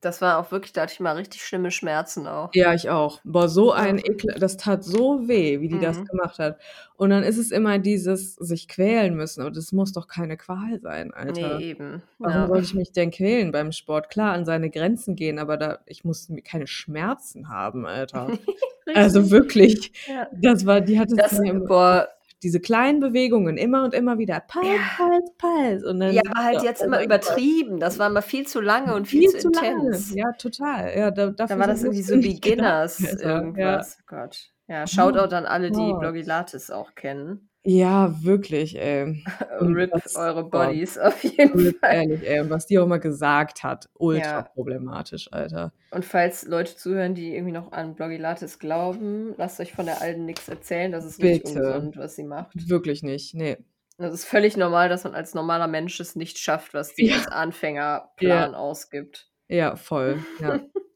das 0.00 0.20
war 0.20 0.38
auch 0.38 0.50
wirklich, 0.52 0.72
da 0.72 0.82
hatte 0.82 0.92
ich 0.92 1.00
mal 1.00 1.16
richtig 1.16 1.42
schlimme 1.44 1.70
Schmerzen 1.70 2.26
auch. 2.26 2.50
Ja, 2.54 2.72
ich 2.74 2.88
auch. 2.90 3.20
Boah, 3.24 3.48
so 3.48 3.72
ein 3.72 3.98
Ekel, 3.98 4.34
das 4.38 4.56
tat 4.56 4.84
so 4.84 5.26
weh, 5.28 5.60
wie 5.60 5.68
die 5.68 5.78
das 5.80 5.98
Mhm. 5.98 6.04
gemacht 6.06 6.38
hat. 6.38 6.58
Und 6.96 7.10
dann 7.10 7.22
ist 7.22 7.36
es 7.38 7.50
immer 7.50 7.78
dieses 7.78 8.34
sich 8.36 8.68
quälen 8.68 9.14
müssen. 9.14 9.40
Aber 9.40 9.50
das 9.50 9.72
muss 9.72 9.92
doch 9.92 10.06
keine 10.08 10.36
Qual 10.36 10.80
sein, 10.80 11.12
Alter. 11.12 11.58
Nee, 11.58 11.70
eben. 11.70 12.02
Warum 12.18 12.42
Ja. 12.42 12.46
sollte 12.46 12.64
ich 12.64 12.74
mich 12.74 12.92
denn 12.92 13.10
quälen 13.10 13.52
beim 13.52 13.72
Sport? 13.72 14.10
Klar, 14.10 14.32
an 14.34 14.44
seine 14.44 14.70
Grenzen 14.70 15.16
gehen, 15.16 15.38
aber 15.38 15.56
da, 15.56 15.78
ich 15.86 16.04
muss 16.04 16.28
mi- 16.28 16.42
keine 16.42 16.66
Schmerzen 16.66 17.48
haben, 17.48 17.86
Alter. 17.86 18.28
Also 18.94 19.30
wirklich, 19.30 19.92
Ja. 20.08 20.28
das 20.32 20.64
war, 20.64 20.80
die 20.80 20.98
hat 20.98 21.08
es 21.12 21.16
Das, 21.16 21.40
boah, 21.66 22.08
diese 22.42 22.60
kleinen 22.60 23.00
Bewegungen 23.00 23.56
immer 23.56 23.84
und 23.84 23.94
immer 23.94 24.18
wieder, 24.18 24.40
Pals, 24.40 24.66
ja. 24.66 24.78
Pals, 24.96 25.30
Pals. 25.38 25.84
Und 25.84 26.00
dann, 26.00 26.12
Ja, 26.12 26.22
aber 26.30 26.44
halt 26.44 26.62
jetzt 26.62 26.82
oh 26.82 26.84
immer 26.86 27.02
übertrieben. 27.02 27.80
Das 27.80 27.98
war 27.98 28.08
immer 28.08 28.22
viel 28.22 28.46
zu 28.46 28.60
lange 28.60 28.94
und 28.94 29.06
viel, 29.06 29.28
Viel 29.28 29.40
zu 29.40 29.50
zu 29.50 29.64
intens. 29.64 30.14
Ja, 30.14 30.32
total. 30.32 30.96
Ja, 30.96 31.10
da, 31.10 31.30
Da 31.30 31.58
war 31.58 31.66
das 31.66 31.82
irgendwie 31.82 32.02
so 32.02 32.16
nicht 32.16 32.42
gedacht, 32.42 32.98
Beginners 32.98 33.04
Alter. 33.04 33.22
Ja. 33.28 33.36
irgendwas. 33.38 33.98
Gott. 34.06 34.50
Ja, 34.68 34.82
Oh 34.82 34.86
Shoutout 34.86 35.34
an 35.34 35.46
alle, 35.46 35.70
die 35.70 35.76
Gott. 35.78 36.00
Bloggilates 36.00 36.70
auch 36.70 36.94
kennen. 36.94 37.47
Ja, 37.64 38.14
wirklich, 38.22 38.78
ey. 38.78 39.22
RIP 39.60 39.90
was, 39.92 40.16
eure 40.16 40.44
Bodies 40.48 40.96
auf 40.96 41.22
jeden 41.24 41.58
RIP, 41.58 41.80
Fall. 41.80 41.94
ehrlich, 41.94 42.26
ey. 42.28 42.40
Und 42.40 42.50
was 42.50 42.66
die 42.66 42.78
auch 42.78 42.86
mal 42.86 42.98
gesagt 43.00 43.62
hat, 43.62 43.88
ultra 43.94 44.22
Ja. 44.26 44.42
problematisch, 44.42 45.28
Alter. 45.32 45.72
Und 45.90 46.04
falls 46.04 46.44
Leute 46.46 46.76
zuhören, 46.76 47.14
die 47.14 47.34
irgendwie 47.34 47.52
noch 47.52 47.72
an 47.72 47.94
Bloggilates 47.94 48.58
glauben, 48.58 49.34
lasst 49.36 49.60
euch 49.60 49.72
von 49.72 49.86
der 49.86 50.00
Alten 50.00 50.24
nichts 50.24 50.48
erzählen. 50.48 50.92
Das 50.92 51.04
ist 51.04 51.20
Bitte. 51.20 51.48
ungesund, 51.48 51.96
was 51.96 52.14
sie 52.16 52.24
macht. 52.24 52.52
Wirklich 52.68 53.02
nicht, 53.02 53.34
nee. 53.34 53.58
Das 53.98 54.14
ist 54.14 54.24
völlig 54.24 54.56
normal, 54.56 54.88
dass 54.88 55.02
man 55.04 55.14
als 55.14 55.34
normaler 55.34 55.66
Mensch 55.66 55.98
es 55.98 56.14
nicht 56.14 56.38
schafft, 56.38 56.72
was 56.72 56.94
die 56.94 57.06
Ja. 57.08 57.16
als 57.16 57.26
Anfängerplan 57.28 58.54
ausgibt. 58.54 59.28
Ja, 59.48 59.74
voll. 59.76 60.22
Ja. 60.40 60.60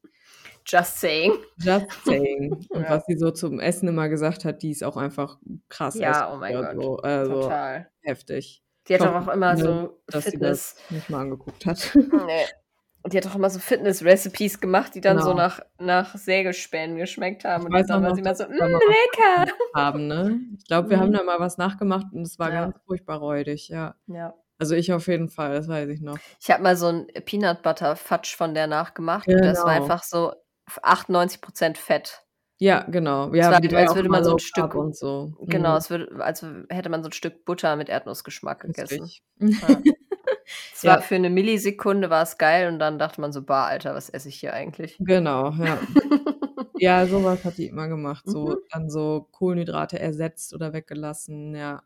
Just 0.65 0.99
saying. 0.99 1.33
Just 1.57 1.85
saying. 2.05 2.53
Und 2.69 2.83
Ja. 2.83 2.89
was 2.89 3.05
sie 3.05 3.17
so 3.17 3.31
zum 3.31 3.59
Essen 3.59 3.87
immer 3.87 4.09
gesagt 4.09 4.45
hat, 4.45 4.61
die 4.61 4.71
ist 4.71 4.83
auch 4.83 4.97
einfach 4.97 5.37
krass 5.69 5.95
Ja, 5.95 6.33
oh 6.33 6.37
mein 6.37 6.53
Gott. 6.53 6.75
so. 6.81 6.97
Also 6.97 7.41
Total. 7.41 7.89
heftig. 8.01 8.63
Die 8.87 8.93
hat 8.95 9.01
doch 9.01 9.15
auch 9.15 9.33
immer 9.33 9.55
so 9.57 9.99
dass 10.07 10.25
sie 10.25 10.31
Fitness. 10.31 10.75
das 10.75 10.91
nicht 10.91 11.09
mal 11.09 11.21
angeguckt 11.21 11.65
hat. 11.65 11.91
Nee. 11.95 12.45
Und 13.05 13.11
die 13.11 13.17
hat 13.17 13.25
doch 13.25 13.35
immer 13.35 13.49
so 13.49 13.59
Fitness-Recipes 13.59 14.61
gemacht, 14.61 14.95
die 14.95 15.01
dann 15.01 15.17
so 15.19 15.31
Genau. 15.31 15.35
nach, 15.43 15.59
nach 15.77 16.15
Sägespänen 16.15 16.95
geschmeckt 16.95 17.43
haben. 17.43 17.63
Ich 17.67 17.73
Und 17.73 17.89
dann 17.89 18.05
auch 18.05 18.07
war 18.09 18.15
sie 18.15 18.21
immer 18.21 18.33
so, 18.33 18.45
mm, 18.45 18.47
was 18.47 18.71
lecker. 18.71 19.51
haben, 19.75 20.07
ne? 20.07 20.39
Ich 20.57 20.65
glaube, 20.67 20.89
wir 20.89 20.99
haben 21.01 21.09
Mhm. 21.09 21.13
da 21.15 21.23
mal 21.23 21.39
was 21.41 21.57
nachgemacht 21.57 22.05
und 22.13 22.21
es 22.21 22.39
war 22.39 22.53
Ja. 22.53 22.61
ganz 22.61 22.77
furchtbar 22.85 23.17
räudig, 23.19 23.67
ja. 23.67 23.95
Ja. 24.07 24.33
Also 24.57 24.75
ich 24.75 24.93
auf 24.93 25.07
jeden 25.07 25.27
Fall, 25.27 25.51
das 25.53 25.67
weiß 25.67 25.89
ich 25.89 25.99
noch. 25.99 26.17
Ich 26.39 26.49
habe 26.49 26.63
mal 26.63 26.77
so 26.77 26.87
ein 26.87 27.07
Peanut 27.25 27.61
Butter 27.61 27.97
Fudge 27.97 28.35
von 28.37 28.53
der 28.53 28.67
nachgemacht 28.67 29.27
und 29.27 29.43
das 29.43 29.57
war 29.65 29.73
Genau. 29.73 29.83
einfach 29.83 30.03
so 30.03 30.31
98% 30.83 31.77
Fett. 31.77 32.23
Ja, 32.59 32.83
genau. 32.89 33.33
Es 33.37 33.37
Ja, 33.37 33.49
war, 33.49 33.59
die 33.59 33.71
war 33.71 33.79
als 33.81 33.95
würde 33.95 34.09
man 34.09 34.23
so 34.23 34.31
ein 34.31 34.39
Stück, 34.39 34.75
und 34.75 34.95
so. 34.95 35.33
genau, 35.39 35.75
Mhm. 35.75 35.77
es 35.77 35.89
würde, 35.89 36.23
als 36.23 36.43
hätte 36.69 36.89
man 36.89 37.03
so 37.03 37.09
ein 37.09 37.13
Stück 37.13 37.45
Butter 37.45 37.75
mit 37.75 37.89
Erdnussgeschmack 37.89 38.61
gegessen. 38.61 39.13
Ja. 39.61 39.83
Es 40.73 40.85
war 40.85 40.99
Ja. 40.99 41.03
für 41.03 41.15
eine 41.15 41.29
Millisekunde 41.31 42.09
war 42.09 42.23
es 42.23 42.37
geil 42.37 42.67
und 42.69 42.79
dann 42.79 42.99
dachte 42.99 43.21
man 43.21 43.31
so, 43.33 43.43
bah, 43.43 43.67
Alter, 43.67 43.95
was 43.95 44.09
esse 44.09 44.29
ich 44.29 44.39
hier 44.39 44.53
eigentlich? 44.53 44.99
Genau, 44.99 45.51
ja. 45.59 45.81
Ja, 46.77 47.07
sowas 47.07 47.43
hat 47.45 47.57
die 47.57 47.67
immer 47.67 47.87
gemacht. 47.87 48.29
So 48.29 48.55
Mhm. 48.55 48.63
dann 48.71 48.89
so 48.89 49.27
Kohlenhydrate 49.31 49.99
ersetzt 49.99 50.53
oder 50.53 50.73
weggelassen, 50.73 51.55
ja. 51.55 51.83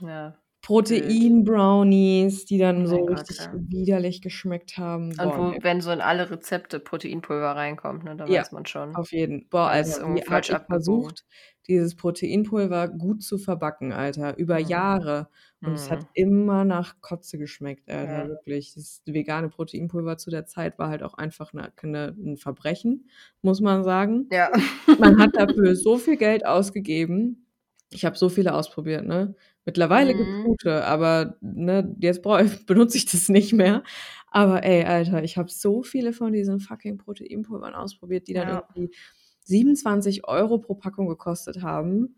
Ja. 0.00 0.36
Protein-Brownies, 0.66 2.44
die 2.46 2.58
dann 2.58 2.86
Oh 2.88 2.88
so 2.88 3.04
Gott, 3.04 3.26
richtig 3.28 3.38
ja. 3.38 3.66
widerlich 3.70 4.20
geschmeckt 4.22 4.78
haben. 4.78 5.20
Und 5.20 5.36
Boah, 5.36 5.38
wo, 5.38 5.54
ne. 5.54 5.60
wenn 5.62 5.80
so 5.80 5.90
in 5.92 6.00
alle 6.02 6.30
Rezepte 6.30 6.78
Proteinpulver 6.78 7.56
reinkommt, 7.56 8.04
ne, 8.04 8.16
da 8.16 8.28
Ja, 8.28 8.42
weiß 8.42 8.52
man 8.52 8.66
schon. 8.66 8.98
auf 8.98 9.12
jeden. 9.12 9.48
Boah, 9.48 9.68
Alles 9.68 9.98
Alter, 9.98 9.98
irgendwie 9.98 10.22
falsch 10.22 10.50
ich 10.50 10.60
versucht, 10.68 11.24
dieses 11.68 11.94
Proteinpulver 11.96 12.88
gut 12.88 13.22
zu 13.22 13.38
verbacken, 13.38 13.92
Alter, 13.92 14.36
über 14.36 14.58
Mhm. 14.58 14.58
Jahre. 14.58 15.28
Und 15.62 15.74
es 15.74 15.90
hat 15.90 16.00
Mhm. 16.00 16.12
immer 16.12 16.64
nach 16.64 17.00
Kotze 17.00 17.38
geschmeckt, 17.38 17.88
Alter, 17.90 18.14
Ja. 18.14 18.28
wirklich. 18.28 18.74
Das 18.74 19.02
vegane 19.06 19.48
Proteinpulver 19.48 20.18
zu 20.18 20.30
der 20.30 20.46
Zeit 20.46 20.78
war 20.78 20.88
halt 20.88 21.02
auch 21.04 21.14
einfach 21.14 21.52
'ne 21.52 21.72
'ne 21.82 22.16
'n 22.18 22.36
Verbrechen, 22.36 23.08
muss 23.42 23.60
man 23.60 23.84
sagen. 23.84 24.30
Ja. 24.30 24.50
Man 24.96 25.18
hat 25.18 25.30
dafür 25.36 25.76
so 25.76 25.98
viel 25.98 26.16
Geld 26.16 26.46
ausgegeben. 26.46 27.46
Ich 27.92 28.04
habe 28.04 28.16
so 28.18 28.28
viele 28.30 28.54
ausprobiert, 28.54 29.06
ne? 29.06 29.36
Mittlerweile 29.66 30.14
gibt's 30.14 30.32
Mhm. 30.32 30.42
gute, 30.42 30.84
aber, 30.86 31.36
ne, 31.42 31.94
jetzt 32.00 32.22
benutze 32.66 32.98
ich 32.98 33.06
das 33.06 33.28
nicht 33.28 33.52
mehr. 33.52 33.82
Aber 34.30 34.64
ey, 34.64 34.84
Alter, 34.84 35.24
ich 35.24 35.36
habe 35.38 35.50
so 35.50 35.82
viele 35.82 36.12
von 36.12 36.32
diesen 36.32 36.60
fucking 36.60 36.98
Proteinpulvern 36.98 37.74
ausprobiert, 37.74 38.28
die 38.28 38.34
dann 38.34 38.48
Ja. 38.48 38.62
irgendwie 38.74 38.94
27 39.40 40.24
€ 40.28 40.58
pro 40.60 40.74
Packung 40.76 41.08
gekostet 41.08 41.62
haben. 41.62 42.16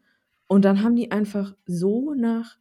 Und 0.49 0.65
dann 0.65 0.83
haben 0.83 0.97
die 0.97 1.11
einfach 1.13 1.57
so 1.67 2.15
nach 2.15 2.59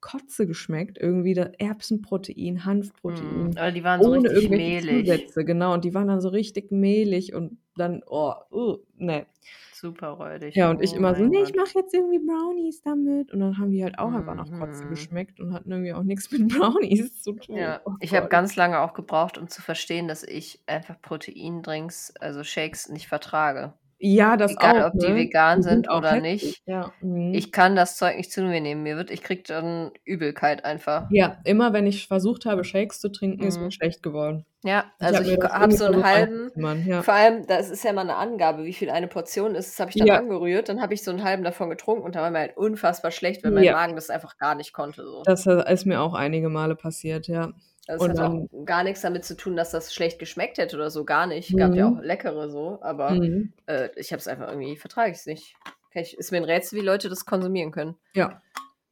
Kotze 0.00 0.46
geschmeckt. 0.46 0.98
Irgendwie 1.00 1.34
da 1.34 1.44
Erbsenprotein. 1.58 2.64
Hanfprotein, 2.64 3.58
Aber 3.58 3.72
die 3.72 3.84
waren 3.84 4.02
so 4.02 4.10
ohne 4.10 4.28
richtig 4.28 4.50
irgendwelche 4.50 4.52
mehlig. 4.52 5.24
Zusätze, 5.26 5.44
genau. 5.44 5.74
Und 5.74 5.84
die 5.84 5.94
waren 5.94 6.08
dann 6.08 6.20
so 6.20 6.28
richtig 6.28 6.70
mehlig 6.72 7.34
und 7.34 7.58
dann, 7.78 8.02
oh, 8.06 8.34
uh, 8.52 8.78
ne. 8.96 9.26
Super 9.70 10.08
räudig. 10.10 10.54
Ja, 10.54 10.70
und 10.70 10.82
ich 10.82 10.92
Oh 10.92 10.94
immer 10.94 11.14
so: 11.14 11.24
mein 11.24 11.28
„Ne, 11.28 11.36
ich 11.42 11.54
mache 11.54 11.78
jetzt 11.78 11.94
irgendwie 11.94 12.18
Brownies 12.18 12.82
damit.“ 12.82 13.32
Und 13.32 13.40
dann 13.40 13.58
haben 13.58 13.70
die 13.70 13.82
halt 13.84 13.98
auch 13.98 14.12
einfach 14.12 14.34
nach 14.34 14.52
Kotze 14.52 14.86
Mhm. 14.86 14.88
geschmeckt 14.88 15.40
und 15.40 15.52
hatten 15.54 15.70
irgendwie 15.70 15.92
auch 15.92 16.02
nix 16.02 16.30
mit 16.30 16.48
Brownies 16.48 17.22
zu 17.22 17.34
tun. 17.34 17.76
Ja, 17.76 17.82
Oh 17.84 17.92
ich 17.98 18.14
habe 18.14 18.28
ganz 18.28 18.56
lange 18.56 18.80
auch 18.80 18.92
gebraucht, 18.94 19.38
um 19.38 19.48
zu 19.48 19.60
verstehen, 19.62 20.08
dass 20.08 20.22
ich 20.22 20.62
einfach 20.66 21.00
Proteindrinks, 21.02 22.14
also 22.20 22.44
Shakes, 22.44 22.88
nicht 22.88 23.08
vertrage. 23.08 23.74
Ja, 24.00 24.36
das 24.36 24.56
Egal, 24.56 24.82
auch, 24.82 24.86
ob 24.86 24.98
die 24.98 25.14
ne? 25.14 25.16
vegan 25.16 25.62
Die 25.62 25.62
sind 25.62 25.88
sind 25.88 25.88
auch 25.88 26.08
oder 26.08 26.16
heftig, 26.16 26.16
nicht. 26.16 26.62
ja. 26.66 26.94
Mhm. 27.00 27.42
Ich 27.42 27.52
kann 27.52 27.76
das 27.76 27.96
Zeug 27.98 28.16
nicht 28.16 28.32
zu 28.32 28.42
mir 28.42 28.60
nehmen. 28.60 28.82
Mir 28.84 28.96
wird 28.96 29.10
ich 29.10 29.22
kriege 29.22 29.42
dann 29.44 29.92
Übelkeit 30.04 30.64
einfach. 30.64 31.10
Ja, 31.10 31.40
immer 31.44 31.72
wenn 31.72 31.86
ich 31.86 32.06
versucht 32.06 32.44
habe, 32.44 32.64
Shakes 32.64 33.00
zu 33.00 33.10
trinken, 33.10 33.44
ist 33.44 33.60
mir 33.60 33.66
Mhm. 33.66 33.74
schlecht 33.74 34.02
geworden. 34.02 34.44
Ja, 34.64 34.92
Ich 34.98 35.10
also 35.10 35.22
mir 35.22 35.24
ich 35.24 35.38
habe 35.42 35.72
so 35.74 35.84
'n 35.86 36.02
versucht 36.02 36.04
halben 36.04 36.52
ja. 36.84 37.04
vor 37.04 37.14
allem, 37.14 37.46
das 37.46 37.70
ist 37.70 37.84
ja 37.84 37.92
mal 37.92 38.04
'ne 38.04 38.16
Angabe, 38.16 38.64
wie 38.64 38.74
viel 38.74 38.90
eine 38.90 39.08
Portion 39.08 39.54
ist. 39.56 39.70
Das 39.72 39.80
habe 39.80 39.90
ich 39.90 39.96
dann 39.96 40.10
Ja. 40.10 40.20
angerührt. 40.24 40.68
Dann 40.68 40.82
habe 40.82 40.94
ich 40.94 41.04
so 41.04 41.10
'n 41.12 41.24
halben 41.24 41.44
davon 41.44 41.70
getrunken 41.70 42.04
und 42.04 42.16
da 42.16 42.22
war 42.22 42.30
mir 42.30 42.40
halt 42.40 42.56
unfassbar 42.58 43.10
schlecht, 43.12 43.44
weil 43.44 43.52
mein 43.52 43.68
Ja. 43.68 43.72
Magen 43.72 43.96
das 43.96 44.10
einfach 44.10 44.38
gar 44.38 44.54
nicht 44.56 44.72
konnte 44.74 45.04
so. 45.04 45.26
Das, 45.26 45.46
äh, 45.46 45.72
ist 45.72 45.84
mir 45.86 46.00
auch 46.00 46.14
einige 46.14 46.48
Male 46.48 46.76
passiert, 46.76 47.26
ja. 47.28 47.52
Das 47.88 48.02
Und 48.02 48.10
hat 48.10 48.18
dann 48.18 48.48
auch 48.52 48.66
gar 48.66 48.84
nix 48.84 49.00
damit 49.00 49.24
zu 49.24 49.34
tun, 49.34 49.56
dass 49.56 49.70
das 49.70 49.94
schlecht 49.94 50.18
geschmeckt 50.18 50.58
hätte 50.58 50.76
oder 50.76 50.90
so, 50.90 51.06
gar 51.06 51.26
nicht. 51.26 51.56
Gab 51.56 51.74
ja 51.74 51.88
auch 51.88 51.96
Mhm. 51.96 52.02
leckere 52.02 52.50
so, 52.50 52.78
aber, 52.82 53.22
Mhm. 53.22 53.52
äh, 53.66 53.88
ich 53.96 54.12
habe 54.12 54.20
es 54.20 54.28
einfach 54.28 54.48
irgendwie 54.48 54.76
vertrage 54.76 55.10
ich's 55.12 55.24
nicht. 55.24 55.54
Kann 55.90 56.02
ich 56.02 56.16
ist 56.18 56.30
mir 56.30 56.36
'n 56.36 56.44
Rätsel, 56.44 56.78
wie 56.78 56.84
Leute 56.84 57.08
das 57.08 57.24
konsumieren 57.24 57.72
können. 57.72 57.98
Ja. 58.14 58.42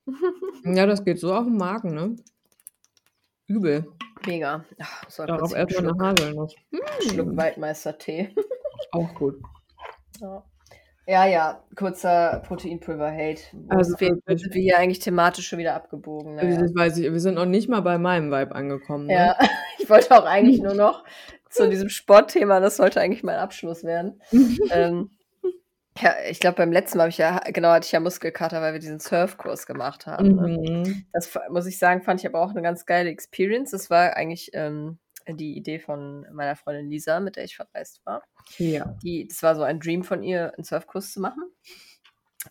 Ja, 0.65 0.87
das 0.87 1.05
geht 1.05 1.19
so 1.21 1.35
auf 1.35 1.47
'n 1.47 1.57
Magen, 1.57 1.95
ne? 1.95 2.17
Übel. 3.49 3.85
Mega. 4.27 4.65
Ach, 4.81 5.11
so 5.11 5.27
Darauf 5.27 5.53
kurz 5.53 5.55
'n 5.55 5.57
erst 5.57 5.73
mal 5.73 5.83
'ne 5.83 5.93
Schluck 5.95 6.01
Haselnuss. 6.01 6.55
Schluck 7.01 7.29
Hm. 7.29 7.37
Waldmeister-Tee. 7.37 8.35
Auch 8.93 9.15
gut. 9.15 9.43
Ja. 10.21 10.47
Ja, 11.09 11.25
ja, 11.25 11.63
kurzer 11.77 12.43
Proteinpulver-Hate. 12.47 13.41
Also 13.69 13.95
wir 14.01 14.19
sind 14.27 14.55
wir 14.55 14.61
hier 14.63 14.79
eigentlich 14.79 14.99
thematisch 14.99 15.47
schon 15.47 15.61
wieder 15.61 15.75
abgebogen, 15.75 16.35
na 16.35 16.43
ja. 16.45 16.61
Das 16.61 16.75
weiß 16.75 16.99
ich 16.99 17.13
wir 17.13 17.21
sind 17.21 17.35
noch 17.37 17.47
nicht 17.47 17.69
mal 17.69 17.81
bei 17.81 17.97
meinem 17.97 18.33
Vibe 18.33 18.55
angekommen, 18.55 19.07
ne? 19.07 19.15
Ja, 19.15 19.37
ich 19.79 19.89
wollte 19.89 20.17
auch 20.19 20.25
eigentlich 20.25 20.61
nur 20.63 20.75
noch 20.75 21.05
zu 21.49 21.69
diesem 21.69 21.89
Sportthema, 21.91 22.59
das 22.59 22.77
sollte 22.77 23.01
eigentlich 23.01 23.23
mein 23.23 23.39
Abschluss 23.39 23.85
werden. 23.85 24.21
Ähm, 24.73 25.11
ja, 25.99 26.15
ich 26.29 26.41
glaube, 26.41 26.57
beim 26.57 26.73
letzten 26.73 26.99
Mal 26.99 27.05
habe 27.05 27.11
ich 27.11 27.19
ja 27.19 27.39
genau, 27.53 27.69
hatte 27.71 27.87
ich 27.87 27.93
ja 27.93 28.01
Muskelkater, 28.01 28.61
weil 28.61 28.73
wir 28.75 28.81
diesen 28.81 28.99
Surfkurs 29.01 29.67
gemacht 29.67 30.07
haben, 30.07 30.35
ne? 30.35 30.59
Mhm. 30.59 31.07
Das 31.13 31.31
muss 31.51 31.67
ich 31.67 31.79
sagen, 31.79 32.03
fand 32.03 32.21
ich 32.21 32.27
aber 32.27 32.41
auch 32.43 32.53
'ne 32.53 32.63
ganz 32.63 32.85
geile 32.85 33.09
Experience. 33.11 33.71
Das 33.71 33.89
war 33.91 34.15
eigentlich, 34.17 34.51
ähm, 34.55 34.99
die 35.29 35.57
Idee 35.57 35.79
von 35.81 36.27
meiner 36.33 36.57
Freundin 36.57 36.91
Lisa, 36.91 37.21
mit 37.21 37.37
der 37.37 37.45
ich 37.45 37.57
verreist 37.57 38.03
war. 38.07 38.23
Ja. 38.59 38.97
Die 39.03 39.29
das 39.29 39.43
war 39.43 39.57
so 39.57 39.63
ein 39.65 39.81
Dream 39.81 40.05
von 40.05 40.23
ihr, 40.23 40.53
'n 40.59 40.65
Surfkurs 40.65 41.13
zu 41.13 41.21
machen. 41.21 41.45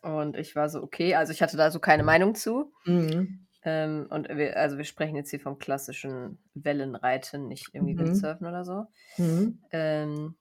Und 0.04 0.38
ich 0.38 0.56
war 0.56 0.70
so: 0.70 0.84
„Okay“, 0.84 1.16
also, 1.16 1.34
ich 1.34 1.42
hatte 1.44 1.58
da 1.58 1.72
so 1.72 1.80
keine 1.80 2.04
Meinung 2.04 2.36
zu. 2.36 2.74
Mhm. 2.86 3.46
Ähm, 3.64 4.08
und 4.12 4.30
wir 4.30 4.58
also, 4.58 4.78
wir 4.78 4.86
sprechen 4.86 5.16
jetzt 5.18 5.32
hier 5.32 5.40
vom 5.42 5.60
klassischen 5.60 6.40
Wellenreiten, 6.56 7.48
nicht 7.50 7.72
irgendwie 7.76 7.98
Mhm. 7.98 8.00
Windsurfen 8.00 8.48
oder 8.48 8.66
so. 8.66 8.88
Mhm. 9.18 9.60
Ähm, 9.72 10.38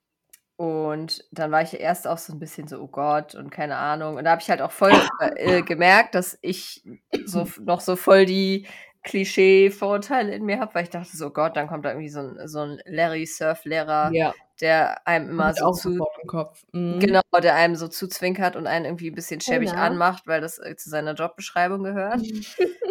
und 0.56 1.24
dann 1.32 1.52
war 1.52 1.62
ich 1.62 1.74
erst 1.80 2.06
auch 2.08 2.18
so 2.18 2.32
'n 2.34 2.40
bisschen 2.40 2.68
so: 2.68 2.80
„Oh 2.82 2.88
Gott“ 2.88 3.34
und 3.36 3.50
keine 3.50 3.76
Ahnung. 3.78 4.16
Und 4.18 4.24
da 4.24 4.32
habe 4.32 4.42
ich 4.42 4.50
halt 4.50 4.62
auch 4.62 4.72
voll, 4.72 5.08
äh, 5.36 5.62
gemerkt, 5.64 6.14
dass 6.16 6.38
ich 6.42 6.84
so 7.24 7.48
noch 7.60 7.80
so 7.82 7.96
voll 7.96 8.26
die 8.26 8.66
Klischee-Vorurteile 9.04 10.34
in 10.34 10.44
mir 10.44 10.58
habe, 10.60 10.74
weil 10.74 10.84
ich 10.84 10.90
dachte 10.90 11.16
so: 11.16 11.26
„Oh 11.28 11.30
Gott, 11.30 11.56
dann 11.56 11.68
kommt 11.68 11.84
da 11.84 11.90
irgendwie 11.90 12.08
so 12.10 12.20
'n 12.20 12.48
so 12.48 12.60
'n 12.60 12.80
Larry-Surflehrer, 12.86 14.16
Ja. 14.16 14.34
der 14.60 15.06
einem 15.06 15.28
immer 15.30 15.52
so 15.54 15.68
zu 15.70 16.06
sofort 16.06 16.16
im 16.22 16.28
Kopf. 16.28 16.64
Mhm. 16.72 17.18
genau, 17.18 17.22
der 17.42 17.56
einem 17.56 17.76
so 17.76 17.88
zuzwinkert 17.88 18.56
und 18.56 18.66
einen 18.68 18.86
irgendwie 18.86 19.08
'n 19.10 19.14
bisschen 19.16 19.40
schäbig 19.42 19.78
na? 19.78 19.78
anmacht, 19.78 20.26
weil 20.28 20.40
das, 20.42 20.58
äh, 20.58 20.76
zu 20.76 20.90
seiner 20.90 21.14
Jobbeschreibung 21.14 21.84
gehört. 21.84 22.26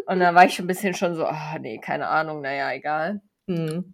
Und 0.05 0.19
da 0.21 0.35
war 0.35 0.45
ich 0.45 0.55
schon 0.55 0.65
'n 0.65 0.69
bisschen 0.69 0.95
schon 0.95 1.15
so: 1.15 1.25
„Ah, 1.27 1.59
ne, 1.59 1.79
keine 1.81 2.07
Ahnung, 2.09 2.41
na 2.41 2.53
ja, 2.53 2.71
egal.“ 2.73 3.21
Mhm. 3.49 3.93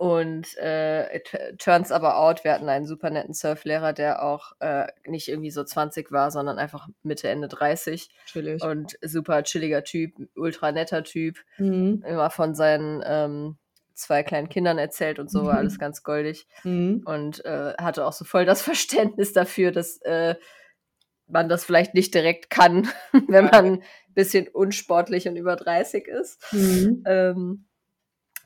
Und, 0.00 0.56
äh, 0.56 1.14
it 1.14 1.58
turns 1.58 1.92
aber 1.92 2.16
out, 2.16 2.42
wir 2.42 2.54
hatten 2.54 2.70
einen 2.70 2.86
super 2.86 3.10
netten 3.10 3.34
Surflehrer, 3.34 3.92
der 3.92 4.22
auch, 4.22 4.52
äh, 4.60 4.86
nicht 5.06 5.28
irgendwie 5.28 5.50
so 5.50 5.62
20 5.62 6.10
war, 6.10 6.30
sondern 6.30 6.58
einfach 6.58 6.88
Mitte, 7.02 7.28
Ende 7.28 7.48
30 7.48 8.08
Chillig. 8.24 8.64
und 8.64 8.96
super 9.02 9.42
chilliger 9.42 9.84
Typ, 9.84 10.14
ultra 10.36 10.72
netter 10.72 11.04
Typ. 11.04 11.36
Mhm. 11.58 12.02
Immer 12.08 12.30
von 12.30 12.54
seinen, 12.54 13.02
ähm, 13.04 13.58
2 13.92 14.22
kleinen 14.22 14.48
Kindern 14.48 14.78
erzählt 14.78 15.18
und 15.18 15.30
so, 15.30 15.44
war 15.44 15.58
alles 15.58 15.78
ganz 15.78 16.02
goldig. 16.02 16.46
Mhm. 16.64 17.02
Und, 17.04 17.44
äh, 17.44 17.74
hatte 17.78 18.06
auch 18.06 18.14
so 18.14 18.24
voll 18.24 18.46
das 18.46 18.62
Verständnis 19.18 19.34
dafür, 19.34 19.70
dass, 19.70 20.00
äh, 20.00 20.34
man 21.26 21.50
das 21.50 21.62
vielleicht 21.62 21.92
nicht 21.92 22.14
direkt 22.14 22.48
kann, 22.48 22.88
wenn 23.28 23.44
man 23.44 23.82
bisschen 24.14 24.48
unsportlich 24.48 25.28
und 25.28 25.36
über 25.36 25.56
30 25.56 26.08
ist. 26.08 26.42
Mhm. 26.52 27.02
Ähm, 27.06 27.66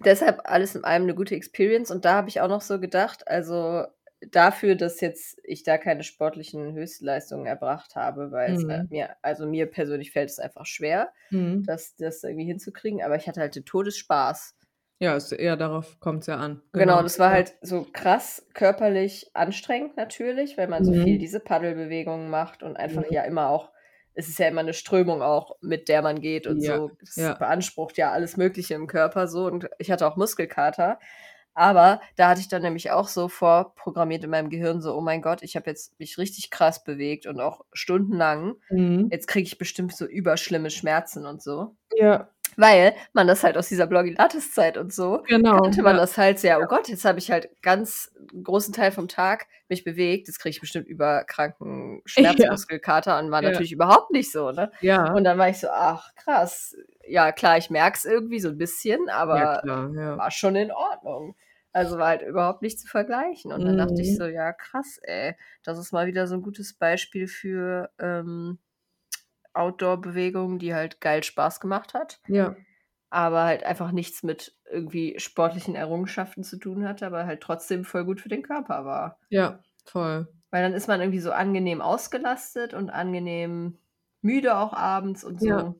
deshalb 0.00 0.40
alles 0.44 0.74
in 0.74 0.84
allem 0.84 1.06
'ne 1.06 1.14
gute 1.14 1.34
Experience. 1.36 1.90
Und 1.90 2.04
da 2.04 2.14
habe 2.14 2.28
ich 2.28 2.40
auch 2.40 2.48
noch 2.48 2.60
so 2.62 2.80
gedacht, 2.80 3.28
also, 3.28 3.84
dafür, 4.30 4.74
dass 4.76 5.00
jetzt 5.00 5.38
ich 5.44 5.62
da 5.64 5.78
keine 5.78 6.02
sportlichen 6.02 6.72
Höchstleistungen 6.74 7.46
erbracht 7.46 7.96
habe, 7.96 8.32
weil's, 8.32 8.64
äh, 8.64 8.78
Mhm. 8.78 8.88
mir 8.90 9.16
also, 9.22 9.46
mir 9.46 9.66
persönlich 9.66 10.12
fällt 10.12 10.30
es 10.30 10.38
einfach 10.38 10.66
schwer, 10.66 11.12
Mhm. 11.32 11.66
das 11.66 11.96
das 11.96 12.22
irgendwie 12.24 12.46
hinzukriegen, 12.46 13.02
aber 13.02 13.16
ich 13.16 13.28
hatte 13.28 13.40
halt 13.40 13.54
den 13.56 13.64
Todesspaß. 13.66 14.52
Ja, 15.00 15.16
ist 15.16 15.32
eher 15.32 15.56
darauf 15.56 15.98
kommt's 16.00 16.26
ja 16.28 16.36
an. 16.38 16.62
Genau, 16.76 17.00
Genau, 17.00 17.04
es 17.04 17.20
war 17.20 17.30
halt 17.30 17.54
so 17.62 17.86
krass 17.92 18.48
körperlich 18.52 19.30
anstrengend 19.34 19.96
natürlich, 19.96 20.58
weil 20.58 20.66
man 20.66 20.82
so 20.82 20.92
viel 20.92 21.18
Mhm. 21.18 21.18
diese 21.18 21.38
Paddelbewegungen 21.38 22.28
macht 22.28 22.64
und 22.64 22.76
einfach 22.76 23.04
Mhm. 23.04 23.14
ja 23.14 23.22
immer 23.22 23.48
auch 23.48 23.70
es 24.14 24.28
ist 24.28 24.38
ja 24.38 24.48
immer 24.48 24.62
'ne 24.62 24.74
Strömung 24.74 25.22
auch, 25.22 25.56
mit 25.60 25.88
der 25.88 26.02
man 26.02 26.20
geht 26.20 26.46
und 26.46 26.62
Ja, 26.62 26.80
so. 26.84 26.96
Das 27.00 27.16
ja. 27.16 27.38
beansprucht 27.38 27.96
ja 27.98 28.12
alles 28.12 28.36
Mögliche 28.36 28.74
im 28.74 28.86
Körper 28.86 29.28
so 29.28 29.46
und 29.46 29.68
ich 29.78 29.90
hatte 29.90 30.06
auch 30.06 30.16
Muskelkater. 30.16 30.98
Aber 31.54 32.00
da 32.16 32.30
hatte 32.30 32.40
ich 32.40 32.48
dann 32.48 32.62
nämlich 32.62 32.90
auch 32.92 33.08
so 33.08 33.28
vorprogrammiert 33.28 34.24
in 34.24 34.30
meinem 34.30 34.50
Gehirn 34.50 34.80
so: 34.82 34.94
„Oh 34.96 35.00
mein 35.02 35.22
Gott, 35.22 35.42
ich 35.42 35.56
habe 35.56 35.70
jetzt 35.70 35.98
mich 36.00 36.18
richtig 36.18 36.50
krass 36.50 36.84
bewegt 36.84 37.26
und 37.26 37.40
auch 37.40 37.62
stundenlang. 37.72 38.56
Mhm. 38.70 39.10
Jetzt 39.10 39.28
kriege 39.28 39.46
ich 39.46 39.58
bestimmt 39.58 39.94
so 39.96 40.06
überschlimme 40.06 40.70
Schmerzen 40.70 41.26
und 41.26 41.42
so.“ 41.42 41.76
Ja. 41.92 42.33
Weil 42.56 42.94
man 43.12 43.26
das 43.26 43.42
halt 43.44 43.56
aus 43.56 43.68
dieser 43.68 43.86
Blogilates-Zeit 43.86 44.76
und 44.78 44.92
so 44.92 45.22
Genau, 45.26 45.58
kannte 45.62 45.82
man 45.82 45.96
ja. 45.96 45.98
das 45.98 46.18
halt 46.18 46.38
sehr: 46.38 46.60
„Oh. 46.62 46.66
Gott, 46.66 46.88
jetzt 46.88 47.04
habe 47.04 47.18
ich 47.18 47.30
halt 47.30 47.48
ganz 47.62 48.12
großen 48.42 48.72
Teil 48.74 48.92
vom 48.92 49.08
Tag 49.08 49.46
mich 49.68 49.84
bewegt. 49.84 50.28
Jetzt 50.28 50.38
kriege 50.40 50.50
ich 50.50 50.60
bestimmt 50.60 50.86
überkranken 50.88 52.02
Ja. 52.38 52.56
Schmerzmuskelkater“ 52.56 53.18
und 53.18 53.30
war 53.30 53.40
Ja. 53.40 53.42
natürlich 53.42 53.72
überhaupt 53.72 54.10
nicht 54.12 54.30
so, 54.32 54.50
ne? 54.52 54.70
Ja. 54.80 55.14
Und 55.14 55.24
dann 55.24 55.38
war 55.38 55.48
ich 55.48 55.58
so: 55.60 55.68
„Ach 55.70 56.14
krass. 56.16 56.76
Ja 57.06 57.32
klar, 57.32 57.58
ich 57.58 57.70
merke 57.70 57.96
es 57.98 58.04
irgendwie 58.04 58.40
so 58.40 58.48
'n 58.50 58.58
bisschen, 58.58 59.08
Ja 59.30 59.46
aber 59.48 59.62
klar, 59.62 59.90
ja. 59.94 60.20
war 60.20 60.30
schon 60.30 60.56
in 60.56 60.70
Ordnung.“ 60.72 61.36
Also, 61.72 61.98
war 61.98 62.08
halt 62.08 62.22
überhaupt 62.22 62.62
nicht 62.62 62.78
zu 62.80 62.86
vergleichen. 62.88 63.52
Und 63.52 63.64
dann 63.64 63.76
dachte 63.76 64.02
ich 64.02 64.14
Mhm. 64.14 64.16
so: 64.16 64.26
„Ja 64.26 64.52
krass, 64.52 64.98
ey. 65.02 65.34
Das 65.64 65.78
ist 65.78 65.92
mal 65.92 66.06
wieder 66.06 66.26
so 66.26 66.34
'n 66.36 66.42
gutes 66.42 66.74
Beispiel 66.74 67.26
für, 67.28 67.90
ähm, 67.98 68.58
Outdoor-Bewegung, 69.54 70.58
die 70.58 70.74
halt 70.74 71.00
geil 71.00 71.22
Spaß 71.24 71.60
gemacht 71.60 71.94
hat, 71.94 72.20
Ja. 72.28 72.56
aber 73.10 73.44
halt 73.44 73.64
einfach 73.64 73.92
nichts 73.92 74.22
mit 74.24 74.56
irgendwie 74.70 75.18
sportlichen 75.20 75.76
Errungenschaften 75.76 76.44
zu 76.44 76.58
tun 76.58 76.86
hatte, 76.88 77.06
aber 77.06 77.26
halt 77.26 77.42
trotzdem 77.42 77.84
voll 77.84 78.04
gut 78.06 78.20
für 78.20 78.28
den 78.30 78.42
Körper 78.44 78.84
war.“ 78.86 79.18
Ja, 79.30 79.62
voll. 79.84 80.26
Weil 80.52 80.62
dann 80.62 80.72
ist 80.74 80.88
man 80.88 81.00
irgendwie 81.00 81.20
so 81.20 81.32
angenehm 81.32 81.80
ausgelastet 81.80 82.74
und 82.74 82.90
angenehm 82.90 83.78
müde 84.22 84.56
auch 84.56 84.72
abends 84.72 85.24
und 85.24 85.40
so. 85.42 85.50
Ja. 85.50 85.74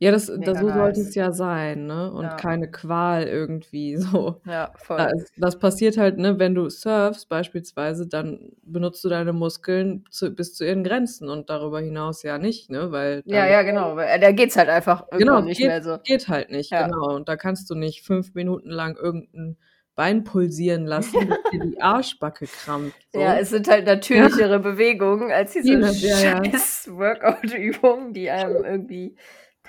Ja, 0.00 0.10
das 0.10 0.30
das 0.40 0.58
so 0.58 0.70
sollte 0.70 1.00
nice. 1.00 1.00
es 1.00 1.14
ja 1.14 1.32
sein, 1.32 1.86
ne? 1.86 2.12
Und 2.12 2.36
Ja. 2.36 2.36
keine 2.36 2.70
Qual 2.70 3.24
irgendwie 3.28 3.96
so. 3.98 4.40
Ja, 4.44 4.74
voll. 4.76 5.12
Das 5.14 5.32
das 5.36 5.58
passiert 5.58 5.96
halt, 5.98 6.18
ne, 6.18 6.38
wenn 6.38 6.54
du 6.54 6.68
surfst 6.70 7.28
beispielsweise, 7.28 8.08
dann 8.08 8.52
benutzt 8.62 9.02
du 9.04 9.08
deine 9.08 9.32
Muskeln 9.32 10.04
zu 10.10 10.30
bis 10.34 10.54
zu 10.54 10.66
ihren 10.66 10.84
Grenzen 10.84 11.28
und 11.30 11.50
darüber 11.50 11.80
hinaus 11.80 12.22
ja 12.22 12.38
nicht, 12.38 12.70
ne? 12.70 12.92
Weil 12.92 13.22
Ja, 13.26 13.46
ja, 13.46 13.62
genau, 13.62 13.94
weil 13.96 14.18
da 14.18 14.32
geht's 14.32 14.56
halt 14.56 14.68
einfach 14.68 15.06
Genau, 15.18 15.42
nicht 15.42 15.62
geht 15.62 15.62
mehr 15.62 15.82
so. 15.82 15.98
geht 16.04 16.26
halt 16.28 16.50
nicht, 16.50 16.74
Ja. 16.74 16.76
genau. 16.76 17.14
Und 17.14 17.28
da 17.28 17.36
kannst 17.36 17.70
du 17.70 17.74
nicht 17.74 18.02
5 18.02 18.34
Minuten 18.34 18.70
lang 18.70 18.96
irgend 18.96 19.32
'n 19.34 19.58
Bein 19.94 20.24
pulsieren 20.24 20.86
lassen, 20.86 21.26
bis 21.26 21.36
dir 21.50 21.60
die 21.60 21.80
Arschbacke 21.80 22.48
krampft, 22.48 23.12
so. 23.12 23.20
Ja, 23.20 23.36
es 23.38 23.50
sind 23.50 23.68
halt 23.68 23.86
Ja. 24.14 24.28
natürlichere 24.28 24.58
Bewegungen 24.58 25.30
als 25.30 25.52
diese 25.52 25.68
Ja, 25.68 25.92
ja, 26.00 26.20
ja. 26.20 26.52
scheiß 26.52 26.88
Workout-Übungen, 26.90 28.14
die 28.14 28.30
einem 28.30 28.64
irgendwie 28.64 29.16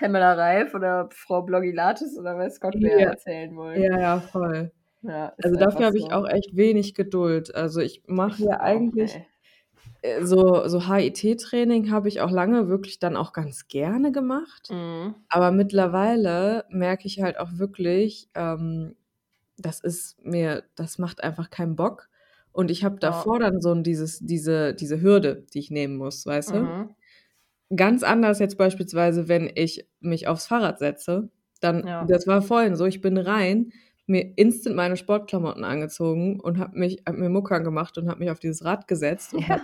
Pamela 0.03 0.33
Reif 0.33 0.73
oder 0.75 1.07
Frau 1.13 1.43
Blogilates 1.43 2.17
oder 2.19 2.37
weiß 2.37 2.59
Gott 2.59 2.77
wer 2.81 2.99
Ja. 2.99 3.13
erzählen 3.13 3.55
wollen. 3.55 3.89
Ja, 3.89 3.99
ja, 3.99 4.21
voll. 4.21 4.71
Ja, 5.01 5.35
Also, 5.41 5.57
dafür 5.57 5.87
habe 5.87 5.99
ich 5.99 6.11
so. 6.11 6.13
auch 6.13 6.27
echt 6.27 6.55
wenig 6.57 6.95
Geduld. 6.95 7.55
Also, 7.55 7.81
ich 7.81 8.03
mache 8.07 8.37
Ich 8.37 8.45
ja 8.45 8.59
eigentlich 8.61 9.19
ey. 9.19 9.27
äh, 10.03 10.23
so 10.25 10.67
so 10.67 10.87
HIIT-Training 10.87 11.91
habe 11.91 12.09
ich 12.09 12.21
auch 12.21 12.31
lange 12.31 12.69
wirklich 12.69 12.99
dann 12.99 13.17
auch 13.17 13.33
ganz 13.33 13.67
gerne 13.69 14.11
gemacht. 14.13 14.69
Mhm. 14.69 15.23
Aber 15.29 15.51
mittlerweile 15.51 16.65
merke 16.69 17.07
ich 17.07 17.21
halt 17.21 17.39
auch 17.39 17.49
wirklich, 17.57 18.29
ähm, 18.35 18.95
das 19.57 19.81
ist 19.81 20.23
mir 20.25 20.63
das 20.75 20.99
macht 20.99 21.23
einfach 21.23 21.49
keinen 21.51 21.75
Bock. 21.77 22.09
Und 22.53 22.71
ich 22.71 22.83
habe 22.85 22.99
Ja. 23.01 23.25
davor 23.25 23.39
dann 23.39 23.61
so 23.61 23.75
dieses 23.75 24.19
diese 24.21 24.73
diese 24.75 25.01
Hürde, 25.01 25.45
die 25.53 25.59
ich 25.59 25.71
nehmen 25.71 25.97
muss, 25.97 26.25
weißt 26.25 26.53
du? 26.55 26.75
Ganz 27.75 28.03
anders 28.03 28.39
jetzt 28.39 28.57
beispielsweise, 28.57 29.27
wenn 29.29 29.49
ich 29.55 29.87
mich 30.01 30.27
aufs 30.27 30.47
Fahrrad 30.47 30.79
setze, 30.79 31.29
dann 31.61 31.87
Ja. 31.87 32.05
das 32.07 32.27
war 32.27 32.41
vorhin 32.41 32.75
so, 32.75 32.85
ich 32.85 33.01
bin 33.01 33.17
rein, 33.17 33.71
mir 34.05 34.33
instant 34.37 34.75
meine 34.75 34.97
Sportklamotten 34.97 35.63
angezogen 35.63 36.39
und 36.41 36.57
habe 36.59 36.77
mich 36.77 37.03
hab 37.07 37.15
mir 37.15 37.29
Muckern 37.29 37.63
gemacht 37.63 37.97
und 37.97 38.09
habe 38.09 38.19
mich 38.19 38.29
auf 38.31 38.39
dieses 38.39 38.65
Rad 38.65 38.87
gesetzt 38.89 39.33
und 39.33 39.47
Ja. 39.47 39.55
habe 39.55 39.63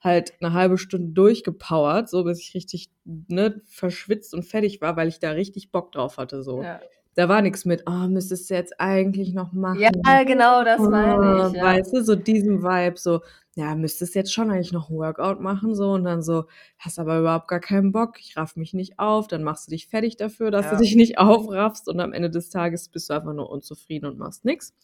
halt 0.00 0.32
eine 0.40 0.52
halbe 0.52 0.78
Stunde 0.78 1.12
durchgepowert, 1.12 2.08
so 2.08 2.22
bis 2.24 2.40
ich 2.40 2.54
richtig 2.54 2.90
ne, 3.04 3.60
verschwitzt 3.66 4.32
und 4.32 4.44
fertig 4.44 4.80
war, 4.80 4.96
weil 4.96 5.08
ich 5.08 5.18
da 5.18 5.30
richtig 5.32 5.72
Bock 5.72 5.90
drauf 5.92 6.18
hatte. 6.18 6.42
So. 6.44 6.62
Ja. 6.62 6.80
Da 7.20 7.28
war 7.28 7.42
nichts 7.42 7.66
mit, 7.66 7.82
oh, 7.86 8.08
müsstest 8.08 8.48
du 8.48 8.54
jetzt 8.54 8.80
eigentlich 8.80 9.34
noch 9.34 9.52
machen. 9.52 9.78
ja, 9.78 10.22
genau, 10.24 10.64
das 10.64 10.80
meine 10.80 11.48
ich. 11.48 11.52
Ja. 11.54 11.64
Weißt 11.64 11.92
du, 11.92 12.02
so 12.02 12.14
diesem 12.14 12.62
Vibe, 12.62 12.96
so, 12.98 13.20
ja, 13.56 13.74
müsstest 13.74 14.14
jetzt 14.14 14.32
schon 14.32 14.50
eigentlich 14.50 14.72
noch 14.72 14.88
ein 14.88 14.96
Workout 14.96 15.38
machen, 15.38 15.74
so, 15.74 15.90
und 15.92 16.04
dann 16.04 16.22
so, 16.22 16.44
hast 16.78 16.98
aber 16.98 17.18
überhaupt 17.18 17.46
gar 17.48 17.60
keinen 17.60 17.92
Bock, 17.92 18.18
ich 18.20 18.38
raff 18.38 18.56
mich 18.56 18.72
nicht 18.72 18.98
auf, 18.98 19.28
dann 19.28 19.42
machst 19.42 19.66
du 19.66 19.72
dich 19.72 19.86
fertig 19.88 20.16
dafür, 20.16 20.50
dass 20.50 20.64
Ja. 20.64 20.76
du 20.78 20.82
dich 20.82 20.96
nicht 20.96 21.18
aufraffst 21.18 21.88
und 21.90 22.00
am 22.00 22.14
Ende 22.14 22.30
des 22.30 22.48
Tages 22.48 22.88
bist 22.88 23.10
du 23.10 23.14
einfach 23.14 23.34
nur 23.34 23.50
unzufrieden 23.50 24.06
und 24.06 24.16
machst 24.18 24.46
nichts. 24.46 24.74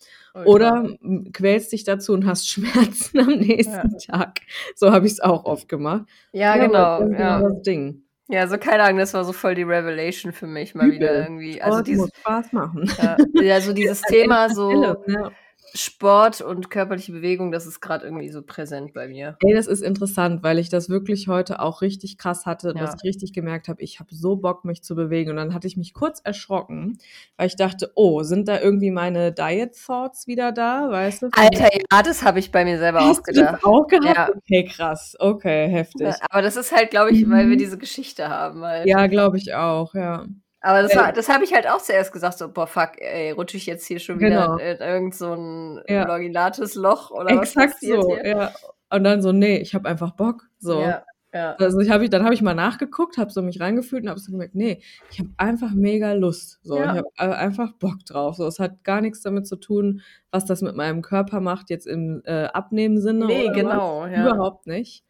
Oder 0.45 0.85
m, 1.01 1.31
quälst 1.33 1.73
dich 1.73 1.85
dazu 1.85 2.13
und 2.13 2.27
hast 2.27 2.47
Schmerzen 2.51 3.19
am 3.21 3.39
nächsten 3.39 3.97
Tag. 3.99 4.41
So 4.75 4.93
habe 4.93 5.07
ich 5.07 5.13
es 5.13 5.21
auch 5.21 5.47
oft 5.47 5.71
gemacht. 5.71 6.05
Ja, 6.33 6.53
aber 6.53 6.67
genau. 6.67 7.01
Das 7.01 7.09
ist 7.09 7.19
Ja. 7.19 7.39
genau 7.39 7.49
das 7.55 7.63
Ding. 7.63 8.03
Ja, 8.29 8.49
so 8.49 8.59
keine 8.59 8.83
Ahnung, 8.83 8.99
das 8.99 9.15
war 9.15 9.25
so 9.25 9.33
voll 9.33 9.55
die 9.55 9.63
Revelation 9.63 10.33
für 10.33 10.47
mich 10.47 10.75
mal 10.75 10.91
wieder 10.91 11.13
Übel. 11.13 11.23
irgendwie. 11.23 11.63
Also 11.63 11.77
Sport 11.77 11.87
dieses, 11.87 12.01
muss 12.03 12.11
Spaß 12.21 12.53
machen. 12.53 12.91
ja, 12.99 13.17
ja, 13.35 13.61
so 13.61 13.73
dieses 13.75 14.03
Thema 14.03 14.49
so 14.51 14.97
Ja. 15.07 15.31
Sport 15.77 16.41
und 16.41 16.71
körperliche 16.71 17.13
Bewegung, 17.13 17.53
das 17.53 17.67
ist 17.67 17.81
gerade 17.81 18.05
irgendwie 18.05 18.31
so 18.31 18.43
präsent 18.43 18.93
bei 18.95 19.09
mir. 19.09 19.37
Ey, 19.41 19.55
das 19.55 19.67
ist 19.67 19.83
interessant, 19.83 20.43
weil 20.43 20.59
ich 20.59 20.69
das 20.69 20.89
wirklich 20.89 21.29
heute 21.29 21.61
auch 21.61 21.83
richtig 21.83 22.19
krass 22.19 22.47
hatte, 22.47 22.69
Ja. 22.69 22.75
dass 22.75 22.95
ich 22.97 23.05
richtig 23.05 23.33
gemerkt 23.33 23.69
habe, 23.69 23.83
ich 23.83 24.01
habe 24.01 24.15
so 24.15 24.37
Bock, 24.37 24.65
mich 24.65 24.83
zu 24.83 24.95
bewegen. 24.95 25.31
Und 25.31 25.37
dann 25.37 25.55
hatte 25.55 25.67
ich 25.67 25.77
mich 25.77 25.95
kurz 25.95 26.21
erschrocken, 26.25 26.99
weil 27.37 27.47
ich 27.47 27.57
dachte, 27.57 27.93
oh, 27.95 28.23
sind 28.23 28.49
da 28.49 28.61
irgendwie 28.61 28.91
meine 28.91 29.33
Diet-Thoughts 29.33 30.27
wieder 30.27 30.53
da, 30.53 30.89
weißt 30.91 31.23
du? 31.23 31.29
Alter, 31.33 31.69
ja, 31.73 32.03
das 32.03 32.23
habe 32.23 32.39
ich 32.39 32.51
bei 32.51 32.65
mir 32.65 32.79
selber 32.79 33.01
auch 33.01 33.09
Hast 33.09 33.27
du 33.29 33.33
das 33.33 33.47
gedacht. 33.47 33.65
auch 33.65 33.87
gehabt? 33.87 34.17
Ja. 34.17 34.29
Okay, 34.37 34.65
krass. 34.65 35.17
Okay, 35.19 35.69
heftig. 35.69 36.15
Aber 36.31 36.43
das 36.43 36.57
ist 36.57 36.75
halt, 36.75 36.91
glaube 36.91 37.11
ich, 37.11 37.29
weil 37.29 37.47
wir 37.49 37.55
Mhm. 37.55 37.59
diese 37.59 37.79
Geschichte 37.79 38.29
haben. 38.29 38.63
Halt. 38.65 38.87
Ja, 38.87 39.07
glaube 39.07 39.37
ich 39.37 39.55
auch, 39.55 39.95
ja. 39.95 40.27
Aber 40.67 40.83
das, 40.83 40.97
war, 40.97 41.13
das 41.13 41.29
habe 41.29 41.45
ich 41.45 41.55
halt 41.55 41.69
auch 41.69 41.79
zuerst 41.81 42.13
gesagt, 42.13 42.39
so, 42.39 42.49
boah, 42.49 42.67
fuck, 42.67 42.93
ey, 42.99 43.31
rutsche 43.31 43.57
ich 43.57 43.67
jetzt 43.67 43.87
hier 43.87 44.01
schon 44.01 44.19
Genau. 44.19 44.57
wieder 44.57 44.73
in 44.73 44.79
irgend 44.79 45.15
so 45.15 45.33
ein 45.33 45.81
Ja. 45.89 46.07
longinates 46.09 46.75
Loch 46.75 47.11
oder 47.13 47.37
was 47.37 47.51
Exakt 47.51 47.75
passiert 47.75 48.03
so, 48.03 48.15
hier? 48.17 48.27
ja. 48.27 48.53
Und 48.91 49.05
dann 49.05 49.23
so, 49.23 49.33
nee, 49.33 49.59
ich 49.59 49.75
habe 49.75 49.89
einfach 49.89 50.13
Bock. 50.13 50.43
So. 50.59 50.81
Ja, 50.81 51.05
ja. 51.33 51.55
Also 51.61 51.79
ich 51.81 51.91
hab, 51.91 52.03
ich- 52.03 52.11
dann 52.11 52.25
habe 52.25 52.35
ich 52.35 52.43
mal 52.43 52.55
nachgeguckt, 52.55 53.17
habe 53.19 53.31
so 53.31 53.43
mich 53.43 53.61
reingefühlt 53.61 54.03
und 54.05 54.09
habe 54.11 54.19
so 54.21 54.33
gemerkt, 54.33 54.55
nee, 54.57 54.83
ich 55.11 55.19
habe 55.21 55.31
einfach 55.37 55.71
mega 55.73 56.13
Lust. 56.15 56.59
So, 56.63 56.79
Ja. 56.79 56.95
ich 56.97 57.03
habe 57.19 57.37
einfach 57.37 57.73
Bock 57.75 58.05
drauf. 58.05 58.37
So, 58.37 58.47
es 58.47 58.59
hat 58.59 58.83
gar 58.83 59.01
nichts 59.01 59.23
damit 59.23 59.47
zu 59.47 59.57
tun, 59.57 60.01
was 60.33 60.45
das 60.47 60.63
mit 60.63 60.75
meinem 60.75 61.01
Körper 61.03 61.41
macht 61.41 61.71
jetzt 61.71 61.87
im 61.87 62.23
äh, 62.25 62.45
Abnehmen-Sinne. 62.47 63.27
Nee, 63.27 63.45
oder 63.45 63.51
was. 63.51 63.57
genau, 63.57 64.07
ja. 64.07 64.23
Überhaupt 64.27 64.67
nicht. 64.67 65.05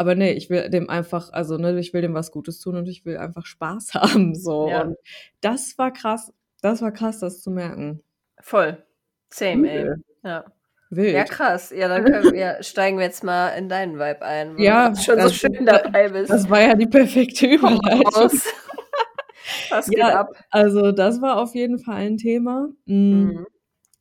Aber 0.00 0.14
nee, 0.14 0.32
ich 0.32 0.48
will 0.48 0.70
dem 0.70 0.88
einfach, 0.88 1.30
also 1.30 1.58
ne, 1.58 1.78
ich 1.78 1.92
will 1.92 2.00
dem 2.00 2.14
was 2.14 2.30
Gutes 2.30 2.58
tun 2.58 2.74
und 2.76 2.88
ich 2.88 3.04
will 3.04 3.18
einfach 3.18 3.44
Spaß 3.44 3.92
haben. 3.94 4.34
So. 4.34 4.66
Ja. 4.70 4.80
Und 4.82 4.96
das 5.42 5.76
war 5.76 5.92
krass. 5.92 6.32
Das 6.62 6.80
war 6.80 6.90
krass, 6.90 7.18
das 7.20 7.42
zu 7.42 7.50
merken. 7.50 8.02
Voll. 8.40 8.82
Same, 9.28 9.70
ey. 9.70 9.80
Übel. 9.82 10.02
Ja. 10.24 10.44
Wild. 10.88 11.14
ja, 11.14 11.24
krass. 11.24 11.70
Ja, 11.76 11.86
dann 11.88 12.04
wir, 12.32 12.62
steigen 12.62 12.96
wir 12.96 13.04
jetzt 13.04 13.22
mal 13.22 13.50
in 13.50 13.68
deinen 13.68 13.96
Vibe 13.98 14.22
ein, 14.22 14.56
wo 14.56 14.62
Ja, 14.62 14.88
du 14.88 14.96
schon 14.96 15.16
so 15.16 15.22
das- 15.24 15.34
schön 15.36 15.66
dabei 15.66 16.08
bist. 16.08 16.30
Das 16.30 16.48
war 16.48 16.62
ja 16.62 16.74
die 16.74 16.86
perfekte 16.86 17.46
Überleitung. 17.46 18.30
Was 19.70 19.86
geht 19.88 19.98
Ja, 19.98 20.20
ab? 20.20 20.28
Also 20.50 20.92
das 20.92 21.20
war 21.20 21.36
auf 21.42 21.54
jeden 21.54 21.78
Fall 21.78 21.96
ein 21.96 22.16
Thema. 22.16 22.68
Mm, 22.86 22.94
Mhm. 23.24 23.46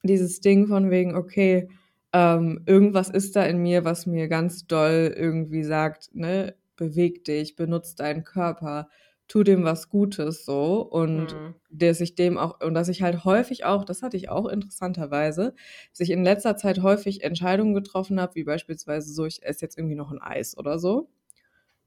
Dieses 0.03 0.39
Ding 0.39 0.67
von 0.67 0.89
wegen, 0.91 1.15
okay, 1.17 1.67
ähm, 2.13 2.63
irgendwas 2.65 3.09
ist 3.09 3.35
da 3.35 3.43
in 3.45 3.59
mir, 3.59 3.85
was 3.85 4.05
mir 4.05 4.27
ganz 4.27 4.67
doll 4.67 5.13
irgendwie 5.15 5.63
sagt, 5.63 6.09
ne, 6.13 6.55
beweg 6.75 7.23
dich, 7.25 7.55
benutz 7.55 7.95
deinen 7.95 8.23
Körper, 8.23 8.89
tu 9.27 9.43
dem 9.43 9.63
was 9.63 9.89
Gutes 9.89 10.45
so 10.45 10.81
und 10.81 11.37
Mhm. 11.37 11.59
dass 11.71 12.01
ich 12.01 12.15
dem 12.15 12.37
auch 12.39 12.61
und 12.61 12.73
dass 12.73 12.87
ich 12.89 13.03
halt 13.03 13.25
häufig 13.25 13.63
auch, 13.65 13.85
das 13.85 14.01
hatte 14.01 14.17
ich 14.17 14.29
auch 14.29 14.47
interessanterweise, 14.47 15.53
dass 15.91 15.99
ich 15.99 16.09
in 16.11 16.23
letzter 16.23 16.57
Zeit 16.57 16.81
häufig 16.81 17.23
Entscheidungen 17.23 17.75
getroffen 17.75 18.19
habe, 18.19 18.33
wie 18.35 18.43
beispielsweise 18.43 19.13
so, 19.13 19.25
ich 19.25 19.43
esse 19.43 19.61
jetzt 19.65 19.77
irgendwie 19.77 19.95
noch 19.95 20.11
ein 20.11 20.21
Eis 20.21 20.57
oder 20.57 20.79
so. 20.79 21.09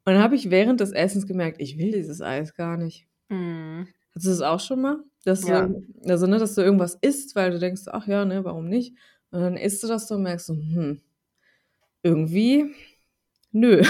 Und 0.05 0.15
dann 0.15 0.23
habe 0.23 0.37
ich 0.37 0.51
während 0.51 0.81
des 0.81 0.93
Essens 0.93 1.27
gemerkt, 1.27 1.61
ich 1.61 1.79
will 1.79 1.93
dieses 1.93 2.21
Eis 2.23 2.55
gar 2.55 2.77
nicht. 2.77 3.07
Mhm. 3.31 3.93
Hattest 4.11 4.27
du 4.27 4.31
das 4.31 4.41
auch 4.43 4.61
schon 4.61 4.81
mal? 4.83 4.99
Dass 5.25 5.45
Ja. 5.45 5.47
du, 5.47 5.87
also, 6.07 6.27
ne, 6.27 6.39
dass 6.39 6.55
du 6.55 6.61
irgendwas 6.63 6.95
isst, 7.01 7.35
weil 7.37 7.51
du 7.53 7.59
denkst, 7.59 7.83
ach 7.87 8.07
ja, 8.07 8.25
ne, 8.25 8.45
warum 8.45 8.69
nicht? 8.69 8.97
Und 9.33 9.41
dann 9.41 9.57
isst 9.57 9.83
du 9.83 9.89
das 9.89 10.07
so 10.09 10.15
und 10.15 10.23
merkst 10.23 10.47
so, 10.47 10.55
hm, 10.55 11.01
irgendwie, 12.03 12.75
nö. 13.53 13.83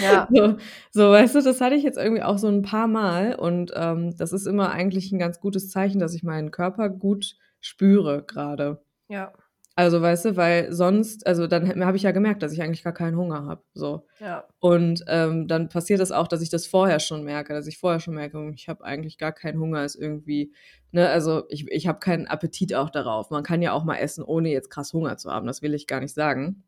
Ja. 0.00 0.28
So, 0.32 0.56
so, 0.92 1.10
weißt 1.10 1.34
du, 1.34 1.42
das 1.42 1.60
hatte 1.60 1.74
ich 1.74 1.82
jetzt 1.82 1.98
irgendwie 1.98 2.22
auch 2.22 2.38
so 2.38 2.46
ein 2.46 2.62
paar 2.62 2.86
Mal 2.86 3.34
und 3.34 3.72
ähm, 3.74 4.16
das 4.16 4.32
ist 4.32 4.46
immer 4.46 4.70
eigentlich 4.70 5.10
ein 5.12 5.18
ganz 5.18 5.40
gutes 5.40 5.68
Zeichen, 5.68 5.98
dass 5.98 6.14
ich 6.14 6.22
meinen 6.22 6.52
Körper 6.52 6.88
gut 6.88 7.36
spüre 7.60 8.22
gerade. 8.22 8.80
Ja. 9.08 9.32
Also, 9.80 10.02
weißt 10.02 10.26
du, 10.26 10.36
weil 10.36 10.70
sonst, 10.74 11.26
also 11.26 11.46
dann 11.46 11.82
habe 11.86 11.96
ich 11.96 12.02
ja 12.02 12.10
gemerkt, 12.10 12.42
dass 12.42 12.52
ich 12.52 12.60
eigentlich 12.60 12.84
gar 12.84 12.92
keinen 12.92 13.16
Hunger 13.16 13.46
habe. 13.46 13.62
So. 13.72 14.06
Ja. 14.18 14.44
Und 14.58 15.02
ähm, 15.06 15.48
dann 15.48 15.70
passiert 15.70 16.00
es 16.00 16.12
auch, 16.12 16.28
dass 16.28 16.42
ich 16.42 16.50
das 16.50 16.66
vorher 16.66 17.00
schon 17.00 17.24
merke, 17.24 17.54
dass 17.54 17.66
ich 17.66 17.78
vorher 17.78 17.98
schon 17.98 18.14
merke, 18.14 18.50
ich 18.54 18.68
habe 18.68 18.84
eigentlich 18.84 19.16
gar 19.16 19.32
keinen 19.32 19.58
Hunger, 19.58 19.82
ist 19.82 19.94
irgendwie, 19.94 20.52
ne, 20.92 21.08
also 21.08 21.44
ich, 21.48 21.66
ich 21.70 21.88
habe 21.88 21.98
keinen 21.98 22.26
Appetit 22.26 22.74
auch 22.74 22.90
darauf. 22.90 23.30
Man 23.30 23.42
kann 23.42 23.62
ja 23.62 23.72
auch 23.72 23.84
mal 23.84 23.96
essen, 23.96 24.22
ohne 24.22 24.50
jetzt 24.50 24.68
krass 24.68 24.92
Hunger 24.92 25.16
zu 25.16 25.32
haben, 25.32 25.46
das 25.46 25.62
will 25.62 25.72
ich 25.72 25.86
gar 25.86 26.00
nicht 26.00 26.12
sagen. 26.12 26.62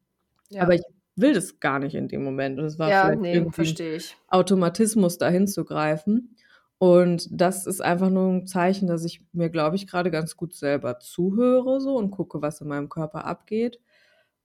ja. 0.49 0.63
Aber 0.63 0.75
ich 0.75 0.83
will 1.15 1.35
das 1.35 1.61
gar 1.61 1.81
nicht 1.81 1.95
in 1.95 2.09
dem 2.09 2.25
Moment. 2.25 2.59
Und 2.59 2.65
es 2.65 2.79
war 2.79 2.89
ja, 2.89 3.15
nee, 3.15 3.35
irgendwie 3.35 3.51
ein 3.51 3.53
verstehe 3.53 3.97
ich. 3.97 4.17
Automatismus, 4.29 5.19
dahin 5.19 5.47
zu 5.47 5.67
greifen. 5.67 6.35
Und 6.83 7.29
das 7.31 7.69
ist 7.69 7.81
einfach 7.81 8.11
nur 8.11 8.29
ein 8.29 8.47
Zeichen, 8.49 8.89
dass 8.89 9.05
ich 9.05 9.25
mir, 9.33 9.51
glaube 9.51 9.77
ich, 9.77 9.87
gerade 9.87 10.11
ganz 10.11 10.37
gut 10.37 10.53
selber 10.53 10.99
zuhöre 10.99 11.81
so 11.81 11.97
und 11.97 12.11
gucke, 12.11 12.43
was 12.43 12.61
in 12.61 12.67
meinem 12.67 12.89
Körper 12.89 13.25
abgeht. 13.25 13.79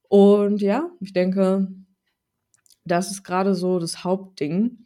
Und 0.07 0.61
ja, 0.61 0.91
ich 0.99 1.13
denke, 1.13 1.67
das 2.85 3.09
ist 3.09 3.23
gerade 3.23 3.55
so 3.55 3.79
das 3.79 4.03
Hauptding. 4.03 4.85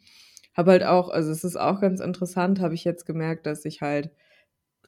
Habe 0.54 0.70
halt 0.70 0.84
auch, 0.84 1.10
also 1.10 1.30
es 1.30 1.44
ist 1.44 1.56
auch 1.56 1.78
ganz 1.78 2.00
interessant, 2.00 2.58
habe 2.58 2.72
ich 2.72 2.84
jetzt 2.84 3.04
gemerkt, 3.04 3.44
dass 3.44 3.66
ich 3.66 3.82
halt 3.82 4.12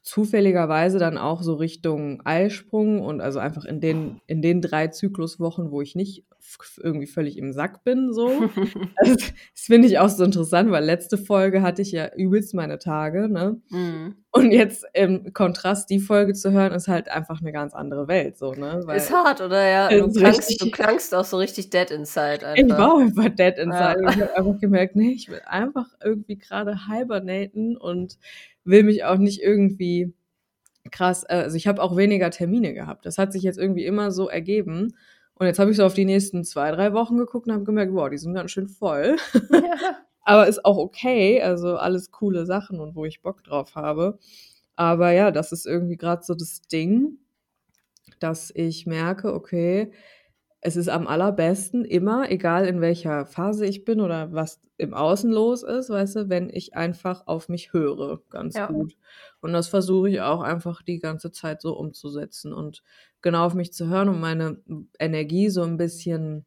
zufälligerweise 0.05 0.99
dann 0.99 1.17
auch 1.17 1.41
so 1.41 1.55
Richtung 1.55 2.21
Eisprung 2.25 3.01
und 3.01 3.21
also 3.21 3.39
einfach 3.39 3.65
in 3.65 3.81
den, 3.81 4.21
in 4.27 4.43
den 4.43 4.61
drei 4.61 4.87
Zykluswochen, 4.87 5.71
wo 5.71 5.81
ich 5.81 5.95
nicht 5.95 6.23
irgendwie 6.77 7.07
völlig 7.07 7.39
im 7.39 7.51
Sack 7.53 7.83
bin, 7.83 8.13
so. 8.13 8.27
Also, 8.97 9.15
das 9.15 9.33
finde 9.55 9.87
ich 9.87 9.97
auch 9.97 10.09
so 10.09 10.23
interessant, 10.23 10.69
weil 10.69 10.85
letzte 10.85 11.17
Folge 11.17 11.63
hatte 11.63 11.81
ich 11.81 11.91
ja 11.91 12.13
übelst 12.15 12.53
meine 12.53 12.77
Tage, 12.77 13.27
ne? 13.27 13.59
Mhm. 13.69 14.15
Und 14.29 14.51
jetzt 14.51 14.85
im 14.93 15.33
Kontrast 15.33 15.89
die 15.89 15.99
Folge 15.99 16.33
zu 16.33 16.51
hören, 16.51 16.73
ist 16.73 16.87
halt 16.87 17.09
einfach 17.09 17.41
eine 17.41 17.51
ganz 17.51 17.73
andere 17.73 18.07
Welt, 18.07 18.37
so, 18.37 18.51
ne? 18.51 18.81
Weil 18.85 18.97
Ist 18.97 19.11
hart, 19.11 19.41
oder? 19.41 19.67
Ja, 19.67 19.89
du 19.89 20.11
klangst, 20.11 20.61
du 20.61 20.69
klangst 20.69 21.15
auch 21.15 21.25
so 21.25 21.37
richtig 21.37 21.71
dead 21.71 21.89
inside 21.89 22.41
ich 22.53 22.63
einfach. 22.63 22.77
war 22.77 22.93
auch 22.93 22.99
einfach 22.99 23.29
dead 23.29 23.57
inside. 23.57 24.03
Ja. 24.03 24.09
Ich 24.09 24.21
habe 24.21 24.37
einfach 24.37 24.59
gemerkt, 24.59 24.95
nee, 24.95 25.13
ich 25.13 25.29
will 25.29 25.41
einfach 25.47 25.87
irgendwie 26.03 26.37
gerade 26.37 26.77
hibernaten 26.87 27.75
und 27.75 28.19
will 28.65 28.83
mich 28.83 29.03
auch 29.05 29.17
nicht 29.17 29.41
irgendwie 29.41 30.13
krass, 30.91 31.23
äh, 31.23 31.35
also 31.35 31.57
ich 31.57 31.67
habe 31.67 31.81
auch 31.81 31.95
weniger 31.97 32.29
Termine 32.31 32.73
gehabt. 32.73 33.05
Das 33.05 33.17
hat 33.17 33.33
sich 33.33 33.43
jetzt 33.43 33.57
irgendwie 33.57 33.85
immer 33.85 34.11
so 34.11 34.29
ergeben. 34.29 34.95
Und 35.35 35.47
jetzt 35.47 35.59
habe 35.59 35.71
ich 35.71 35.77
so 35.77 35.85
auf 35.85 35.93
die 35.93 36.05
nächsten 36.05 36.43
zwei, 36.43 36.71
drei 36.71 36.93
Wochen 36.93 37.17
geguckt 37.17 37.47
und 37.47 37.53
habe 37.53 37.63
gemerkt, 37.63 37.93
wow, 37.93 38.09
die 38.09 38.17
sind 38.17 38.33
ganz 38.33 38.51
schön 38.51 38.67
voll. 38.67 39.17
Ja. 39.51 39.61
Aber 40.27 40.47
ist 40.47 40.65
auch 40.65 40.77
okay, 40.77 41.41
also 41.41 41.77
alles 41.77 42.11
coole 42.11 42.47
Sachen 42.47 42.79
und 42.79 42.95
wo 42.95 43.05
ich 43.05 43.21
Bock 43.21 43.43
drauf 43.43 43.75
habe. 43.75 44.17
Aber 44.75 45.11
ja, 45.11 45.29
das 45.29 45.51
ist 45.51 45.67
irgendwie 45.67 45.97
gerade 45.97 46.23
so 46.23 46.33
das 46.33 46.63
Ding, 46.63 47.19
dass 48.19 48.51
ich 48.55 48.87
merke, 48.87 49.33
okay, 49.33 49.91
es 50.65 50.75
ist 50.77 50.89
am 50.89 51.07
allerbesten 51.07 51.85
immer, 51.85 52.29
egal 52.31 52.65
in 52.67 52.81
welcher 52.81 53.25
Phase 53.27 53.65
ich 53.67 53.85
bin 53.85 54.01
oder 54.01 54.33
was 54.33 54.61
im 54.77 54.93
Außen 54.95 55.31
los 55.31 55.63
ist, 55.63 55.89
weißt 55.91 56.15
du, 56.17 56.29
wenn 56.29 56.49
ich 56.49 56.75
einfach 56.75 57.27
auf 57.27 57.49
mich 57.49 57.71
höre, 57.73 58.21
ganz 58.31 58.63
Ja. 58.63 58.65
gut. 58.65 58.97
Und 59.41 59.53
das 59.53 59.67
versuche 59.67 60.09
ich 60.09 60.21
auch 60.21 60.41
einfach 60.41 60.81
die 60.81 60.99
ganze 60.99 61.31
Zeit 61.31 61.61
so 61.61 61.77
umzusetzen 61.77 62.53
und 62.53 62.83
genau 63.21 63.45
auf 63.45 63.53
mich 63.53 63.73
zu 63.73 63.87
hören 63.89 64.09
und 64.09 64.19
meine 64.19 64.61
Energie 64.99 65.49
so 65.49 65.63
ein 65.63 65.77
bisschen 65.77 66.45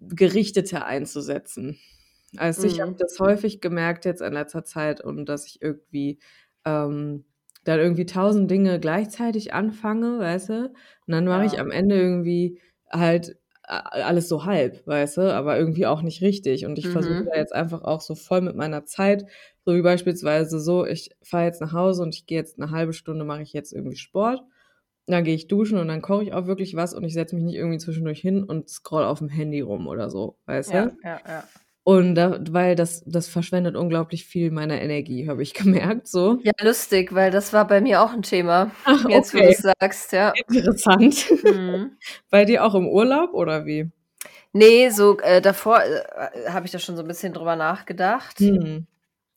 gerichteter 0.00 0.86
einzusetzen. 0.86 1.78
Also 2.36 2.66
ich 2.66 2.74
habe 2.80 2.92
Mhm. 2.92 2.98
das 2.98 3.18
häufig 3.20 3.60
gemerkt 3.60 4.04
jetzt 4.04 4.22
in 4.22 4.32
letzter 4.32 4.64
Zeit 4.64 5.00
und 5.02 5.26
dass 5.26 5.46
ich 5.46 5.60
irgendwie 5.62 6.20
ähm, 6.64 7.24
dann 7.64 7.80
irgendwie 7.80 8.06
tausend 8.06 8.50
Dinge 8.50 8.80
gleichzeitig 8.80 9.52
anfange, 9.52 10.18
weißt 10.20 10.48
du? 10.50 10.64
Und 10.66 10.74
dann 11.08 11.26
mache 11.26 11.44
ich 11.46 11.58
Ja. 11.58 11.60
am 11.60 11.70
Ende 11.70 11.96
irgendwie 12.00 12.60
halt 12.90 13.38
alles 13.66 14.28
so 14.28 14.44
halb, 14.46 14.84
weißt 14.86 15.18
du, 15.18 15.34
aber 15.34 15.58
irgendwie 15.58 15.86
auch 15.86 16.02
nicht 16.02 16.22
richtig. 16.22 16.66
Und 16.66 16.78
ich 16.78 16.90
versuche 16.90 17.18
Mhm. 17.18 17.30
da 17.32 17.38
jetzt 17.38 17.54
einfach 17.54 17.82
auch 17.82 18.00
so 18.00 18.14
voll 18.16 18.40
mit 18.40 18.56
meiner 18.56 18.84
Zeit, 18.84 19.26
so 19.64 19.74
wie 19.76 19.82
beispielsweise 19.82 20.58
so, 20.60 20.84
ich 20.86 21.10
fahre 21.22 21.44
jetzt 21.46 21.60
nach 21.60 21.72
Hause 21.72 22.02
und 22.02 22.14
ich 22.14 22.26
gehe 22.26 22.38
jetzt 22.38 22.58
'ne 22.58 22.70
halbe 22.72 22.92
Stunde 22.92 23.24
mache 23.24 23.42
ich 23.42 23.52
jetzt 23.52 23.72
irgendwie 23.72 23.96
Sport. 23.96 24.42
Dann 25.06 25.24
gehe 25.24 25.34
ich 25.36 25.48
duschen 25.48 25.78
und 25.78 25.88
dann 25.88 26.02
koche 26.02 26.24
ich 26.24 26.32
auch 26.34 26.46
wirklich 26.46 26.76
was 26.76 26.94
und 26.94 27.04
ich 27.04 27.14
setze 27.14 27.34
mich 27.36 27.44
nicht 27.44 27.56
irgendwie 27.56 27.78
zwischendurch 27.78 28.20
hin 28.20 28.44
und 28.44 28.68
scrolle 28.70 29.08
aufm 29.08 29.28
Handy 29.28 29.60
rum 29.60 29.86
oder 29.88 30.10
so, 30.10 30.38
weißt 30.46 30.72
Ja, 30.72 30.74
du? 30.74 30.98
ja, 31.02 31.20
ja. 31.26 31.52
Und 31.90 32.14
da 32.14 32.38
weil 32.50 32.76
das 32.76 33.02
das 33.04 33.26
verschwendet 33.28 33.74
unglaublich 33.74 34.24
viel 34.24 34.52
meiner 34.52 34.80
Energie, 34.80 35.28
habe 35.28 35.42
ich 35.42 35.54
gemerkt 35.54 36.06
so. 36.06 36.38
Ja, 36.42 36.52
lustig, 36.62 37.14
weil 37.14 37.30
das 37.30 37.52
war 37.52 37.66
bei 37.66 37.80
mir 37.80 38.00
auch 38.02 38.12
'n 38.12 38.22
Thema, 38.22 38.70
Ach, 38.84 39.04
jetzt, 39.08 39.34
wo 39.34 39.38
okay. 39.38 39.42
du's 39.42 39.58
sagst, 39.58 40.12
ja. 40.12 40.38
Interessant. 40.48 41.26
Mhm. 41.42 41.98
Bei 42.30 42.44
dir 42.44 42.64
auch 42.64 42.74
im 42.74 42.88
Urlaub 42.88 43.34
oder 43.34 43.66
wie? 43.66 43.90
Ne, 44.54 44.90
so, 44.90 45.16
äh, 45.20 45.40
davor, 45.40 45.80
äh, 45.84 46.48
habe 46.50 46.66
ich 46.66 46.72
da 46.72 46.80
schon 46.80 46.96
so 46.96 47.02
'n 47.02 47.08
bisschen 47.08 47.32
drüber 47.32 47.54
nachgedacht. 47.54 48.40
Mhm. 48.40 48.86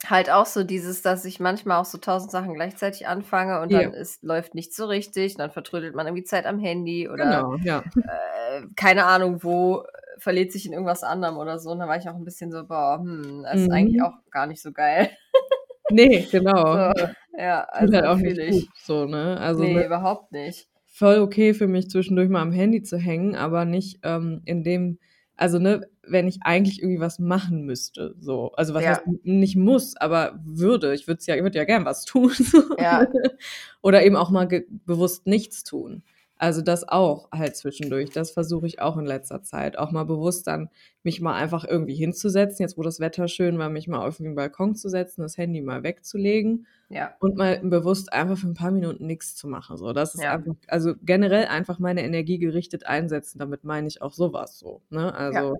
Halt 0.07 0.29
auch 0.31 0.45
so 0.47 0.63
dieses, 0.63 1.01
dass 1.03 1.25
ich 1.25 1.39
manchmal 1.39 1.79
auch 1.81 1.85
so 1.85 1.97
1.000 1.99 2.31
Sachen 2.31 2.55
gleichzeitig 2.55 3.07
anfange 3.07 3.61
und 3.61 3.71
Ja. 3.71 3.81
dann 3.83 3.93
ist 3.93 4.23
läuft 4.23 4.55
nichts 4.55 4.75
so 4.77 4.85
richtig, 4.87 5.35
dann 5.37 5.51
vertrödelt 5.51 5.95
man 5.95 6.07
irgendwie 6.07 6.25
Zeit 6.25 6.45
am 6.47 6.59
Handy 6.59 7.09
oder, 7.09 7.23
Genau, 7.23 7.57
ja. 7.63 7.83
äh, 8.07 8.63
keine 8.75 9.05
Ahnung 9.05 9.43
wo, 9.43 9.85
verliert 10.19 10.51
sich 10.51 10.65
in 10.65 10.73
irgendwas 10.73 11.03
anderem 11.03 11.37
oder 11.37 11.59
so. 11.59 11.71
Und 11.71 11.79
da 11.79 11.87
war 11.87 11.97
ich 11.97 12.09
auch 12.09 12.15
'n 12.15 12.25
bisschen 12.25 12.51
so: 12.51 12.65
„Boah, 12.67 12.99
hm, 12.99 13.43
das 13.43 13.61
ist 13.63 13.71
eigentlich 13.71 13.95
Mhm. 13.95 14.03
auch 14.03 14.13
gar 14.31 14.47
nicht 14.47 14.61
so 14.61 14.71
geil.“ 14.73 15.09
Ne, 15.89 16.27
genau. 16.31 16.79
So, 16.95 17.07
Ja. 17.37 17.61
Tut 17.79 17.93
also 17.93 17.93
halt 17.93 18.05
auch 18.05 18.17
nicht 18.19 18.45
gut 18.47 18.69
so, 18.75 19.05
ne? 19.05 19.37
Also, 19.39 19.67
Ne, 19.67 19.69
ne 19.69 19.85
überhaupt 19.85 20.31
nicht. 20.31 20.67
voll 20.85 21.19
okay 21.19 21.53
für 21.53 21.67
mich, 21.67 21.89
zwischendurch 21.89 22.29
mal 22.29 22.41
am 22.41 22.51
Handy 22.51 22.83
zu 22.83 22.97
hängen, 22.97 23.35
aber 23.35 23.65
nicht, 23.65 23.99
ähm, 24.03 24.41
in 24.45 24.63
dem 24.63 24.99
also, 25.35 25.59
ne, 25.59 25.81
wenn 26.07 26.27
ich 26.27 26.39
eigentlich 26.43 26.79
irgendwie 26.81 26.99
was 27.01 27.19
machen 27.19 27.63
müsste, 27.65 28.15
so. 28.19 28.51
Also, 28.53 28.73
was 28.75 28.87
heißt 28.87 29.01
Ja. 29.01 29.07
n 29.07 29.19
nicht 29.23 29.55
muss, 29.55 29.95
aber 29.97 30.39
würde. 30.45 30.93
Ich 30.93 31.07
würde 31.07 31.23
ja 31.25 31.35
ich 31.35 31.43
würde 31.43 31.57
ja 31.57 31.65
gern 31.65 31.85
was 31.85 32.05
tun 32.05 32.31
so. 32.31 32.59
Ja. 32.77 33.13
Oder 33.81 34.03
eben 34.05 34.15
auch 34.17 34.29
mal 34.31 34.47
bewusst 34.85 35.27
nichts 35.27 35.63
tun. 35.63 36.03
Also, 36.43 36.61
das 36.61 36.85
auch 36.89 37.31
halt 37.31 37.55
zwischendurch. 37.55 38.11
Das 38.11 38.31
versuche 38.31 38.67
ich 38.67 38.81
auch 38.81 38.97
in 38.97 39.05
letzter 39.05 39.43
Zeit, 39.43 39.77
auch 39.77 39.91
mal 39.91 40.03
bewusst 40.03 40.45
dann 40.47 40.69
mich 41.01 41.21
mal 41.21 41.35
einfach 41.35 41.63
irgendwie 41.65 41.95
hinzusetzen, 41.95 42.63
jetzt 42.63 42.77
wo 42.77 42.81
das 42.83 42.99
Wetter 42.99 43.29
schön 43.29 43.57
war, 43.59 43.69
mich 43.69 43.87
mal 43.87 44.05
auf 44.05 44.17
den 44.17 44.35
Balkon 44.35 44.75
zu 44.75 44.89
setzen, 44.89 45.21
das 45.21 45.37
Handy 45.37 45.61
mal 45.61 45.83
wegzulegen 45.83 46.67
Ja. 46.89 47.17
und 47.19 47.37
mal 47.37 47.59
bewusst 47.63 48.11
einfach 48.11 48.37
für 48.37 48.47
'n 48.47 48.55
paar 48.55 48.71
Minuten 48.71 49.05
nix 49.07 49.35
zu 49.37 49.47
machen, 49.47 49.77
so. 49.77 49.93
Das 49.93 50.15
ist 50.15 50.25
Ja. 50.25 50.33
einfach 50.33 50.53
also, 50.67 50.95
generell 51.03 51.45
einfach 51.45 51.79
meine 51.79 52.03
Energie 52.03 52.39
gerichtet 52.39 52.85
einsetzen. 52.87 53.39
Damit 53.39 53.63
meine 53.63 53.87
ich 53.87 54.01
auch 54.01 54.11
so 54.13 54.33
was 54.33 54.59
so, 54.59 54.81
ne? 54.89 55.13
Ja. 55.31 55.43
Also, 55.43 55.55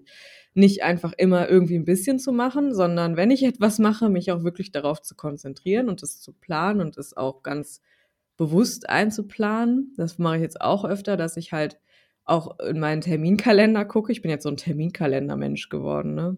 nicht 0.55 0.83
einfach 0.83 1.13
immer 1.17 1.49
irgendwie 1.49 1.75
'n 1.77 1.85
bisschen 1.85 2.19
zu 2.19 2.33
machen, 2.33 2.73
sondern 2.75 3.17
wenn 3.17 3.31
ich 3.31 3.43
etwas 3.43 3.79
mache, 3.79 4.09
mich 4.09 4.31
auch 4.33 4.43
wirklich 4.43 4.71
darauf 4.73 5.01
zu 5.01 5.15
konzentrieren 5.15 5.89
und 5.89 6.01
das 6.03 6.19
zu 6.21 6.33
planen 6.33 6.81
und 6.81 6.97
es 6.97 7.15
auch 7.17 7.43
ganz 7.43 7.81
bewusst 8.37 8.89
einzuplanen. 8.89 9.93
Das 9.97 10.17
mache 10.19 10.37
ich 10.37 10.41
jetzt 10.43 10.61
auch 10.61 10.85
öfter, 10.85 11.17
dass 11.17 11.37
ich 11.37 11.51
halt 11.53 11.79
auch 12.25 12.59
in 12.59 12.79
meinen 12.79 13.01
Terminkalender 13.01 13.85
gucke. 13.85 14.11
Ich 14.11 14.21
bin 14.21 14.31
jetzt 14.31 14.43
so 14.43 14.49
'n 14.49 14.57
Terminkalendermensch 14.57 15.69
geworden, 15.69 16.15
ne? 16.15 16.37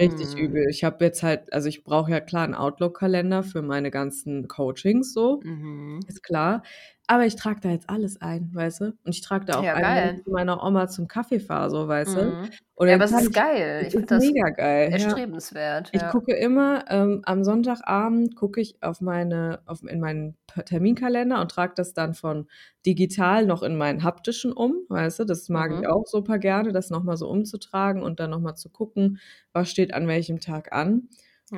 Richtig 0.00 0.36
Hm. 0.36 0.38
übel. 0.38 0.66
Ich 0.70 0.84
habe 0.84 1.04
jetzt 1.04 1.22
halt 1.24 1.52
also, 1.52 1.68
ich 1.68 1.84
brauche 1.84 2.10
ja 2.12 2.20
klar 2.20 2.46
'n 2.48 2.54
Outlook-Kalender 2.54 3.42
für 3.44 3.62
meine 3.62 3.90
ganzen 3.92 4.48
Coachings 4.48 5.12
so, 5.14 5.42
Mhm. 5.42 6.06
ist 6.08 6.22
klar. 6.24 6.62
Aber 7.08 7.26
ich 7.26 7.36
trage 7.36 7.60
da 7.60 7.68
jetzt 7.70 7.90
alles 7.90 8.20
ein, 8.20 8.50
weißt 8.54 8.80
du? 8.80 8.84
Und 9.04 9.14
ich 9.14 9.20
trage 9.20 9.44
da 9.44 9.58
auch 9.58 9.68
Ja, 9.68 9.74
ein, 9.74 10.00
ich 10.04 10.24
zu 10.24 10.30
meiner 10.30 10.62
Oma 10.64 10.88
zum 10.88 11.06
Kaffee 11.08 11.40
fahre, 11.40 11.70
so, 11.70 11.86
weißt 11.86 12.16
du? 12.16 12.36
Mhm. 12.36 12.58
Und 12.74 12.88
Ja, 12.88 12.94
aber 12.94 13.04
es 13.04 13.12
ist 13.12 13.32
ich 13.32 13.32
geil. 13.32 13.86
Ich 13.88 13.94
finde 13.94 14.06
das 14.08 14.32
mega 14.34 14.50
geil, 14.50 14.96
ja. 14.98 15.18
erstrebenswert, 15.18 15.92
Ich 15.92 16.08
ja. 16.10 16.10
gucke 16.10 16.34
immer, 16.36 16.84
ähm, 16.90 17.22
am 17.24 17.44
Sonntagabend 17.44 18.36
gucke 18.36 18.60
ich 18.60 18.82
auf 18.82 19.00
meine 19.00 19.62
auf 19.66 19.82
in 19.84 20.00
meinen 20.00 20.36
Terminkalender 20.66 21.40
und 21.40 21.50
trage 21.52 21.74
das 21.76 21.94
dann 21.94 22.14
von 22.14 22.48
digital 22.86 23.46
noch 23.46 23.62
in 23.62 23.76
meinen 23.76 24.04
haptischen 24.04 24.52
um, 24.52 24.74
weißt 24.90 25.20
du? 25.20 25.24
Das 25.26 25.48
mag 25.50 25.72
ich 25.72 25.80
Mhm. 25.80 25.88
auch 25.88 26.06
super 26.06 26.38
gerne, 26.38 26.72
das 26.72 26.90
noch 26.90 27.04
mal 27.04 27.16
so 27.18 27.28
umzutragen 27.30 28.02
und 28.02 28.20
dann 28.20 28.30
noch 28.30 28.40
mal 28.40 28.56
zu 28.56 28.70
gucken, 28.70 29.18
was 29.52 29.70
steht 29.70 29.94
an 29.94 30.08
welchem 30.08 30.40
Tag 30.40 30.72
an. 30.74 31.08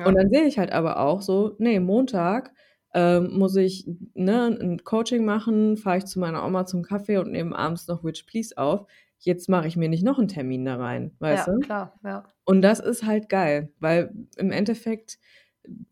Und 0.03 0.15
Ja. 0.15 0.17
dann 0.17 0.29
sehe 0.31 0.45
ich 0.45 0.59
halt 0.59 0.71
aber 0.71 0.99
auch 0.99 1.21
so, 1.21 1.55
ne, 1.59 1.79
Montag, 1.79 2.53
ähm, 2.97 3.37
muss 3.39 3.55
ich, 3.57 3.87
ne, 4.15 4.47
'n 4.61 4.83
Coaching 4.85 5.25
machen, 5.25 5.77
fahre 5.77 5.99
ich 5.99 6.07
zu 6.07 6.19
meiner 6.19 6.45
Oma 6.45 6.65
zum 6.67 6.83
Kaffee 6.83 7.19
und 7.19 7.31
nehme 7.31 7.57
abends 7.57 7.87
noch 7.87 8.03
„Witch 8.03 8.23
Please“ 8.25 8.57
auf. 8.57 8.87
Jetzt 9.19 9.49
mache 9.49 9.67
ich 9.69 9.77
mir 9.77 9.89
nicht 9.89 10.03
noch 10.05 10.19
'n 10.19 10.29
Termin 10.29 10.65
da 10.65 10.77
rein, 10.77 11.13
weißt 11.19 11.47
Ja, 11.47 11.49
du? 11.49 11.53
klar, 11.59 11.99
ja. 12.03 12.33
Und 12.45 12.61
das 12.63 12.79
ist 12.81 13.05
halt 13.05 13.29
geil, 13.29 13.73
weil 13.79 14.13
im 14.37 14.51
Endeffekt 14.51 15.19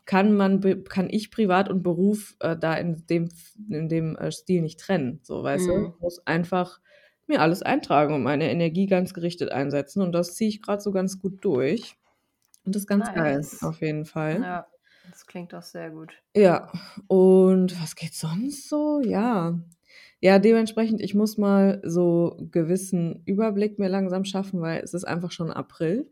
kann 0.05 0.35
man 0.37 0.61
kann 0.85 1.09
ich 1.11 1.31
Privat 1.31 1.69
und 1.69 1.83
Beruf, 1.83 2.35
äh, 2.41 2.57
da 2.57 2.75
in 2.75 3.05
dem 3.07 3.29
in 3.69 3.89
dem, 3.89 4.15
äh, 4.17 4.31
Stil 4.33 4.61
nicht 4.63 4.79
trennen, 4.81 5.19
so, 5.23 5.43
weißt 5.43 5.69
du? 5.69 5.73
Mhm. 5.73 5.95
Ich 5.95 5.99
muss 6.01 6.25
einfach 6.27 6.81
mir 7.27 7.41
alles 7.41 7.63
eintragen 7.63 8.13
und 8.15 8.23
meine 8.23 8.51
Energie 8.51 8.87
ganz 8.87 9.13
gerichtet 9.15 9.51
einsetzen 9.51 10.01
und 10.03 10.13
das 10.13 10.35
ziehe 10.35 10.49
ich 10.49 10.61
grad 10.63 10.81
so 10.83 10.91
ganz 10.93 11.19
gut 11.21 11.43
durch. 11.45 11.97
Und 12.65 12.75
das 12.75 12.83
ist 12.83 12.87
ganz 12.89 13.11
geil, 13.13 13.49
Nice. 13.49 13.59
auf 13.61 13.81
jeden 13.81 14.05
Fall. 14.05 14.47
Ja, 14.47 14.67
das 15.09 15.25
klingt 15.25 15.53
doch 15.53 15.63
sehr 15.63 15.89
gut. 15.89 16.13
Ja, 16.35 16.71
und 17.07 17.81
was 17.81 17.95
geht 17.95 18.13
sonst 18.13 18.69
so? 18.69 19.01
Ja. 19.01 19.59
Ja, 20.21 20.39
dementsprechend, 20.39 21.01
ich 21.01 21.13
muss 21.13 21.37
mal 21.37 21.81
so 21.83 22.37
gewissen 22.51 23.21
Überblick 23.25 23.77
mir 23.77 23.89
langsam 23.89 24.25
schaffen, 24.25 24.61
weil 24.61 24.81
es 24.81 24.93
ist 24.93 25.03
einfach 25.03 25.31
schon 25.31 25.51
April. 25.51 26.09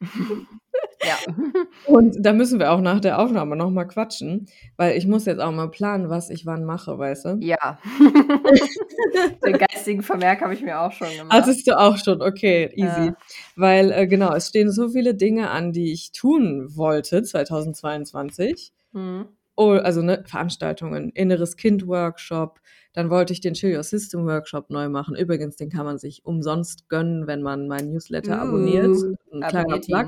Ja. 1.02 1.16
Und 1.86 2.16
da 2.20 2.32
müssen 2.32 2.58
wir 2.58 2.72
auch 2.72 2.80
nach 2.80 3.00
der 3.00 3.18
Aufnahme 3.18 3.56
noch 3.56 3.70
mal 3.70 3.84
quatschen, 3.84 4.46
weil 4.76 4.96
ich 4.96 5.06
muss 5.06 5.24
jetzt 5.24 5.40
auch 5.40 5.52
mal 5.52 5.70
planen, 5.70 6.10
was 6.10 6.30
ich 6.30 6.46
wann 6.46 6.64
mache, 6.64 6.98
weißt 6.98 7.24
du? 7.24 7.38
Ja. 7.40 7.78
Den 9.44 9.58
geistigen 9.58 10.02
Vermerk 10.02 10.42
habe 10.42 10.54
ich 10.54 10.62
mir 10.62 10.80
auch 10.80 10.92
schon 10.92 11.08
gemacht. 11.08 11.32
Hattest 11.32 11.66
du 11.66 11.78
auch 11.78 11.96
schon, 11.96 12.20
okay, 12.20 12.70
easy. 12.74 13.06
Ja. 13.06 13.16
Weil, 13.56 13.92
äh, 13.92 14.06
genau, 14.06 14.34
es 14.34 14.48
stehen 14.48 14.70
so 14.70 14.90
viele 14.90 15.14
Dinge 15.14 15.50
an, 15.50 15.72
die 15.72 15.92
ich 15.92 16.12
tun 16.12 16.76
wollte 16.76 17.22
2022. 17.22 18.72
Mhm. 18.92 19.28
Oh, 19.56 19.72
also, 19.72 20.02
ne, 20.02 20.24
Veranstaltungen, 20.26 21.10
Inneres 21.10 21.56
Kind 21.56 21.86
Workshop, 21.86 22.60
dann 22.92 23.10
wollte 23.10 23.32
ich 23.32 23.40
den 23.40 23.54
Chill 23.54 23.76
Your 23.76 23.82
System 23.84 24.26
Workshop 24.26 24.70
neu 24.70 24.88
machen. 24.88 25.16
Übrigens, 25.16 25.56
den 25.56 25.70
kann 25.70 25.86
man 25.86 25.98
sich 25.98 26.24
umsonst 26.24 26.88
gönnen, 26.88 27.26
wenn 27.26 27.42
man 27.42 27.68
meinen 27.68 27.90
Newsletter 27.92 28.40
abonniert. 28.40 28.96
Uh, 29.02 29.14
'N 29.32 29.46
kleiner 29.46 29.78
abonniert 29.78 29.86
Plug. 29.86 30.06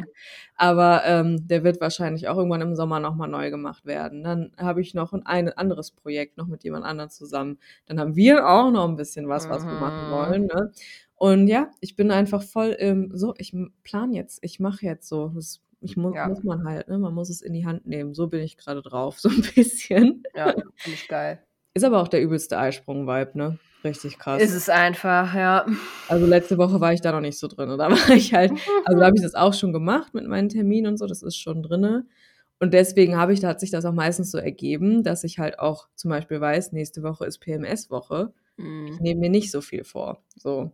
Aber, 0.56 1.02
ähm, 1.06 1.46
der 1.48 1.64
wird 1.64 1.80
wahrscheinlich 1.80 2.28
auch 2.28 2.36
irgendwann 2.38 2.60
im 2.62 2.74
Sommer 2.76 3.00
noch 3.00 3.14
mal 3.14 3.28
neu 3.28 3.50
gemacht 3.50 3.86
werden. 3.86 4.22
Dann 4.24 4.52
habe 4.58 4.80
ich 4.82 4.94
noch 4.94 5.12
'n 5.12 5.22
ein 5.26 5.48
anderes 5.50 5.92
Projekt 5.92 6.36
noch 6.38 6.46
mit 6.48 6.64
jemand 6.64 6.84
anderem 6.84 7.10
zusammen. 7.10 7.58
Dann 7.86 8.00
haben 8.00 8.16
wir 8.16 8.48
auch 8.48 8.70
noch 8.72 8.88
'n 8.88 8.96
bisschen 8.96 9.28
was, 9.28 9.48
was 9.48 9.68
wir 9.68 9.76
machen 9.76 10.08
Mhm. 10.08 10.08
wollen, 10.08 10.46
ne? 10.46 10.72
Und 11.14 11.46
ja, 11.48 11.70
ich 11.80 11.94
bin 11.96 12.10
einfach 12.10 12.42
voll 12.42 12.70
im 12.70 13.10
so, 13.16 13.34
ich 13.38 13.52
m 13.54 13.72
plane 13.84 14.16
jetzt, 14.16 14.40
ich 14.42 14.58
mache 14.60 14.84
jetzt 14.86 15.08
so. 15.08 15.28
Das 15.34 15.60
ich 15.80 15.96
mu 15.96 16.14
Ja. 16.14 16.22
muss 16.22 16.42
man 16.44 16.64
halt, 16.66 16.88
ne? 16.88 16.98
Man 16.98 17.14
muss 17.14 17.30
es 17.30 17.42
in 17.42 17.52
die 17.52 17.64
Hand 17.66 17.86
nehmen. 17.86 18.14
So 18.14 18.26
bin 18.28 18.40
ich 18.42 18.56
grade 18.58 18.82
drauf, 18.82 19.20
so 19.20 19.28
'n 19.28 19.42
bisschen. 19.54 20.26
Ja, 20.34 20.62
finde 20.82 20.94
ich 20.96 21.08
geil. 21.08 21.46
Ist 21.76 21.84
aber 21.84 22.02
auch 22.02 22.08
der 22.08 22.22
übelste 22.22 22.58
Eisprung-Vibe, 22.58 23.30
ne? 23.38 23.58
Richtig 23.84 24.18
krass. 24.18 24.42
Ist 24.42 24.52
es 24.54 24.68
einfach, 24.68 25.34
ja. 25.34 25.66
Also, 26.08 26.26
letzte 26.26 26.58
Woche 26.58 26.80
war 26.80 26.92
ich 26.92 27.00
da 27.00 27.12
noch 27.12 27.20
nicht 27.20 27.38
so 27.38 27.48
drin. 27.48 27.68
Da 27.78 27.90
war 27.90 28.10
ich 28.14 28.34
halt 28.34 28.52
also, 28.84 28.98
da 29.00 29.06
habe 29.06 29.16
ich 29.16 29.22
das 29.22 29.34
auch 29.34 29.54
schon 29.54 29.72
gemacht 29.72 30.12
mit 30.14 30.26
meinen 30.26 30.48
Terminen 30.48 30.86
und 30.88 30.96
so, 30.98 31.06
das 31.06 31.22
ist 31.22 31.36
schon 31.38 31.62
drinne. 31.62 32.06
Und 32.60 32.74
deswegen 32.74 33.16
habe 33.16 33.32
ich 33.32 33.40
da 33.40 33.48
hat 33.48 33.60
sich 33.60 33.70
das 33.70 33.84
auch 33.84 33.92
meistens 33.92 34.30
so 34.30 34.38
ergeben, 34.38 35.02
dass 35.02 35.24
ich 35.24 35.38
halt 35.38 35.58
auch 35.58 35.88
zum 35.96 36.10
Beispiel 36.10 36.40
weiß, 36.40 36.72
nächste 36.72 37.02
Woche 37.02 37.24
ist 37.26 37.38
PMS-Woche. 37.40 38.32
Ich 38.86 39.00
Mhm. 39.00 39.00
nehme 39.00 39.20
mir 39.20 39.30
nicht 39.30 39.50
so 39.50 39.60
viel 39.62 39.84
vor, 39.84 40.22
so. 40.36 40.72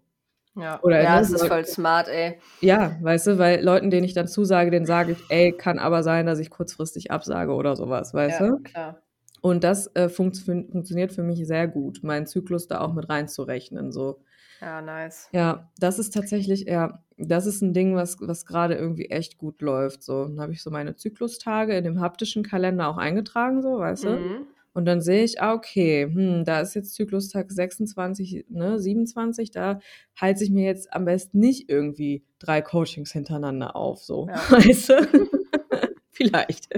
Ja. 0.57 0.81
Oder, 0.83 1.03
Ja, 1.03 1.21
es 1.21 1.31
ist 1.33 1.47
voll 1.47 1.65
smart, 1.65 2.09
ey. 2.09 2.41
Ja, 2.63 2.99
weißt 3.03 3.29
du, 3.29 3.39
weil 3.39 3.63
Leuten, 3.65 3.91
denen 3.91 4.05
ich 4.05 4.15
dann 4.15 4.29
zusage, 4.29 4.71
denen 4.73 4.87
sage 4.87 5.13
ich: 5.13 5.25
„Ey, 5.29 5.57
kann 5.57 5.79
aber 5.79 6.03
sein, 6.03 6.27
dass 6.27 6.41
ich 6.41 6.51
kurzfristig 6.51 7.11
absage“ 7.13 7.53
oder 7.55 7.77
so 7.77 7.89
was, 7.89 8.15
weißt 8.15 8.41
Ja, 8.41 8.49
du? 8.49 8.59
klar. 8.65 9.03
Und 9.43 9.65
das, 9.65 9.89
äh, 9.95 10.09
funktz 10.09 10.41
fun 10.41 10.69
funktioniert 10.71 11.13
für 11.13 11.23
mich 11.23 11.47
sehr 11.47 11.69
gut, 11.69 12.03
meinen 12.03 12.27
Zyklus 12.27 12.67
da 12.67 12.81
auch 12.81 12.93
mit 12.95 13.09
reinzurechnen, 13.09 13.93
so. 13.93 14.21
Ja, 14.61 14.81
nice. 14.83 15.29
Ja, 15.33 15.71
das 15.79 15.99
ist 15.99 16.15
tatsächlich 16.15 16.63
ja, 16.67 17.03
das 17.17 17.47
ist 17.47 17.63
'n 17.63 17.73
Ding, 17.75 17.95
was 17.95 18.17
was 18.21 18.47
grade 18.47 18.75
irgendwie 18.75 19.07
echt 19.11 19.39
gut 19.39 19.61
läuft, 19.63 20.03
so. 20.03 20.25
Dann 20.25 20.41
habe 20.41 20.53
ich 20.53 20.63
so 20.63 20.71
meine 20.71 20.97
Zyklustage 20.97 21.77
in 21.77 21.85
dem 21.85 22.01
haptischen 22.01 22.43
Kalender 22.43 22.89
auch 22.89 22.97
eingetragen 22.99 23.63
so, 23.63 23.79
weißt 23.79 24.07
du? 24.07 24.11
Mhm. 24.19 24.47
Und 24.75 24.85
dann 24.85 25.01
sehe 25.01 25.25
ich, 25.25 25.41
ah, 25.43 25.55
okay, 25.55 26.05
hm, 26.05 26.45
da 26.45 26.61
ist 26.61 26.75
jetzt 26.75 26.95
Zyklustag 26.95 27.51
26, 27.51 28.47
ne, 28.49 28.79
27, 28.79 29.51
da 29.51 29.81
heize 30.21 30.45
ich 30.45 30.51
mir 30.51 30.65
jetzt 30.67 30.93
am 30.93 31.05
besten 31.05 31.39
nicht 31.41 31.69
irgendwie 31.69 32.23
3 32.39 32.61
Coachings 32.63 33.13
hintereinander 33.13 33.75
auf, 33.77 34.03
so, 34.03 34.29
Ja. 34.29 34.35
weißt 34.51 34.89
du? 34.91 34.95
Vielleicht. 36.13 36.69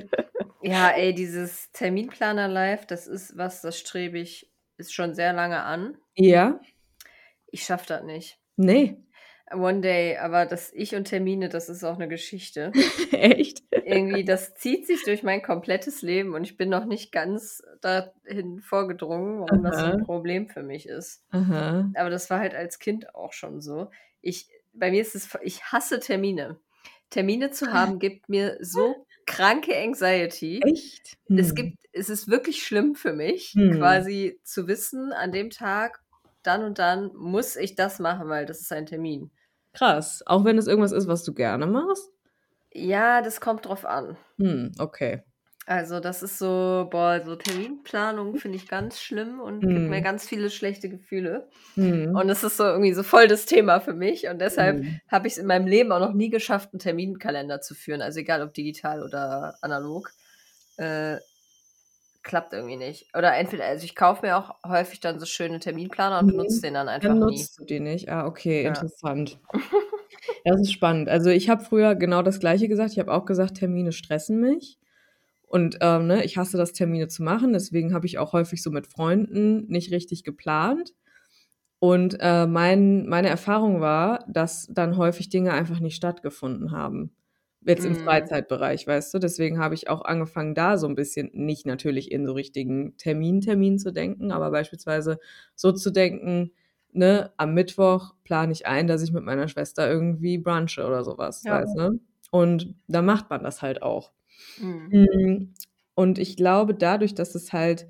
Ja, 0.62 0.90
ey, 0.90 1.14
dieses 1.14 1.70
Terminplaner-Life, 1.72 2.86
das 2.86 3.06
ist 3.06 3.36
was, 3.36 3.62
das 3.62 3.78
strebe 3.78 4.18
ich 4.18 4.50
ist 4.80 4.94
schon 4.94 5.14
sehr 5.14 5.32
lange 5.32 5.62
an. 5.62 5.96
Ja. 6.16 6.58
Ich 7.46 7.64
schaffe 7.64 7.86
das 7.86 8.02
nicht. 8.02 8.38
Ne. 8.56 8.96
One 9.52 9.80
day, 9.80 10.16
aber 10.16 10.46
das 10.46 10.72
Ich 10.72 10.94
und 10.94 11.04
Termine, 11.04 11.48
das 11.48 11.68
ist 11.68 11.84
auch 11.84 11.96
eine 11.96 12.08
Geschichte. 12.08 12.72
Echt? 13.12 13.62
Irgendwie, 13.70 14.24
das 14.24 14.54
zieht 14.54 14.86
sich 14.86 15.04
durch 15.04 15.22
mein 15.22 15.42
komplettes 15.42 16.02
Leben 16.02 16.34
und 16.34 16.44
ich 16.44 16.56
bin 16.56 16.68
noch 16.68 16.84
nicht 16.84 17.10
ganz 17.10 17.62
dahin 17.80 18.60
vorgedrungen, 18.60 19.40
warum 19.40 19.62
das 19.64 19.78
so 19.78 19.84
Aha. 19.84 19.92
ein 19.94 20.04
Problem 20.04 20.48
für 20.48 20.62
mich 20.62 20.86
ist. 20.86 21.24
Aha. 21.30 21.90
Aber 21.94 22.10
das 22.10 22.30
war 22.30 22.38
halt 22.38 22.54
als 22.54 22.78
Kind 22.78 23.14
auch 23.14 23.32
schon 23.32 23.60
so. 23.60 23.90
Ich, 24.20 24.48
bei 24.72 24.90
mir 24.90 25.00
ist 25.02 25.16
es, 25.16 25.28
ich 25.42 25.64
hasse 25.64 25.98
Termine. 25.98 26.58
Termine 27.10 27.50
zu 27.50 27.66
haben 27.72 27.98
gibt 27.98 28.28
mir 28.28 28.56
so 28.60 29.04
kranke 29.26 29.76
Anxiety. 29.76 30.60
Echt? 30.66 31.18
Es 31.34 31.48
Hm. 31.50 31.54
gibt, 31.54 31.78
es 31.92 32.10
ist 32.10 32.28
wirklich 32.28 32.64
schlimm 32.66 32.94
für 32.94 33.12
mich, 33.12 33.54
Hm. 33.54 33.70
quasi 33.70 34.40
zu 34.44 34.68
wissen, 34.68 35.12
an 35.12 35.32
dem 35.32 35.50
Tag, 35.50 36.00
dann 36.42 36.64
und 36.64 36.78
dann 36.78 37.14
muss 37.16 37.56
ich 37.56 37.74
das 37.76 37.98
machen, 38.00 38.28
weil 38.28 38.46
das 38.46 38.60
ist 38.60 38.72
ein 38.72 38.86
Termin. 38.86 39.30
Krass. 39.72 40.22
Auch 40.26 40.44
wenn 40.44 40.58
es 40.58 40.66
irgendwas 40.68 40.92
ist, 40.92 41.08
was 41.08 41.24
du 41.24 41.34
gerne 41.34 41.66
machst? 41.66 42.08
Ja, 42.74 43.22
das 43.22 43.40
kommt 43.40 43.66
drauf 43.66 43.84
an. 43.84 44.16
Hm, 44.38 44.72
okay. 44.80 45.22
Also 45.70 46.00
das 46.00 46.24
ist 46.24 46.36
so, 46.40 46.88
boah, 46.90 47.22
so 47.24 47.36
Terminplanung 47.36 48.34
finde 48.34 48.56
ich 48.56 48.66
ganz 48.66 49.00
schlimm 49.00 49.38
und 49.38 49.60
gibt 49.60 49.88
mir 49.88 49.98
Hm. 49.98 50.02
ganz 50.02 50.26
viele 50.26 50.50
schlechte 50.50 50.88
Gefühle. 50.88 51.48
Hm. 51.74 52.12
Und 52.12 52.28
es 52.28 52.42
ist 52.42 52.56
so 52.56 52.64
irgendwie 52.64 52.92
so 52.92 53.04
voll 53.04 53.28
das 53.28 53.46
Thema 53.46 53.78
für 53.78 53.94
mich. 53.94 54.26
Und 54.26 54.40
deshalb 54.40 54.82
Hm. 54.82 55.00
habe 55.06 55.28
ich 55.28 55.34
es 55.34 55.38
in 55.38 55.46
meinem 55.46 55.68
Leben 55.68 55.92
auch 55.92 56.00
noch 56.00 56.12
nie 56.12 56.28
geschafft, 56.28 56.70
einen 56.72 56.80
Terminkalender 56.80 57.60
zu 57.60 57.76
führen. 57.76 58.02
Also 58.02 58.18
egal 58.18 58.42
ob 58.42 58.52
digital 58.52 59.04
oder 59.04 59.58
analog. 59.60 60.10
Äh, 60.76 61.18
klappt 62.22 62.52
irgendwie 62.52 62.76
nicht. 62.76 63.06
Oder 63.16 63.36
entweder, 63.36 63.64
also 63.64 63.84
ich 63.84 63.94
kaufe 63.94 64.26
mir 64.26 64.36
auch 64.36 64.56
häufig 64.66 64.98
dann 65.00 65.20
so 65.20 65.26
schöne 65.26 65.60
Terminplaner 65.60 66.18
und 66.18 66.26
Mhm. 66.26 66.30
benutze 66.32 66.62
den 66.62 66.74
dann 66.74 66.88
einfach 66.88 67.10
Dann 67.10 67.18
nie. 67.20 67.36
nutzt 67.38 67.58
du 67.58 67.64
die 67.64 67.80
nicht. 67.80 68.08
Ah, 68.08 68.26
okay, 68.26 68.64
Ja. 68.64 68.68
interessant. 68.70 69.38
Das 70.44 70.60
ist 70.60 70.72
spannend. 70.72 71.08
Also 71.08 71.30
ich 71.30 71.48
habe 71.50 71.62
früher 71.64 71.94
genau 71.94 72.22
das 72.22 72.40
Gleiche 72.40 72.66
gesagt. 72.68 72.92
Ich 72.92 72.98
habe 72.98 73.12
auch 73.12 73.26
gesagt, 73.26 73.56
Termine 73.58 73.92
stressen 73.92 74.40
mich. 74.40 74.78
Und 75.50 75.78
ähm, 75.80 76.06
ne, 76.06 76.24
ich 76.24 76.36
hasse 76.36 76.56
das, 76.56 76.72
Termine 76.72 77.08
zu 77.08 77.24
machen. 77.24 77.52
Deswegen 77.52 77.92
habe 77.92 78.06
ich 78.06 78.18
auch 78.18 78.32
häufig 78.32 78.62
so 78.62 78.70
mit 78.70 78.86
Freunden 78.86 79.66
nicht 79.66 79.90
richtig 79.90 80.22
geplant. 80.22 80.94
Und 81.80 82.16
äh, 82.20 82.46
mein, 82.46 83.06
meine 83.08 83.28
Erfahrung 83.28 83.80
war, 83.80 84.24
dass 84.28 84.68
dann 84.70 84.96
häufig 84.96 85.28
Dinge 85.28 85.52
einfach 85.52 85.80
nicht 85.80 85.96
stattgefunden 85.96 86.70
haben. 86.72 87.12
Jetzt 87.62 87.84
im 87.84 87.94
Mm. 87.94 87.96
Freizeitbereich, 87.96 88.86
weißt 88.86 89.12
du? 89.12 89.18
Deswegen 89.18 89.58
habe 89.58 89.74
ich 89.74 89.88
auch 89.90 90.02
angefangen, 90.02 90.54
da 90.54 90.78
so 90.78 90.86
ein 90.86 90.94
bisschen, 90.94 91.30
nicht 91.34 91.66
natürlich 91.66 92.12
in 92.12 92.26
so 92.26 92.32
richtigen 92.34 92.96
Termin, 92.96 93.40
Termin 93.40 93.78
zu 93.80 93.92
denken, 93.92 94.30
aber 94.30 94.50
beispielsweise 94.52 95.18
so 95.56 95.72
zu 95.72 95.90
denken, 95.90 96.52
ne, 96.92 97.32
am 97.38 97.54
Mittwoch 97.54 98.14
plane 98.24 98.52
ich 98.52 98.66
ein, 98.66 98.86
dass 98.86 99.02
ich 99.02 99.12
mit 99.12 99.24
meiner 99.24 99.48
Schwester 99.48 99.90
irgendwie 99.90 100.38
brunche 100.38 100.86
oder 100.86 101.02
sowas, 101.04 101.42
Ja. 101.44 101.60
weißt 101.60 101.76
du? 101.76 102.00
Und 102.30 102.76
da 102.88 103.02
macht 103.02 103.30
man 103.30 103.42
das 103.42 103.62
halt 103.62 103.82
auch. 103.82 104.12
Mm. 104.58 104.88
Mm, 104.90 105.54
Und 105.94 106.18
ich 106.18 106.36
glaube, 106.36 106.74
dadurch, 106.74 107.14
dass 107.14 107.34
es 107.34 107.52
halt 107.52 107.86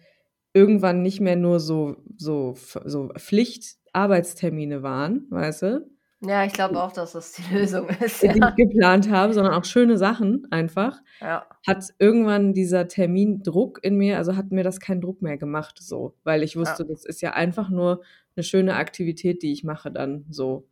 irgendwann 0.52 1.02
nicht 1.02 1.20
mehr 1.20 1.36
nur 1.36 1.60
so, 1.60 1.96
so, 2.16 2.54
so 2.84 3.10
Pflichtarbeitstermine 3.16 4.82
waren, 4.82 5.26
weißt 5.30 5.62
du, 5.62 5.90
Ja, 6.22 6.44
ich 6.44 6.52
glaube 6.52 6.82
auch, 6.82 6.92
dass 6.92 7.12
das 7.12 7.32
die 7.32 7.42
Lösung 7.54 7.88
ist. 7.88 8.22
die 8.22 8.26
ich 8.26 8.36
Ja. 8.36 8.50
geplant 8.50 9.10
habe, 9.10 9.32
sondern 9.32 9.54
auch 9.54 9.64
schöne 9.64 9.96
Sachen 9.96 10.46
einfach, 10.50 11.00
ja. 11.20 11.46
hat 11.66 11.84
irgendwann 11.98 12.52
dieser 12.52 12.88
Termindruck 12.88 13.78
in 13.82 13.96
mir, 13.96 14.18
also 14.18 14.36
hat 14.36 14.50
mir 14.50 14.64
das 14.64 14.80
keinen 14.80 15.00
Druck 15.00 15.22
mehr 15.22 15.38
gemacht, 15.38 15.78
so, 15.80 16.14
weil 16.24 16.42
ich 16.42 16.56
wusste, 16.56 16.84
das 16.84 17.04
ist 17.04 17.22
ja 17.22 17.32
einfach 17.32 17.70
nur 17.70 18.02
eine 18.36 18.42
schöne 18.44 18.74
Aktivität, 18.76 19.42
die 19.42 19.52
ich 19.52 19.64
mache 19.64 19.90
dann 19.90 20.26
so. 20.30 20.66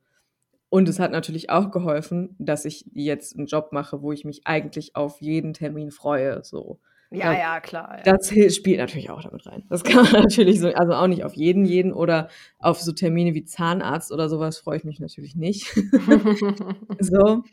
Und 0.71 0.89
es 0.89 0.99
hat 0.99 1.13
natürlich 1.13 1.51
auch 1.51 1.71
geholfen, 1.71 2.37
dass 2.39 2.65
ich 2.65 2.85
jetzt 2.93 3.37
einen 3.37 3.47
Job 3.47 3.73
mache, 3.73 4.03
wo 4.03 4.13
ich 4.13 4.25
mich 4.25 4.47
eigentlich 4.47 4.97
auf 4.97 5.21
jeden 5.21 5.55
Termin 5.55 5.91
freue, 5.91 6.45
so. 6.45 6.79
Ja, 7.11 7.33
Ja. 7.33 7.39
ja, 7.39 7.61
klar. 7.61 8.03
Ja. 8.05 8.17
Das 8.17 8.29
spielt 8.55 8.79
natürlich 8.79 9.09
auch 9.09 9.23
damit 9.23 9.47
rein. 9.47 9.65
Das 9.71 9.83
kann 9.85 10.05
man 10.05 10.23
natürlich 10.25 10.61
so, 10.61 10.69
also 10.69 10.93
auch 10.93 11.07
nicht 11.07 11.25
auf 11.25 11.35
jeden, 11.35 11.65
jeden 11.65 11.93
oder 11.93 12.29
auf 12.59 12.81
so 12.81 12.93
Termine 12.93 13.35
wie 13.35 13.45
Zahnarzt 13.45 14.13
oder 14.13 14.29
sowas 14.29 14.59
freue 14.59 14.77
ich 14.77 14.85
mich 14.85 15.01
natürlich 15.01 15.35
nicht. 15.35 15.75
so. 17.01 17.45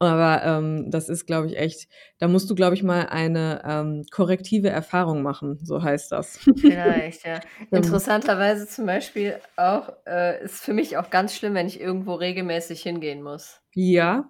Aber 0.00 0.42
ähm, 0.42 0.90
das 0.90 1.10
ist, 1.10 1.26
glaube 1.26 1.48
ich, 1.48 1.58
echt, 1.58 1.86
da 2.18 2.26
musst 2.26 2.48
du, 2.48 2.54
glaube 2.54 2.74
ich, 2.74 2.82
mal 2.82 3.06
eine 3.10 3.62
ähm, 3.66 4.04
korrektive 4.10 4.70
Erfahrung 4.70 5.20
machen, 5.22 5.58
so 5.62 5.82
heißt 5.82 6.10
das. 6.10 6.38
Vielleicht, 6.56 7.26
ja. 7.26 7.40
Interessanterweise 7.70 8.66
zum 8.66 8.86
Beispiel 8.86 9.36
auch, 9.56 9.92
äh, 10.06 10.42
ist 10.42 10.64
für 10.64 10.72
mich 10.72 10.96
auch 10.96 11.10
ganz 11.10 11.34
schlimm, 11.36 11.52
wenn 11.52 11.66
ich 11.66 11.80
irgendwo 11.80 12.14
regelmäßig 12.14 12.82
hingehen 12.82 13.22
muss. 13.22 13.60
ja. 13.74 14.24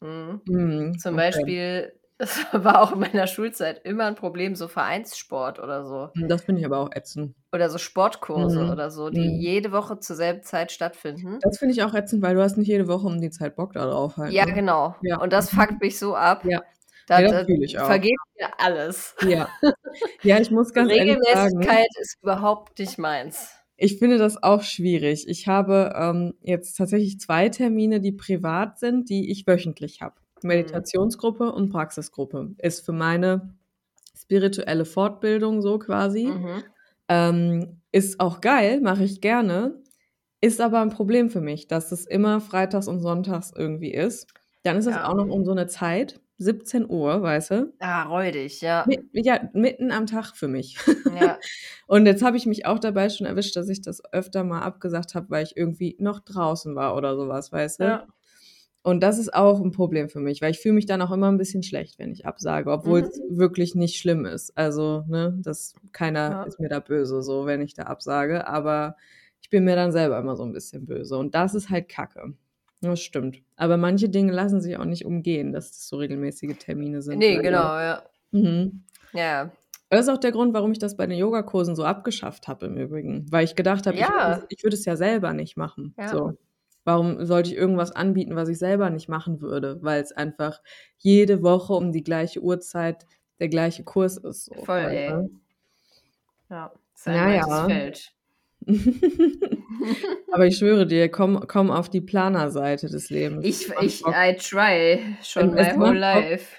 Mhm. 0.00 0.42
Hm, 0.46 0.98
Zum 0.98 1.14
okay. 1.14 1.32
Beispiel, 1.32 1.92
das 2.18 2.38
war 2.52 2.82
auch 2.82 2.92
in 2.92 3.00
meiner 3.00 3.26
Schulzeit 3.26 3.84
immer 3.84 4.04
ein 4.04 4.14
Problem, 4.14 4.54
so 4.54 4.68
Vereinssport 4.68 5.58
oder 5.58 5.84
so. 5.84 6.10
Das 6.28 6.42
finde 6.42 6.60
ich 6.60 6.66
aber 6.66 6.78
auch 6.78 6.90
ätzend. 6.92 7.34
Oder 7.52 7.68
so 7.70 7.78
Sportkurse 7.78 8.64
Mhm. 8.64 8.70
oder 8.70 8.90
so, 8.90 9.10
die 9.10 9.20
Mhm. 9.28 9.40
jede 9.40 9.72
Woche 9.72 9.98
zur 10.00 10.16
selben 10.16 10.42
Zeit 10.42 10.72
stattfinden. 10.72 11.38
Das 11.42 11.58
finde 11.58 11.74
ich 11.74 11.82
auch 11.82 11.94
ätzend, 11.94 12.22
weil 12.22 12.34
du 12.34 12.42
hast 12.42 12.56
nicht 12.56 12.68
jede 12.68 12.88
Woche 12.88 13.06
um 13.06 13.20
die 13.20 13.30
Zeit 13.30 13.56
Bock 13.56 13.72
darauf 13.74 14.16
halt. 14.16 14.32
Ja, 14.32 14.46
ne? 14.46 14.52
genau. 14.54 14.94
Ja. 15.02 15.20
Und 15.20 15.32
das 15.32 15.50
fuckt 15.50 15.80
mich 15.82 15.98
so 15.98 16.14
ab. 16.14 16.44
Ja. 16.44 16.62
Da, 17.08 17.20
Ja, 17.20 17.28
da 17.30 17.38
das 17.44 17.48
ich 17.48 17.78
auch. 17.78 17.86
vergeht 17.86 18.16
mir 18.38 18.48
alles. 18.58 19.14
Ja. 19.28 19.48
ja, 20.22 20.40
ich 20.40 20.50
muss 20.50 20.72
ganz 20.72 20.90
ehrlich 20.90 21.16
sagen. 21.32 21.56
Regelmäßigkeit 21.58 21.86
ist 22.00 22.18
überhaupt 22.20 22.78
nicht 22.80 22.98
meins. 22.98 23.52
Ich 23.76 23.98
finde 23.98 24.18
das 24.18 24.42
auch 24.42 24.62
schwierig. 24.62 25.28
Ich 25.28 25.46
habe 25.46 25.92
ähm, 25.94 26.34
jetzt 26.40 26.74
tatsächlich 26.76 27.20
zwei 27.20 27.48
Termine, 27.50 28.00
die 28.00 28.10
privat 28.12 28.78
sind, 28.78 29.08
die 29.10 29.30
ich 29.30 29.46
wöchentlich 29.46 30.00
habe. 30.00 30.14
Meditationsgruppe 30.42 31.52
und 31.52 31.70
Praxisgruppe 31.70 32.54
ist 32.58 32.84
für 32.84 32.92
meine 32.92 33.54
spirituelle 34.16 34.84
Fortbildung 34.84 35.62
so 35.62 35.78
quasi. 35.78 36.26
Mhm. 36.28 36.64
Ähm, 37.08 37.80
ist 37.92 38.20
auch 38.20 38.40
geil, 38.40 38.80
mache 38.80 39.04
ich 39.04 39.20
gerne. 39.20 39.82
Ist 40.40 40.60
aber 40.60 40.80
ein 40.82 40.90
Problem 40.90 41.30
für 41.30 41.40
mich, 41.40 41.66
dass 41.68 41.92
es 41.92 42.06
immer 42.06 42.40
freitags 42.40 42.88
und 42.88 43.00
sonntags 43.00 43.52
irgendwie 43.56 43.92
ist. 43.92 44.28
Dann 44.64 44.76
ist 44.76 44.86
es 44.86 44.96
Ja. 44.96 45.08
auch 45.08 45.14
noch 45.14 45.28
um 45.28 45.44
so 45.44 45.52
eine 45.52 45.66
Zeit, 45.66 46.20
17 46.38 46.88
Uhr, 46.88 47.22
weißt 47.22 47.50
du? 47.52 47.72
Ah, 47.80 48.04
räudig, 48.04 48.60
ja. 48.60 48.84
Mit, 48.86 49.00
ja, 49.12 49.48
mitten 49.52 49.90
am 49.90 50.06
Tag 50.06 50.34
für 50.36 50.48
mich. 50.48 50.76
ja. 51.14 51.38
Und 51.86 52.06
jetzt 52.06 52.22
habe 52.22 52.36
ich 52.36 52.46
mich 52.46 52.66
auch 52.66 52.78
dabei 52.78 53.08
schon 53.08 53.26
erwischt, 53.26 53.56
dass 53.56 53.68
ich 53.68 53.80
das 53.80 54.02
öfter 54.12 54.44
mal 54.44 54.62
abgesagt 54.62 55.14
habe, 55.14 55.30
weil 55.30 55.44
ich 55.44 55.56
irgendwie 55.56 55.96
noch 56.00 56.20
draußen 56.20 56.74
war 56.74 56.96
oder 56.96 57.16
sowas, 57.16 57.52
weißt 57.52 57.80
du? 57.80 57.84
ja. 57.84 58.06
Und 58.86 59.02
das 59.02 59.18
ist 59.18 59.34
auch 59.34 59.60
ein 59.60 59.72
Problem 59.72 60.08
für 60.08 60.20
mich, 60.20 60.40
weil 60.40 60.52
ich 60.52 60.60
fühle 60.60 60.74
mich 60.76 60.86
dann 60.86 61.02
auch 61.02 61.10
immer 61.10 61.26
ein 61.28 61.38
bisschen 61.38 61.64
schlecht, 61.64 61.98
wenn 61.98 62.12
ich 62.12 62.24
absage, 62.24 62.70
obwohl 62.70 63.00
Mhm. 63.02 63.06
es 63.08 63.20
wirklich 63.30 63.74
nicht 63.74 63.96
schlimm 63.98 64.24
ist. 64.24 64.56
Also, 64.56 65.02
ne, 65.08 65.36
das 65.42 65.74
keiner 65.90 66.30
Ja. 66.30 66.42
ist 66.44 66.60
mir 66.60 66.68
da 66.68 66.78
böse, 66.78 67.20
so 67.20 67.46
wenn 67.46 67.60
ich 67.62 67.74
da 67.74 67.82
absage, 67.82 68.46
aber 68.46 68.94
ich 69.42 69.50
bin 69.50 69.64
mir 69.64 69.74
dann 69.74 69.90
selber 69.90 70.16
immer 70.20 70.36
so 70.36 70.44
ein 70.44 70.52
bisschen 70.52 70.86
böse 70.86 71.16
und 71.18 71.34
das 71.34 71.56
ist 71.56 71.68
halt 71.68 71.88
Kacke. 71.88 72.34
Das 72.80 73.00
stimmt. 73.00 73.38
Aber 73.56 73.76
manche 73.76 74.08
Dinge 74.08 74.30
lassen 74.32 74.60
sich 74.60 74.76
auch 74.76 74.84
nicht 74.84 75.04
umgehen, 75.04 75.52
dass 75.52 75.70
das 75.72 75.88
so 75.88 75.96
regelmäßige 75.96 76.56
Termine 76.56 77.02
sind. 77.02 77.18
Nee, 77.18 77.38
genau, 77.38 77.64
ja. 77.80 78.02
Mhm. 78.30 78.84
Ja. 79.12 79.50
Das 79.90 80.02
ist 80.02 80.08
auch 80.10 80.18
der 80.18 80.30
Grund, 80.30 80.54
warum 80.54 80.70
ich 80.70 80.78
das 80.78 80.96
bei 80.96 81.08
den 81.08 81.18
Yogakursen 81.18 81.74
so 81.74 81.82
abgeschafft 81.84 82.46
habe 82.46 82.66
im 82.66 82.76
Übrigen, 82.76 83.26
weil 83.32 83.44
ich 83.44 83.56
gedacht 83.56 83.86
habe, 83.88 83.96
ich, 83.96 84.02
Ja. 84.02 84.28
würde 84.28 84.40
es- 84.42 84.46
ich 84.50 84.62
würde 84.62 84.76
es 84.76 84.84
ja 84.84 84.94
selber 84.94 85.32
nicht 85.32 85.56
machen. 85.56 85.92
Ja. 85.98 86.08
So. 86.08 86.34
Warum 86.86 87.26
sollte 87.26 87.50
ich 87.50 87.56
irgendwas 87.56 87.90
anbieten, 87.90 88.36
was 88.36 88.48
ich 88.48 88.58
selber 88.58 88.90
nicht 88.90 89.08
machen 89.08 89.40
würde? 89.40 89.78
Weil 89.82 90.00
es 90.00 90.12
einfach 90.12 90.62
jede 90.98 91.42
Woche 91.42 91.72
um 91.72 91.90
die 91.90 92.04
gleiche 92.04 92.40
Uhrzeit 92.40 93.06
der 93.40 93.48
gleiche 93.48 93.82
Kurs 93.82 94.16
ist. 94.16 94.44
So, 94.44 94.54
Voll, 94.64 94.78
ey. 94.78 95.28
Ja. 96.48 96.72
Ist 96.94 97.08
ein 97.08 97.14
Naja. 97.14 97.42
weites 97.42 97.66
Feld. 97.66 98.12
Aber 100.32 100.46
ich 100.46 100.58
schwöre 100.58 100.86
dir, 100.86 101.10
komm, 101.10 101.44
komm 101.48 101.72
auf 101.72 101.90
die 101.90 102.00
Planerseite 102.00 102.86
des 102.86 103.10
Lebens. 103.10 103.44
Ich, 103.44 103.68
ich. 103.80 104.06
I 104.06 104.36
try 104.36 105.16
schon 105.24 105.54
my 105.54 105.76
whole 105.76 105.98
life. 105.98 106.54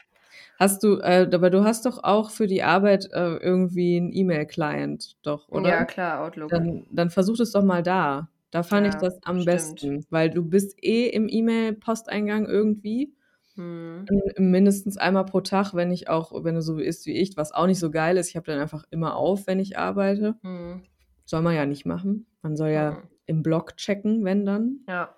Hast 0.60 0.84
du, 0.84 0.98
äh, 0.98 1.30
aber 1.32 1.52
du 1.52 1.64
hast 1.64 1.86
doch 1.86 2.04
auch 2.04 2.32
für 2.32 2.48
die 2.48 2.64
Arbeit 2.64 3.10
äh, 3.14 3.38
irgendwie 3.38 3.98
einen 3.98 4.12
E-Mail-Client, 4.12 5.16
doch, 5.22 5.48
oder? 5.50 5.70
Ja, 5.70 5.86
klar, 5.86 6.26
Outlook. 6.26 6.50
Dann, 6.50 6.88
dann 6.92 7.12
versuch 7.12 7.40
es 7.40 7.52
doch 7.52 7.64
mal 7.64 7.84
da. 7.84 8.28
Da 8.52 8.64
fand 8.64 8.88
ich 8.88 8.94
Ja, 8.94 9.02
das 9.02 9.20
am 9.24 9.42
stimmt. 9.42 9.46
besten, 9.46 10.06
weil 10.10 10.30
du 10.30 10.44
bist 10.44 10.82
eh 10.84 11.08
im 11.10 11.28
E-Mail-Posteingang 11.30 12.46
irgendwie. 12.46 13.14
Hm. 13.56 14.06
Mindestens 14.38 14.98
einmal 14.98 15.26
pro 15.26 15.42
Tag, 15.42 15.74
wenn 15.74 15.92
ich 15.92 16.08
auch, 16.10 16.32
wenn 16.44 16.56
du 16.56 16.62
so 16.62 16.78
isst 16.78 17.06
wie 17.08 17.14
ich, 17.18 17.36
was 17.36 17.52
auch 17.52 17.68
nicht 17.68 17.80
so 17.80 17.92
geil 17.92 18.18
ist. 18.18 18.30
Ich 18.30 18.36
habe 18.38 18.46
dann 18.46 18.60
einfach 18.60 18.86
immer 18.90 19.16
auf, 19.18 19.48
wenn 19.48 19.60
ich 19.60 19.78
arbeite. 19.78 20.36
Hm. 20.44 20.82
Soll 21.26 21.42
man 21.42 21.56
ja 21.56 21.66
nicht 21.66 21.86
machen. 21.86 22.26
Man 22.42 22.56
soll 22.56 22.70
ja 22.70 22.92
Mhm. 22.92 23.08
im 23.26 23.44
Blog 23.44 23.76
checken, 23.76 24.24
wenn 24.24 24.46
dann. 24.46 24.80
Ja. 24.88 25.16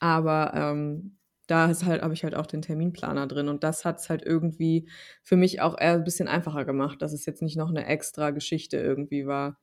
Aber 0.00 0.52
ähm, 0.54 1.16
da 1.46 1.70
ist 1.70 1.84
halt, 1.86 2.02
habe 2.02 2.12
ich 2.14 2.24
halt 2.24 2.34
auch 2.34 2.46
den 2.46 2.60
Terminplaner 2.62 3.26
drin 3.26 3.48
und 3.48 3.64
das 3.64 3.84
hat 3.84 3.98
es 4.00 4.10
halt 4.10 4.22
irgendwie 4.22 4.88
für 5.22 5.36
mich 5.36 5.60
auch 5.62 5.78
eher 5.78 5.94
ein 5.94 6.04
bisschen 6.04 6.28
einfacher 6.28 6.64
gemacht, 6.64 7.00
dass 7.02 7.12
es 7.12 7.24
jetzt 7.24 7.40
nicht 7.42 7.56
noch 7.56 7.70
eine 7.70 7.86
extra 7.86 8.30
Geschichte 8.30 8.76
irgendwie 8.78 9.26
war, 9.26 9.58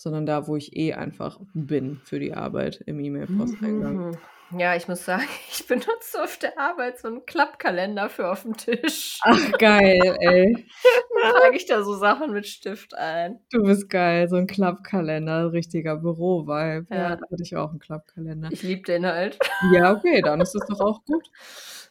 sondern 0.00 0.24
da, 0.24 0.46
wo 0.46 0.56
ich 0.56 0.74
eh 0.76 0.94
einfach 0.94 1.38
bin 1.52 2.00
für 2.04 2.18
die 2.18 2.32
Arbeit 2.32 2.82
im 2.86 3.00
E-Mail-Posteingang. 3.00 3.96
Mhm. 3.96 4.18
Ja, 4.58 4.74
ich 4.74 4.88
muss 4.88 5.04
sagen, 5.04 5.24
ich 5.52 5.66
benutze 5.66 6.22
auf 6.24 6.38
der 6.38 6.58
Arbeit 6.58 6.98
so 6.98 7.08
einen 7.08 7.26
Klappkalender 7.26 8.08
für 8.08 8.30
auf 8.30 8.42
dem 8.42 8.56
Tisch. 8.56 9.18
Ach, 9.22 9.52
geil, 9.58 10.16
ey. 10.20 10.66
Dann 11.22 11.32
trage 11.34 11.56
ich 11.56 11.66
da 11.66 11.84
so 11.84 11.94
Sachen 11.96 12.32
mit 12.32 12.46
Stift 12.46 12.94
ein. 12.94 13.40
Du 13.52 13.62
bist 13.62 13.90
geil, 13.90 14.26
so 14.30 14.36
ein 14.36 14.46
Klappkalender, 14.46 15.52
richtiger 15.52 15.96
Büro-Vibe. 15.96 16.86
Ja, 16.90 16.96
Ja. 16.96 17.16
da 17.16 17.22
hatte 17.30 17.42
ich 17.42 17.54
auch 17.56 17.70
einen 17.70 17.78
Klappkalender. 17.78 18.48
Ich 18.50 18.62
liebe 18.62 18.82
den 18.82 19.04
halt. 19.04 19.38
Ja, 19.74 19.92
okay, 19.92 20.22
dann 20.22 20.40
ist 20.40 20.54
es 20.54 20.64
doch 20.66 20.80
auch 20.80 21.04
gut. 21.04 21.28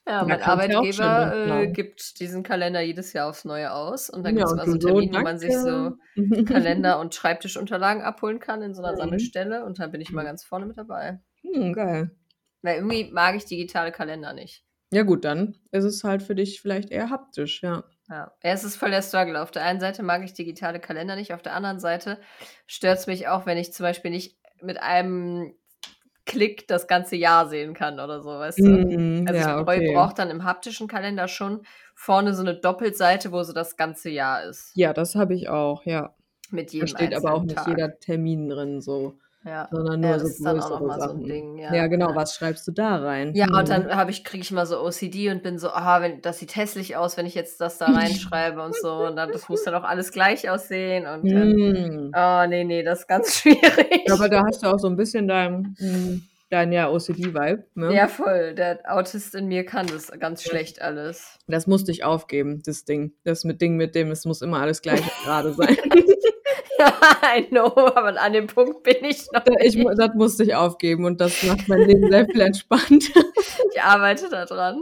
Ja, 0.07 0.25
mein 0.25 0.41
Arbeitgeber 0.41 1.33
äh, 1.63 1.67
planen. 1.67 1.71
gibt 1.71 2.19
diesen 2.19 2.41
Kalender 2.43 2.81
jedes 2.81 3.13
Jahr 3.13 3.29
aufs 3.29 3.45
Neue 3.45 3.71
aus. 3.73 4.09
Und 4.09 4.23
dann 4.23 4.35
Ja, 4.35 4.35
gibt 4.35 4.47
es 4.49 4.55
mal 4.55 4.67
so 4.67 4.75
einen 4.75 4.79
du 4.79 4.87
so, 4.87 5.07
wo 5.11 5.19
man 5.19 5.37
sich 5.39 5.61
so. 5.61 5.97
Kalender 6.45 6.99
und 6.99 7.13
Schreibtischunterlagen 7.13 8.01
abholen 8.03 8.39
kann 8.39 8.61
in 8.63 8.73
so 8.73 8.81
einer 8.81 8.95
Mhm. 8.95 8.97
Sammelstelle. 8.97 9.65
Und 9.65 9.77
da 9.79 9.87
bin 9.87 10.01
ich 10.01 10.11
mal 10.13 10.23
ganz 10.23 10.43
vorne 10.43 10.65
mit 10.65 10.77
dabei. 10.77 11.19
Hm, 11.43 11.73
geil. 11.73 12.11
Weil 12.61 12.75
irgendwie 12.77 13.11
mag 13.11 13.35
ich 13.35 13.43
digitale 13.43 13.91
Kalender 13.91 14.31
nicht. 14.31 14.63
Ja, 14.91 15.01
gut, 15.03 15.25
dann 15.25 15.55
ist 15.71 15.83
es 15.83 16.03
halt 16.03 16.21
für 16.23 16.35
dich 16.35 16.61
vielleicht 16.61 16.91
eher 16.91 17.09
haptisch, 17.09 17.61
ja. 17.63 17.83
Ja, 18.09 18.31
Ja, 18.43 18.51
es 18.53 18.63
ist 18.63 18.75
voll 18.77 18.89
der 18.91 19.01
Struggle. 19.01 19.41
Auf 19.41 19.51
der 19.51 19.63
einen 19.63 19.79
Seite 19.79 20.01
mag 20.03 20.23
ich 20.23 20.33
digitale 20.33 20.79
Kalender 20.79 21.15
nicht, 21.15 21.33
auf 21.33 21.41
der 21.41 21.53
anderen 21.53 21.79
Seite 21.79 22.19
stört 22.67 22.97
es 22.99 23.07
mich 23.07 23.27
auch, 23.27 23.45
wenn 23.45 23.57
ich 23.57 23.71
zum 23.73 23.83
Beispiel 23.83 24.11
nicht 24.11 24.37
mit 24.61 24.81
einem 24.81 25.53
Klick 26.29 26.67
das 26.67 26.87
ganze 26.87 27.15
Jahr 27.15 27.49
sehen 27.49 27.73
kann 27.73 27.99
oder 27.99 28.21
so, 28.21 28.29
weißt 28.29 28.67
du? 28.67 28.71
Mhm, 28.71 29.25
Also 29.25 29.39
ja, 29.39 29.59
ich 29.59 29.65
brauche 29.65 29.77
okay. 29.77 29.93
brauch 29.93 30.13
dann 30.13 30.29
im 30.29 30.43
haptischen 30.43 30.87
Kalender 30.87 31.27
schon 31.27 31.65
vorne 31.95 32.33
so 32.35 32.41
eine 32.41 32.55
Doppelseite, 32.55 33.31
wo 33.31 33.43
so 33.43 33.53
das 33.53 33.77
ganze 33.77 34.09
Jahr 34.09 34.43
ist. 34.43 34.73
Ja, 34.75 34.93
das 34.93 35.15
habe 35.15 35.35
ich 35.35 35.49
auch, 35.49 35.85
ja. 35.85 36.15
Mit 36.51 36.71
Da 36.71 36.73
jedem 36.73 36.87
steht 36.87 37.13
aber 37.13 37.33
auch 37.33 37.43
nicht 37.43 37.55
Tag. 37.55 37.67
jeder 37.67 37.99
Termin 37.99 38.49
drin, 38.49 38.81
so, 38.81 39.19
Ja. 39.45 39.69
sondern 39.71 40.03
Ja, 40.03 40.09
nur 40.09 40.17
das 40.17 40.21
so 40.23 40.27
ist 40.29 40.45
dann 40.45 40.59
auch 40.59 40.67
größere 40.69 40.79
noch 40.81 40.87
mal 40.97 41.01
so 41.01 41.09
ein. 41.15 41.23
Ding, 41.23 41.57
Ja, 41.57 41.73
ja. 41.73 41.87
genau, 41.87 42.09
Ja. 42.09 42.15
was 42.15 42.35
schreibst 42.35 42.67
du 42.67 42.71
da 42.71 42.97
rein? 42.97 43.33
Ja, 43.35 43.45
und 43.45 43.63
Mhm. 43.63 43.69
dann 43.69 43.95
habe 43.95 44.11
ich, 44.11 44.23
kriege 44.25 44.41
ich 44.43 44.51
immer 44.51 44.65
so 44.65 44.81
OCD 44.83 45.29
und 45.31 45.43
bin 45.43 45.57
so, 45.57 45.69
ah, 45.69 46.01
wenn, 46.01 46.21
das 46.21 46.39
sieht 46.39 46.55
hässlich 46.57 46.97
aus, 46.97 47.15
wenn 47.15 47.25
ich 47.25 47.35
jetzt 47.35 47.61
das 47.61 47.77
da 47.77 47.85
reinschreibe 47.87 48.61
und 48.61 48.75
so. 48.75 48.91
Und 49.07 49.15
dann, 49.15 49.31
das 49.31 49.47
muss 49.47 49.63
dann 49.63 49.75
auch 49.75 49.83
alles 49.85 50.11
gleich 50.11 50.49
aussehen. 50.49 51.07
Und 51.07 51.23
Mhm. 51.23 52.11
oh, 52.15 52.45
nee, 52.49 52.63
nee, 52.65 52.83
das 52.83 52.99
ist 53.01 53.07
ganz 53.07 53.33
schwierig. 53.39 54.07
Ja, 54.07 54.13
aber 54.15 54.27
da 54.29 54.43
hast 54.45 54.61
du 54.63 54.67
auch 54.67 54.77
so 54.79 54.87
ein 54.87 54.97
bisschen 54.97 55.27
dein, 55.29 55.73
mm, 55.79 56.21
dein 56.49 56.71
ja, 56.73 56.89
OCD-Vibe, 56.89 57.63
ne? 57.75 57.93
Ja, 57.93 58.07
voll. 58.09 58.55
Der 58.55 58.79
Autist 58.87 59.35
in 59.35 59.47
mir 59.47 59.65
kann 59.65 59.87
das 59.87 60.11
ganz 60.19 60.43
schlecht 60.43 60.81
alles. 60.81 61.37
Das 61.47 61.65
musste 61.65 61.91
ich 61.91 62.03
aufgeben, 62.03 62.61
das 62.65 62.83
Ding. 62.83 63.13
Das 63.23 63.45
mit 63.45 63.61
Ding 63.61 63.77
mit 63.77 63.95
dem, 63.95 64.11
es 64.11 64.25
muss 64.25 64.41
immer 64.41 64.59
alles 64.59 64.81
gleich 64.81 65.01
gerade 65.23 65.53
sein. 65.53 65.77
I 67.37 67.43
know, 67.49 67.65
aber 67.65 68.19
an 68.21 68.33
dem 68.33 68.47
Punkt 68.47 68.83
bin 68.83 68.97
ich 69.01 69.27
noch 69.33 69.43
ich, 69.61 69.75
das 69.97 70.13
musste 70.15 70.43
ich 70.43 70.55
aufgeben 70.55 71.05
und 71.05 71.19
das 71.19 71.43
macht 71.43 71.67
mein 71.67 71.81
Leben 71.81 72.09
sehr 72.09 72.25
viel 72.25 72.41
entspannter. 72.41 73.21
Ich 73.71 73.81
arbeite 73.81 74.29
da 74.29 74.45
dran. 74.45 74.81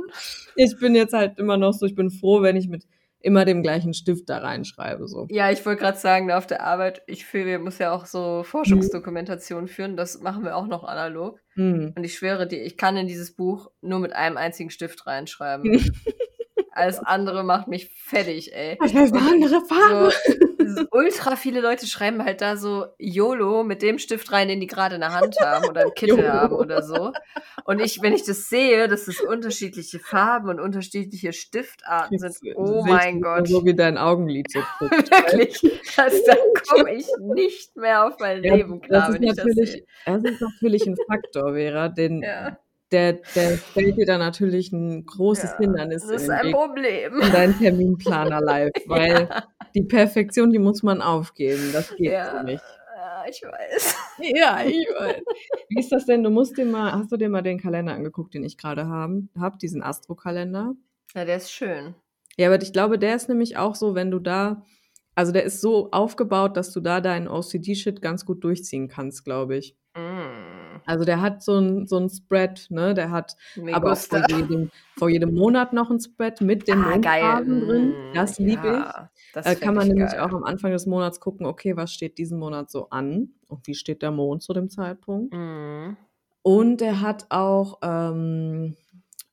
Ich 0.55 0.79
bin 0.79 0.95
jetzt 0.95 1.13
halt 1.13 1.37
immer 1.37 1.57
noch 1.57 1.73
so, 1.73 1.85
ich 1.85 1.93
bin 1.93 2.09
froh, 2.09 2.41
wenn 2.41 2.55
ich 2.55 2.67
mit 2.67 2.87
immer 3.19 3.45
dem 3.45 3.61
gleichen 3.61 3.93
Stift 3.93 4.29
da 4.29 4.37
reinschreibe. 4.37 5.07
So. 5.07 5.27
Ja, 5.29 5.51
ich 5.51 5.65
wollte 5.65 5.81
gerade 5.81 5.97
sagen, 5.97 6.31
auf 6.31 6.47
der 6.47 6.63
Arbeit, 6.63 7.01
ich 7.07 7.25
fühle, 7.25 7.45
wir 7.45 7.59
muss 7.59 7.79
ja 7.79 7.91
auch 7.91 8.05
so 8.05 8.43
Forschungsdokumentation 8.43 9.67
führen. 9.67 9.97
Das 9.97 10.21
machen 10.21 10.43
wir 10.43 10.55
auch 10.55 10.67
noch 10.67 10.83
analog. 10.83 11.39
Hm. 11.55 11.93
Und 11.95 12.03
ich 12.03 12.15
schwöre 12.15 12.47
dir, 12.47 12.63
ich 12.63 12.77
kann 12.77 12.95
in 12.97 13.07
dieses 13.07 13.35
Buch 13.35 13.69
nur 13.81 13.99
mit 13.99 14.13
einem 14.13 14.37
einzigen 14.37 14.69
Stift 14.69 15.05
reinschreiben. 15.05 15.93
Alles 16.71 16.99
andere 16.99 17.43
macht 17.43 17.67
mich 17.67 17.89
fertig, 17.95 18.53
ey. 18.53 18.77
Das 18.79 18.93
heißt 18.93 19.13
andere 19.15 19.61
Farbe. 19.65 20.11
So 20.11 20.56
ultra 20.91 21.36
viele 21.36 21.61
Leute 21.61 21.86
schreiben 21.88 22.24
halt 22.24 22.41
da 22.41 22.57
so 22.57 22.86
YOLO 22.97 23.63
mit 23.63 23.82
dem 23.82 23.99
Stift 23.99 24.32
rein, 24.32 24.47
den 24.47 24.59
die 24.59 24.68
gerade 24.68 24.95
in 24.95 25.01
der 25.01 25.13
Hand 25.13 25.36
haben 25.39 25.68
oder 25.70 25.84
im 25.84 25.93
Kittel 25.93 26.20
YOLO. 26.20 26.28
haben 26.32 26.55
oder 26.55 26.84
so. 26.84 27.11
Und 27.65 27.80
ich, 27.80 28.01
wenn 28.01 28.13
ich 28.13 28.24
das 28.24 28.49
sehe, 28.49 28.88
dass 28.88 29.07
es 29.07 29.20
unterschiedliche 29.22 29.99
Farben 29.99 30.49
und 30.49 30.59
unterschiedliche 30.59 31.34
Stiftarten 31.34 32.18
sind, 32.20 32.36
Jetzt 32.41 32.57
oh 32.57 32.84
mein 32.86 33.22
Gott. 33.22 33.47
So 33.47 33.65
wie 33.65 33.76
dein 33.76 33.97
Augenlid 33.97 34.51
so 34.51 34.59
guckt. 34.80 35.11
Wirklich, 35.11 35.82
also, 35.97 36.18
da 36.26 36.36
komme 36.70 36.93
ich 36.95 37.07
nicht 37.34 37.76
mehr 37.76 38.05
auf 38.05 38.18
mein 38.20 38.43
Ja, 38.43 38.55
Leben 38.55 38.82
klar, 38.82 39.07
das, 39.07 39.09
ist 39.09 39.15
wenn 39.15 39.24
ich 39.24 39.30
das 39.36 39.38
natürlich, 39.45 39.72
sehe. 39.72 39.86
das 40.05 40.24
ist 40.24 40.41
natürlich 40.41 40.88
ein 40.88 40.95
Faktor, 41.07 41.53
Vera, 41.53 41.89
den, 41.89 42.22
Ja, 42.28 42.57
der, 42.91 43.13
der 43.36 43.57
stellt 43.57 43.97
dir 43.97 44.05
da 44.05 44.18
natürlich 44.18 44.72
ein 44.72 45.05
großes 45.05 45.51
ja, 45.51 45.57
Hindernis 45.57 46.03
das 46.07 46.22
ist 46.24 46.30
ein 46.30 46.51
Problem. 46.51 47.20
in 47.22 47.32
deinen 47.32 47.57
Terminplaner 47.59 48.39
live, 48.41 48.72
weil 48.86 49.28
die 49.78 49.84
Perfektion, 49.84 50.51
die 50.51 50.59
muss 50.59 50.82
man 50.84 51.01
aufgeben. 51.01 51.69
Das 51.71 51.95
geht 51.95 52.11
Ja, 52.11 52.41
nicht. 52.43 52.63
ja, 52.95 53.23
ich 53.30 53.41
weiß. 53.43 53.95
Ja, 54.36 54.61
ich 54.65 54.88
weiß. 54.99 55.21
Wie 55.69 55.80
ist 55.80 55.91
das 55.91 56.05
denn? 56.07 56.23
Du 56.23 56.32
musst 56.32 56.57
dir 56.57 56.65
mal, 56.65 56.91
hast 56.93 57.11
du 57.11 57.17
dir 57.17 57.30
mal 57.30 57.43
den 57.43 57.59
Kalender 57.59 57.93
angeguckt, 57.93 58.34
den 58.34 58.43
ich 58.43 58.57
gerade 58.57 58.88
haben, 58.88 59.30
hab, 59.39 59.59
diesen 59.59 59.84
Astro-Kalender? 59.84 60.73
Ja, 61.13 61.23
der 61.25 61.38
ist 61.38 61.51
schön. 61.51 61.93
Ja, 62.38 62.47
aber 62.47 62.61
ich 62.61 62.73
glaube, 62.73 62.97
der 62.97 63.15
ist 63.15 63.30
nämlich 63.30 63.57
auch 63.57 63.75
so, 63.75 63.93
wenn 63.95 64.09
du 64.11 64.19
da, 64.19 64.63
also 65.18 65.32
der 65.32 65.43
ist 65.43 65.61
so 65.61 65.89
aufgebaut, 65.91 66.55
dass 66.57 66.72
du 66.72 66.80
da 66.80 67.01
deinen 67.01 67.28
OCD-Shit 67.28 68.01
ganz 68.01 68.24
gut 68.26 68.43
durchziehen 68.43 68.88
kannst, 68.88 69.26
glaube 69.26 69.57
ich. 69.57 69.76
Mm, 69.95 70.80
Also 70.86 71.05
der 71.05 71.22
hat 71.22 71.41
so 71.41 71.57
ein, 71.57 71.88
so 71.88 71.97
ein 71.97 72.07
Spread, 72.09 72.68
ne? 72.70 72.93
Der 72.93 73.09
hat 73.09 73.36
me 73.55 73.74
aber 73.74 73.95
vor 73.95 74.22
jedem, 74.30 74.70
vor 74.95 75.09
jedem 75.09 75.34
Monat 75.34 75.74
noch 75.74 75.89
ein 75.89 75.99
Spread 75.99 76.39
mit 76.41 76.68
den 76.68 76.80
Ah. 76.84 76.89
Mondphasen 76.91 77.61
drin. 77.61 77.89
Mm, 77.89 78.13
Das 78.13 78.38
liebe 78.38 78.68
ich. 78.68 78.74
ja, 78.74 79.09
das 79.34 79.45
Äh, 79.47 79.49
find 79.49 79.61
kann 79.61 79.74
man 79.76 79.88
ich 79.88 79.93
nämlich 79.93 80.11
geil. 80.11 80.20
auch 80.22 80.34
am 80.34 80.43
Anfang 80.43 80.72
des 80.72 80.86
Monats 80.86 81.20
gucken, 81.20 81.47
okay, 81.47 81.76
was 81.76 81.91
steht 81.91 82.20
diesen 82.20 82.38
Monat 82.38 82.70
so 82.70 82.89
an 82.91 83.30
und 83.47 83.65
wie 83.65 83.74
steht 83.74 84.03
der 84.03 84.11
Mond 84.11 84.43
zu 84.43 84.53
dem 84.53 84.70
Zeitpunkt. 84.70 85.34
Mm. 85.34 85.97
Und 86.43 86.82
er 86.82 87.01
hat 87.01 87.26
auch, 87.30 87.80
ähm, 87.82 88.76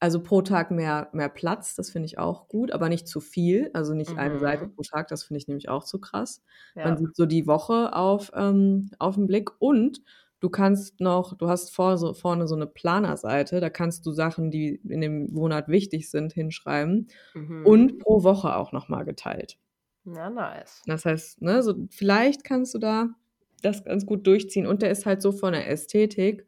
also 0.04 0.22
pro 0.22 0.42
Tag 0.42 0.70
mehr, 0.70 1.08
mehr 1.12 1.28
Platz, 1.30 1.74
das 1.74 1.90
finde 1.90 2.06
ich 2.06 2.18
auch 2.18 2.48
gut, 2.48 2.70
aber 2.72 2.88
nicht 2.90 3.08
zu 3.08 3.20
viel, 3.20 3.70
also 3.74 3.94
nicht 3.94 4.18
eine 4.18 4.38
Seite 4.38 4.66
Mhm. 4.66 4.74
pro 4.74 4.82
Tag, 4.82 5.08
das 5.08 5.24
finde 5.24 5.38
ich 5.38 5.48
nämlich 5.48 5.68
auch 5.70 5.84
zu 5.84 5.98
krass. 6.00 6.42
Man 6.82 6.96
Ja. 6.96 6.98
sieht 6.98 7.16
so 7.16 7.26
die 7.26 7.46
Woche 7.46 7.94
auf, 7.94 8.30
ähm, 8.34 8.90
auf 8.98 9.14
den 9.16 9.26
Blick 9.26 9.50
und 9.60 10.02
du 10.40 10.50
kannst 10.50 11.00
noch, 11.00 11.36
du 11.38 11.48
hast 11.48 11.74
vor, 11.74 11.96
so, 11.98 12.12
vorne 12.14 12.46
so 12.48 12.54
eine 12.54 12.66
Planerseite, 12.66 13.60
da 13.60 13.70
kannst 13.70 14.04
du 14.06 14.12
Sachen, 14.12 14.50
die 14.50 14.74
in 14.88 15.00
dem 15.00 15.32
Monat 15.32 15.68
wichtig 15.68 16.10
sind, 16.10 16.32
hinschreiben 16.34 17.08
Mhm. 17.34 17.62
und 17.62 17.98
pro 17.98 18.22
Woche 18.24 18.56
auch 18.56 18.72
nochmal 18.72 19.04
geteilt. 19.06 19.58
Ja, 20.04 20.30
nice. 20.30 20.84
Das 20.86 21.04
heißt, 21.04 21.40
ne, 21.42 21.62
so 21.62 21.86
vielleicht 21.90 22.44
kannst 22.44 22.74
du 22.74 22.78
da 22.78 23.10
das 23.62 23.84
ganz 23.84 24.04
gut 24.06 24.26
durchziehen. 24.26 24.66
Und 24.66 24.82
der 24.82 24.90
ist 24.90 25.06
halt 25.06 25.22
so 25.22 25.32
von 25.32 25.52
der 25.52 25.68
Ästhetik 25.70 26.46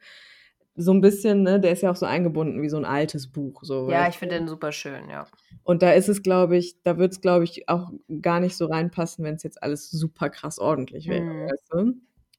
so 0.77 0.93
ein 0.93 1.01
bisschen, 1.01 1.43
ne, 1.43 1.59
der 1.61 1.73
ist 1.73 1.83
ja 1.83 1.91
auch 1.91 1.97
so 1.97 2.07
eingebunden 2.07 2.63
wie 2.63 2.69
so 2.69 2.77
ein 2.77 2.85
altes 2.85 3.27
Buch. 3.31 3.63
So, 3.63 3.91
Ja, 3.91 4.09
ich 4.09 4.17
finde 4.17 4.37
den 4.37 4.49
super 4.49 4.73
schön, 4.73 5.09
ja. 5.09 5.27
Und 5.65 5.83
da 5.83 5.93
ist 5.93 6.09
es, 6.09 6.23
glaube 6.23 6.57
ich, 6.57 6.81
da 6.83 6.99
wird 6.99 7.13
es, 7.13 7.21
glaube 7.21 7.45
ich, 7.45 7.69
auch 7.69 7.91
gar 8.23 8.41
nicht 8.41 8.57
so 8.57 8.67
reinpassen, 8.67 9.25
wenn 9.25 9.35
es 9.35 9.43
jetzt 9.43 9.63
alles 9.63 9.91
super 9.91 10.31
krass 10.31 10.59
ordentlich 10.59 11.09
wäre. 11.09 11.25
Mhm. 11.25 11.47
Weißt 11.47 11.67
du? 11.71 11.95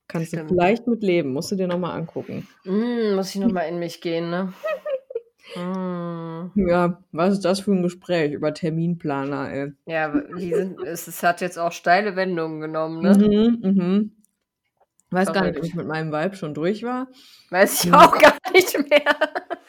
Kannst 0.08 0.30
Stimmt. 0.30 0.52
du 0.52 0.56
vielleicht 0.56 0.88
mit 0.88 1.04
leben, 1.04 1.34
musst 1.34 1.52
du 1.52 1.56
dir 1.56 1.68
nochmal 1.68 1.98
angucken. 1.98 2.48
Mm, 2.64 3.16
muss 3.16 3.36
ich 3.36 3.42
nochmal 3.42 3.68
in 3.68 3.80
mich 3.80 4.02
gehen, 4.02 4.30
ne? 4.30 4.54
Mm. 5.56 6.52
Ja, 6.56 7.02
was 7.14 7.36
ist 7.36 7.46
das 7.46 7.62
für 7.62 7.72
ein 7.72 7.82
Gespräch 7.82 8.34
über 8.34 8.54
Terminplaner, 8.54 9.50
ey? 9.50 9.72
Ja, 9.86 10.10
die 10.38 10.54
sind, 10.54 10.82
es, 10.82 11.08
es 11.08 11.24
hat 11.24 11.40
jetzt 11.40 11.58
auch 11.58 11.72
steile 11.72 12.18
Wendungen 12.18 12.60
genommen, 12.60 13.02
ne? 13.02 13.18
Mhm, 13.18 13.60
mhm. 13.62 14.12
Weiß 15.12 15.32
gar 15.32 15.46
nicht, 15.46 15.58
ob 15.58 15.64
ich 15.64 15.74
mit 15.74 15.88
meinem 15.88 16.12
Vibe 16.12 16.36
schon 16.36 16.54
durch 16.54 16.84
war. 16.84 17.08
Weiß 17.50 17.84
ich 17.86 17.90
Mhm. 17.90 17.96
auch 17.96 18.18
gar 18.20 18.34
nicht 18.54 18.78
mehr. 18.90 19.16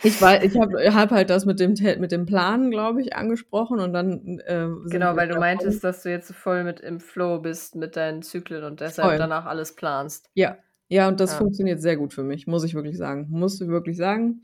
Ich 0.03 0.15
ich 0.21 0.57
habe 0.59 0.95
hab 0.95 1.11
halt 1.11 1.31
das 1.31 1.45
mit 1.45 1.59
dem, 1.61 1.75
mit 2.01 2.13
dem 2.13 2.27
Plan, 2.27 2.71
glaube 2.71 3.03
ich, 3.03 3.15
angesprochen 3.17 3.81
und 3.81 3.93
dann. 3.93 4.41
Äh, 4.41 4.69
Genau, 4.87 5.17
weil 5.17 5.29
du 5.29 5.39
meintest, 5.39 5.83
dass 5.85 6.03
du 6.03 6.11
jetzt 6.11 6.33
voll 6.33 6.65
mit 6.65 6.81
im 6.81 7.01
Flow 7.01 7.39
bist 7.41 7.75
mit 7.77 7.97
deinen 7.97 8.23
Zyklen 8.23 8.65
und 8.65 8.81
deshalb 8.81 9.09
Voll. 9.11 9.19
danach 9.19 9.47
alles 9.47 9.75
planst. 9.75 10.31
Ja, 10.35 10.57
ja, 10.89 11.09
und 11.09 11.21
das 11.21 11.33
Ja. 11.33 11.39
funktioniert 11.39 11.81
sehr 11.81 11.97
gut 11.97 12.15
für 12.15 12.23
mich, 12.23 12.47
muss 12.47 12.65
ich 12.65 12.75
wirklich 12.75 12.97
sagen. 12.97 13.27
Muss 13.31 13.61
ich 13.61 13.69
wirklich 13.69 13.97
sagen. 13.97 14.43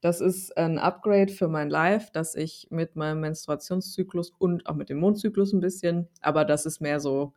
Das 0.00 0.20
ist 0.20 0.56
ein 0.58 0.78
Upgrade 0.78 1.32
für 1.32 1.48
mein 1.48 1.70
Life, 1.70 2.10
dass 2.12 2.34
ich 2.34 2.66
mit 2.70 2.94
meinem 2.96 3.20
Menstruationszyklus 3.20 4.32
und 4.38 4.66
auch 4.66 4.74
mit 4.74 4.90
dem 4.90 4.98
Mondzyklus 4.98 5.52
ein 5.54 5.60
bisschen, 5.60 6.08
aber 6.20 6.44
das 6.44 6.66
ist 6.66 6.80
mehr 6.80 7.00
so, 7.00 7.32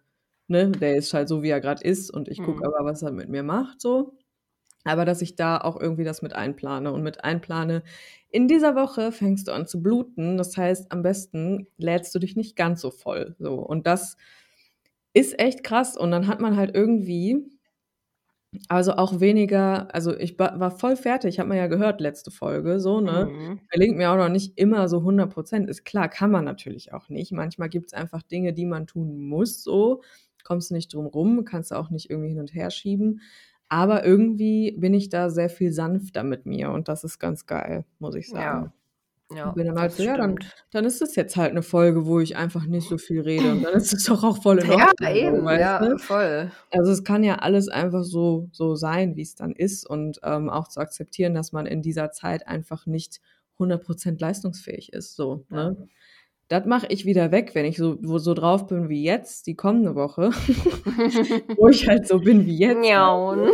ne, 0.48 0.72
der 0.72 0.96
ist 0.98 1.14
halt 1.14 1.28
so, 1.30 1.44
wie 1.44 1.50
er 1.50 1.62
gerade 1.62 1.84
ist 1.84 2.10
und 2.12 2.28
ich 2.30 2.42
gucke 2.42 2.64
Mhm. 2.64 2.66
aber, 2.66 2.86
was 2.86 3.02
er 3.04 3.12
mit 3.12 3.30
mir 3.30 3.44
macht, 3.44 3.82
so. 3.82 4.14
Aber 4.86 5.06
dass 5.06 5.22
ich 5.22 5.36
da 5.36 5.60
auch 5.60 5.80
irgendwie 5.80 6.06
das 6.06 6.22
mit 6.24 6.34
einplane 6.34 6.92
und 6.94 7.04
mit 7.04 7.24
einplane, 7.26 7.84
in 8.32 8.48
dieser 8.48 8.76
Woche 8.76 9.12
fängst 9.14 9.48
du 9.50 9.54
an 9.54 9.68
zu 9.68 9.82
bluten. 9.84 10.38
Das 10.38 10.58
heißt, 10.58 10.92
am 10.92 11.04
besten 11.04 11.68
lädst 11.78 12.16
du 12.16 12.20
dich 12.20 12.36
nicht 12.38 12.56
ganz 12.58 12.82
so 12.82 12.92
voll. 12.92 13.36
So. 13.40 13.56
Und 13.56 13.88
das 13.88 14.18
ist 15.14 15.40
echt 15.40 15.64
krass. 15.64 15.98
Und 15.98 16.12
dann 16.12 16.28
hat 16.28 16.40
man 16.42 16.56
halt 16.58 16.76
irgendwie, 16.76 17.50
also 18.70 18.94
auch 18.94 19.20
weniger, 19.20 19.94
also 19.96 20.16
ich 20.18 20.40
war 20.40 20.72
voll 20.72 20.96
fertig, 20.98 21.40
hat 21.40 21.48
man 21.48 21.58
ja 21.58 21.68
gehört, 21.68 22.02
letzte 22.02 22.32
Folge, 22.32 22.80
so, 22.80 23.02
ne? 23.02 23.34
Mhm. 23.34 23.62
Gelingt 23.70 23.98
mir 23.98 24.12
auch 24.12 24.18
noch 24.18 24.30
nicht 24.30 24.58
immer 24.58 24.88
so 24.90 25.04
100 25.04 25.32
Prozent. 25.34 25.70
Ist 25.70 25.86
klar, 25.86 26.10
kann 26.10 26.32
man 26.32 26.46
natürlich 26.46 26.94
auch 26.94 27.10
nicht. 27.10 27.32
Manchmal 27.34 27.70
gibt 27.70 27.88
es 27.88 27.94
einfach 27.94 28.24
Dinge, 28.24 28.54
die 28.54 28.66
man 28.66 28.88
tun 28.88 29.20
muss, 29.28 29.64
so. 29.64 30.02
Kommst 30.48 30.70
du 30.70 30.76
nicht 30.76 30.94
drum 30.94 31.08
rum, 31.08 31.44
kannst 31.44 31.72
du 31.72 31.76
auch 31.76 31.90
nicht 31.90 32.10
irgendwie 32.10 32.30
hin 32.30 32.40
und 32.40 32.54
her 32.54 32.72
schieben. 32.72 33.20
Aber 33.68 34.06
irgendwie 34.06 34.72
bin 34.78 34.94
ich 34.94 35.10
da 35.10 35.30
sehr 35.30 35.50
viel 35.50 35.74
sanfter 35.74 36.24
mit 36.24 36.46
mir 36.46 36.72
und 36.72 36.88
das 36.88 37.04
ist 37.04 37.20
ganz 37.20 37.46
geil, 37.46 37.84
muss 38.00 38.16
ich 38.16 38.30
sagen. 38.30 38.68
Ja. 38.68 38.74
Ja, 39.30 39.52
bin 39.52 39.68
dann 39.68 39.78
halt 39.78 39.92
so, 39.92 40.04
ja, 40.04 40.16
dann, 40.16 40.38
dann 40.72 40.86
ist 40.86 41.02
es 41.02 41.18
jetzt 41.18 41.36
halt 41.36 41.52
eine 41.52 41.62
Folge, 41.62 42.06
wo 42.06 42.22
ich 42.22 42.38
einfach 42.38 42.66
nicht 42.66 42.88
so 42.88 42.98
viel 42.98 43.20
rede 43.20 43.52
und 43.52 43.62
dann 43.62 43.74
ist 43.74 43.92
es 43.94 44.06
doch 44.06 44.24
auch 44.24 44.42
voll 44.42 44.60
in 44.60 44.66
Ja, 44.72 44.88
Ordnung, 44.88 44.96
so, 45.02 45.16
eben, 45.16 45.46
weißt 45.46 45.60
ja, 45.60 45.80
du? 45.80 45.98
voll. 45.98 46.52
Also 46.72 46.92
es 46.94 47.04
kann 47.04 47.26
ja 47.26 47.36
alles 47.40 47.68
einfach 47.68 48.04
so, 48.06 48.48
so 48.54 48.76
sein, 48.76 49.18
wie 49.18 49.24
es 49.24 49.36
dann 49.36 49.52
ist 49.52 49.86
und 49.86 50.22
ähm, 50.24 50.50
auch 50.50 50.70
zu 50.70 50.80
akzeptieren, 50.80 51.34
dass 51.34 51.52
man 51.52 51.66
in 51.66 51.82
dieser 51.82 52.12
Zeit 52.12 52.48
einfach 52.48 52.86
nicht 52.86 53.20
100% 53.60 54.22
leistungsfähig 54.22 54.94
ist. 54.94 55.18
So, 55.18 55.44
Ja. 55.52 55.72
ne? 55.72 55.88
Das 56.50 56.66
mache 56.66 56.88
ich 56.90 57.06
wieder 57.06 57.32
weg, 57.32 57.52
wenn 57.56 57.66
ich 57.66 57.76
so, 57.78 57.98
wo 58.02 58.20
so 58.20 58.34
drauf 58.34 58.68
bin 58.68 58.88
wie 58.88 59.04
jetzt, 59.04 59.48
die 59.48 59.56
kommende 59.56 59.96
Woche, 59.96 60.30
wo 61.58 61.68
ich 61.68 61.88
halt 61.88 62.08
so 62.08 62.20
bin 62.20 62.46
wie 62.46 62.58
jetzt. 62.58 62.80
Miauen. 62.80 63.52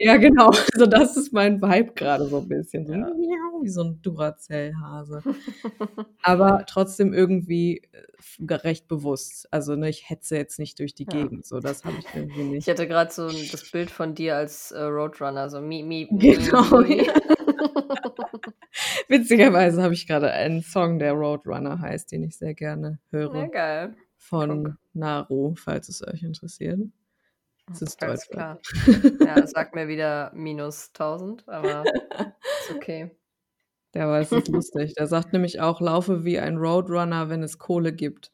Ja, 0.00 0.16
genau. 0.16 0.46
Also 0.74 0.86
das 0.86 1.16
ist 1.16 1.32
mein 1.32 1.62
Vibe 1.62 1.92
gerade 1.94 2.26
so 2.26 2.38
ein 2.38 2.48
bisschen. 2.48 2.84
So 2.86 2.92
Ja. 2.94 3.06
wie 3.62 3.68
so 3.68 3.84
ein 3.84 4.00
Duracell-Hase. 4.02 5.22
Aber 6.22 6.64
trotzdem 6.66 7.12
irgendwie 7.14 7.82
äh, 7.92 8.54
recht 8.54 8.88
bewusst. 8.88 9.46
Also 9.52 9.76
ne, 9.76 9.88
ich 9.88 10.10
hetze 10.10 10.36
jetzt 10.36 10.58
nicht 10.58 10.80
durch 10.80 10.94
die 10.94 11.04
Ja. 11.04 11.12
Gegend. 11.22 11.46
So, 11.46 11.60
das 11.60 11.84
habe 11.84 11.94
ich 12.00 12.06
irgendwie 12.14 12.40
Ich 12.42 12.48
nicht. 12.48 12.68
hatte 12.68 12.88
gerade 12.88 13.12
so 13.12 13.28
das 13.28 13.70
Bild 13.70 13.90
von 13.90 14.16
dir 14.16 14.34
als 14.36 14.72
äh, 14.72 14.82
Roadrunner, 14.82 15.48
so 15.48 15.60
mi, 15.60 15.84
mi, 15.84 16.08
mi, 16.10 16.18
Genau, 16.36 16.80
mi. 16.80 17.04
ja. 17.06 17.12
Witzigerweise 19.08 19.82
habe 19.82 19.94
ich 19.94 20.06
gerade 20.06 20.32
einen 20.32 20.62
Song, 20.62 20.98
der 20.98 21.12
Roadrunner 21.12 21.80
heißt, 21.80 22.12
den 22.12 22.24
ich 22.24 22.36
sehr 22.36 22.54
gerne 22.54 22.98
höre. 23.10 23.48
geil. 23.48 23.96
Von 24.16 24.64
Guck. 24.64 24.74
Naru, 24.94 25.54
falls 25.56 25.88
es 25.88 26.06
euch 26.06 26.22
interessiert. 26.22 26.80
Es 27.70 27.82
ist 27.82 28.02
Deutschrap. 28.02 28.30
klar. 28.30 28.60
Ja, 29.20 29.46
sagt 29.46 29.74
mir 29.74 29.88
wieder 29.88 30.32
minus 30.34 30.88
1000, 30.88 31.48
aber 31.48 31.84
ist 31.84 32.74
okay. 32.74 33.10
Der 33.94 34.08
war 34.08 34.20
es 34.20 34.32
ist 34.32 34.48
lustig. 34.48 34.94
Der 34.94 35.06
sagt 35.06 35.32
nämlich 35.32 35.60
auch, 35.60 35.80
laufe 35.80 36.24
wie 36.24 36.38
ein 36.38 36.56
Roadrunner, 36.56 37.28
wenn 37.28 37.42
es 37.42 37.58
Kohle 37.58 37.92
gibt. 37.92 38.32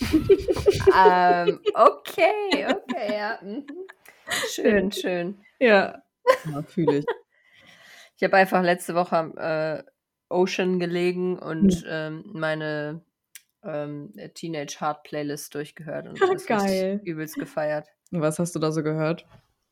ähm, 0.00 1.60
okay, 1.74 2.66
okay, 2.66 3.16
ja. 3.16 3.38
Mhm. 3.42 3.66
Schön, 4.48 4.92
schön. 4.92 5.38
Ja. 5.58 6.02
Ja, 6.50 6.62
fühle 6.62 6.98
ich. 6.98 7.04
Ich 8.22 8.24
habe 8.24 8.36
einfach 8.36 8.62
letzte 8.62 8.94
Woche 8.94 9.16
am 9.16 9.36
äh, 9.36 9.82
Ocean 10.28 10.78
gelegen 10.78 11.40
und 11.40 11.84
ähm, 11.88 12.22
meine 12.32 13.04
ähm, 13.64 14.14
Teenage 14.34 14.78
Heart 14.78 15.02
Playlist 15.02 15.52
durchgehört 15.56 16.06
und 16.06 16.20
das 16.20 16.46
Geil. 16.46 17.00
übelst 17.02 17.34
gefeiert. 17.34 17.88
Was 18.12 18.38
hast 18.38 18.54
du 18.54 18.60
da 18.60 18.70
so 18.70 18.84
gehört? 18.84 19.26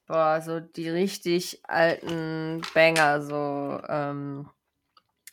Boah, 0.09 0.41
so 0.41 0.59
die 0.59 0.89
richtig 0.89 1.61
alten 1.63 2.63
Banger, 2.75 3.23
so 3.23 3.81
ähm, 3.89 4.51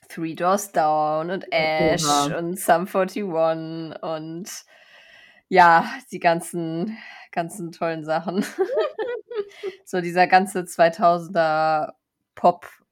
Three 0.10 0.36
Doors 0.36 0.72
Down 0.72 1.32
und 1.32 1.52
Ash 1.52 2.06
Oha. 2.06 2.38
und 2.38 2.60
Sum 2.60 2.86
41 2.86 3.24
und 3.24 4.46
ja, 5.48 5.90
die 6.12 6.20
ganzen, 6.20 6.96
ganzen 7.32 7.72
tollen 7.72 8.06
Sachen. 8.06 8.46
so 9.86 10.02
dieser 10.02 10.28
ganze 10.28 10.60
2000er 10.60 11.94
Pop-Punk. 12.36 12.87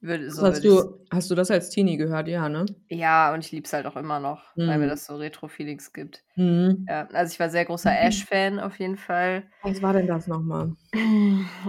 Würde, 0.00 0.30
Das 0.30 0.36
so 0.36 0.42
hast, 0.42 0.64
du, 0.64 1.06
hast 1.10 1.30
du 1.30 1.34
das 1.34 1.50
als 1.50 1.70
Teenie 1.70 1.96
gehört? 1.96 2.28
Ja, 2.28 2.48
ne? 2.48 2.66
Ja, 2.88 3.32
und 3.34 3.44
ich 3.44 3.50
liebe 3.52 3.66
es 3.66 3.72
halt 3.72 3.86
auch 3.86 3.96
immer 3.96 4.20
noch, 4.20 4.44
weil 4.66 4.78
mir 4.78 4.86
Mhm. 4.86 4.90
das 4.90 5.06
so 5.06 5.16
Retro-Feelings 5.16 5.92
gibt. 5.92 6.24
Mhm. 6.36 6.86
Ja, 6.88 7.06
also 7.12 7.32
ich 7.32 7.40
war 7.40 7.50
sehr 7.50 7.64
großer 7.64 7.90
Ash-Fan 7.98 8.60
auf 8.60 8.78
jeden 8.78 8.96
Fall. 8.96 9.50
Was 9.62 9.82
war 9.82 9.92
denn 9.92 10.06
das 10.06 10.26
nochmal? 10.28 10.72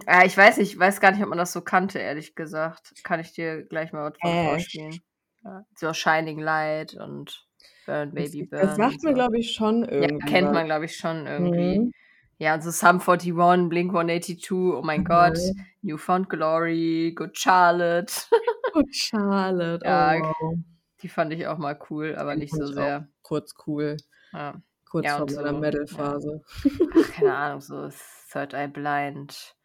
Ja, 0.08 0.24
ich 0.26 0.38
weiß 0.38 0.58
nicht, 0.58 0.74
ich 0.74 0.80
weiß 0.80 1.00
gar 1.02 1.12
nicht, 1.12 1.24
ob 1.24 1.30
man 1.30 1.38
das 1.38 1.54
so 1.54 1.62
kannte, 1.62 2.00
ehrlich 2.00 2.36
gesagt. 2.36 2.94
Kann 3.04 3.20
ich 3.20 3.34
dir 3.34 3.64
gleich 3.64 3.92
mal 3.94 4.12
was 4.12 4.20
von 4.20 4.32
Ash. 4.32 4.44
vorspielen. 4.46 5.02
Ja, 5.44 5.66
so 5.76 5.94
Shining 5.94 6.40
Light 6.40 6.94
und 6.94 7.48
Burn 7.86 8.14
Baby 8.14 8.44
Burn. 8.44 8.68
Das 8.68 8.76
sagt 8.76 9.04
mir, 9.04 9.10
so. 9.12 9.16
glaube 9.16 9.40
ich, 9.40 9.54
schon 9.54 9.84
Ja, 9.84 9.90
irgendwie. 9.92 10.30
kennt 10.30 10.46
was. 10.46 10.54
man, 10.54 10.66
glaube 10.66 10.86
ich, 10.86 10.96
schon 10.98 11.26
irgendwie. 11.26 11.92
Ja, 12.40 12.54
und 12.56 12.62
so 12.64 12.70
Sum 12.70 13.00
41, 13.02 13.34
Blink 13.70 13.92
182, 13.92 14.52
oh 14.52 14.82
mein 14.84 15.04
Gott, 15.04 15.38
Mhm. 15.38 15.66
Newfound 15.82 16.30
Glory, 16.30 17.14
Good 17.16 17.38
Charlotte. 17.38 18.14
Gut, 18.74 18.94
Charlotte. 18.96 19.84
Ja, 19.86 20.16
Oh, 20.18 20.34
wow. 20.42 20.58
Die 21.02 21.08
fand 21.10 21.34
ich 21.34 21.48
auch 21.48 21.58
mal 21.58 21.78
cool, 21.90 22.16
aber 22.16 22.34
Die 22.34 22.42
nicht 22.42 22.54
so 22.54 22.66
sehr. 22.68 23.08
Kurz 23.24 23.54
cool. 23.66 23.98
Ja. 24.34 24.62
Kurz 24.90 25.06
Ja, 25.06 25.18
vor 25.18 25.26
meiner 25.32 25.50
so, 25.54 25.60
Metal-Phase. 25.60 26.42
Ach, 26.46 27.12
keine 27.14 27.36
Ahnung, 27.36 27.62
so 27.62 27.90
Third 28.32 28.54
Eye 28.54 28.68
Blind 28.68 29.56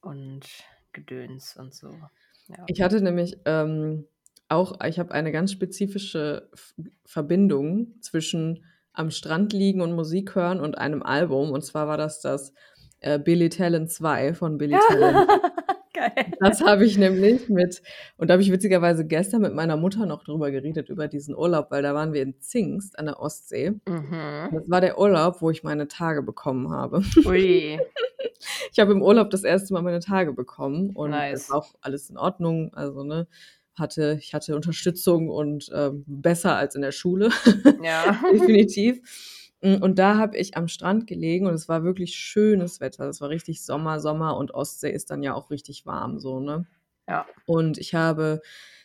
und 0.00 0.46
Gedöns 0.92 1.56
und 1.56 1.74
so. 1.74 1.90
Ja. 2.48 2.64
Ich 2.66 2.82
hatte 2.82 3.00
nämlich 3.00 3.38
ähm, 3.46 4.06
auch, 4.48 4.80
ich 4.84 4.98
habe 4.98 5.12
eine 5.12 5.32
ganz 5.32 5.50
spezifische 5.52 6.50
Verbindung 7.04 8.00
zwischen 8.00 8.64
am 8.94 9.10
Strand 9.10 9.52
liegen 9.52 9.80
und 9.80 9.92
Musik 9.92 10.34
hören 10.34 10.60
und 10.60 10.78
einem 10.78 11.02
Album. 11.02 11.50
Und 11.50 11.62
zwar 11.62 11.86
war 11.86 11.98
das 11.98 12.20
das 12.20 12.54
äh, 13.00 13.18
Billy 13.18 13.50
Talent 13.50 13.90
2 13.90 14.34
von 14.34 14.56
Billy 14.56 14.76
Talent. 14.88 15.28
Geil. 15.92 16.32
Das 16.40 16.60
habe 16.60 16.84
ich 16.84 16.98
nämlich 16.98 17.48
mit, 17.48 17.80
und 18.16 18.28
da 18.28 18.32
habe 18.32 18.42
ich 18.42 18.50
witzigerweise 18.50 19.06
gestern 19.06 19.42
mit 19.42 19.54
meiner 19.54 19.76
Mutter 19.76 20.06
noch 20.06 20.24
drüber 20.24 20.50
geredet, 20.50 20.88
über 20.88 21.06
diesen 21.06 21.36
Urlaub, 21.36 21.70
weil 21.70 21.82
da 21.82 21.94
waren 21.94 22.12
wir 22.12 22.22
in 22.22 22.40
Zingst 22.40 22.98
an 22.98 23.06
der 23.06 23.20
Ostsee. 23.20 23.70
Mhm. 23.86 24.48
Das 24.52 24.68
war 24.68 24.80
der 24.80 24.98
Urlaub, 24.98 25.40
wo 25.40 25.50
ich 25.50 25.62
meine 25.62 25.86
Tage 25.86 26.22
bekommen 26.22 26.70
habe. 26.70 27.02
Ui. 27.24 27.78
Ich 28.72 28.78
habe 28.78 28.92
im 28.92 29.00
Urlaub 29.00 29.30
das 29.30 29.42
erste 29.42 29.72
Mal 29.72 29.80
meine 29.80 30.00
Tage 30.00 30.34
bekommen 30.34 30.90
und 30.90 31.10
Nice. 31.10 31.44
es 31.44 31.50
war 31.50 31.58
auch 31.58 31.74
alles 31.80 32.10
in 32.10 32.18
Ordnung. 32.18 32.74
Also, 32.74 33.02
ne, 33.02 33.26
hatte, 33.78 34.18
ich 34.20 34.34
hatte 34.34 34.54
Unterstützung 34.56 35.28
und 35.28 35.70
ähm, 35.74 36.04
besser 36.06 36.56
als 36.56 36.74
in 36.74 36.82
der 36.82 36.92
Schule, 36.92 37.30
Ja. 37.82 38.20
definitiv. 38.32 39.00
Mm, 39.62 39.76
Und 39.82 39.98
da 39.98 40.16
habe 40.16 40.36
ich 40.36 40.56
am 40.56 40.68
Strand 40.68 41.06
gelegen 41.06 41.46
und 41.46 41.54
es 41.54 41.68
war 41.68 41.84
wirklich 41.84 42.14
schönes 42.16 42.80
Wetter. 42.80 43.08
Es 43.08 43.20
war 43.20 43.28
richtig 43.30 43.62
Sommer, 43.64 44.00
Sommer 44.00 44.36
und 44.36 44.54
Ostsee 44.54 44.90
ist 44.92 45.10
dann 45.10 45.22
ja 45.22 45.34
auch 45.34 45.50
richtig 45.50 45.86
warm, 45.86 46.18
so, 46.18 46.40
ne? 46.40 46.66
Ja. 47.08 47.26
Und 47.46 47.78
ich 47.78 47.94
habe 47.94 48.40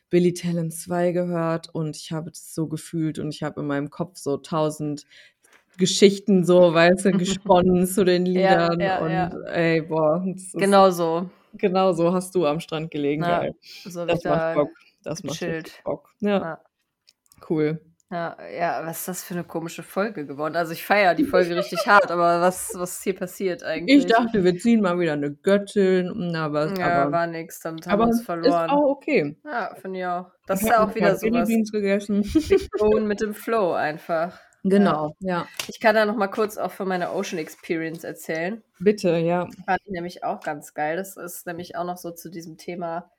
Billy 0.09 0.33
Talent 0.33 0.73
2 0.73 1.11
gehört 1.11 1.69
und 1.73 1.95
ich 1.97 2.11
habe 2.11 2.31
das 2.31 2.53
so 2.55 2.67
gefühlt 2.67 3.19
und 3.19 3.29
ich 3.33 3.43
habe 3.43 3.61
in 3.61 3.67
meinem 3.67 3.89
Kopf 3.89 4.17
so 4.17 4.37
tausend 4.37 5.05
Geschichten 5.77 6.43
so, 6.45 6.73
weißt 6.73 7.05
du, 7.05 7.11
gesponnen 7.17 7.87
zu 7.87 8.03
den 8.03 8.25
Ja, 8.25 8.73
Liedern 8.73 8.79
ja, 8.81 8.99
und 8.99 9.11
ja. 9.11 9.29
ey, 9.51 9.81
boah, 9.81 10.25
Genau 10.53 10.91
so. 10.91 11.29
Genau 11.53 11.91
so 11.93 12.13
hast 12.13 12.33
du 12.35 12.45
am 12.45 12.59
Strand 12.59 12.91
gelegen, 12.91 13.23
Ja, 13.23 13.39
geil. 13.39 13.55
so 13.85 14.05
Das 14.05 14.23
macht 14.23 14.55
Bock, 14.55 14.69
das 15.03 15.23
macht 15.23 15.83
Bock. 15.83 16.09
Ja, 16.19 16.37
Ja. 16.39 16.61
cool. 17.49 17.81
Ja, 18.11 18.35
ja, 18.51 18.81
was 18.87 19.01
ist 19.01 19.07
das 19.07 19.23
für 19.23 19.35
eine 19.35 19.43
komische 19.43 19.83
Folge 19.83 20.25
geworden? 20.25 20.55
Also 20.55 20.71
ich 20.73 20.83
feiere 20.83 21.13
die 21.13 21.25
Folge 21.25 21.55
richtig 21.55 21.85
hart, 21.85 22.09
aber 22.09 22.41
was, 22.41 22.71
was 22.73 22.93
ist 22.97 23.03
hier 23.03 23.15
passiert 23.15 23.61
eigentlich? 23.61 23.97
Ich 23.99 24.05
dachte, 24.07 24.43
wir 24.43 24.57
ziehen 24.57 24.81
mal 24.81 24.97
wieder 24.99 25.13
eine 25.13 25.31
Göttin, 25.31 26.35
aber, 26.35 26.73
ja, 26.75 27.03
aber, 27.03 27.11
war 27.11 27.27
nix, 27.27 27.59
damit 27.59 27.85
haben 27.85 27.93
aber 27.93 28.05
wir 28.05 28.07
uns 28.07 28.19
ist 28.21 28.25
verloren. 28.25 28.69
auch 28.71 28.89
okay. 28.89 29.37
Ja, 29.45 29.75
finde 29.79 29.99
ich 29.99 30.05
auch. 30.07 30.31
Das 30.47 30.61
Ich 30.61 30.65
ist 30.67 30.73
ja 30.73 30.83
auch 30.83 30.95
wieder 30.95 31.15
sowas. 31.17 31.47
Beans 31.47 31.71
gegessen. 31.71 32.23
Going 32.79 33.05
mit 33.05 33.21
dem 33.21 33.35
Flow 33.35 33.73
einfach. 33.73 34.39
Genau, 34.63 35.15
ja. 35.19 35.47
Ich 35.67 35.79
kann 35.79 35.95
da 35.95 36.05
noch 36.05 36.15
mal 36.15 36.27
kurz 36.27 36.57
auch 36.57 36.71
von 36.71 36.87
meiner 36.87 37.15
Ocean 37.15 37.39
Experience 37.39 38.03
erzählen. 38.03 38.61
Bitte, 38.79 39.17
ja. 39.17 39.47
Fand 39.65 39.81
ich 39.85 39.91
nämlich 39.91 40.23
auch 40.23 40.41
ganz 40.41 40.73
geil. 40.73 40.97
Das 40.97 41.17
ist 41.17 41.45
nämlich 41.47 41.75
auch 41.75 41.85
noch 41.85 41.97
so 41.97 42.11
zu 42.11 42.29
diesem 42.29 42.57
Thema, 42.57 43.11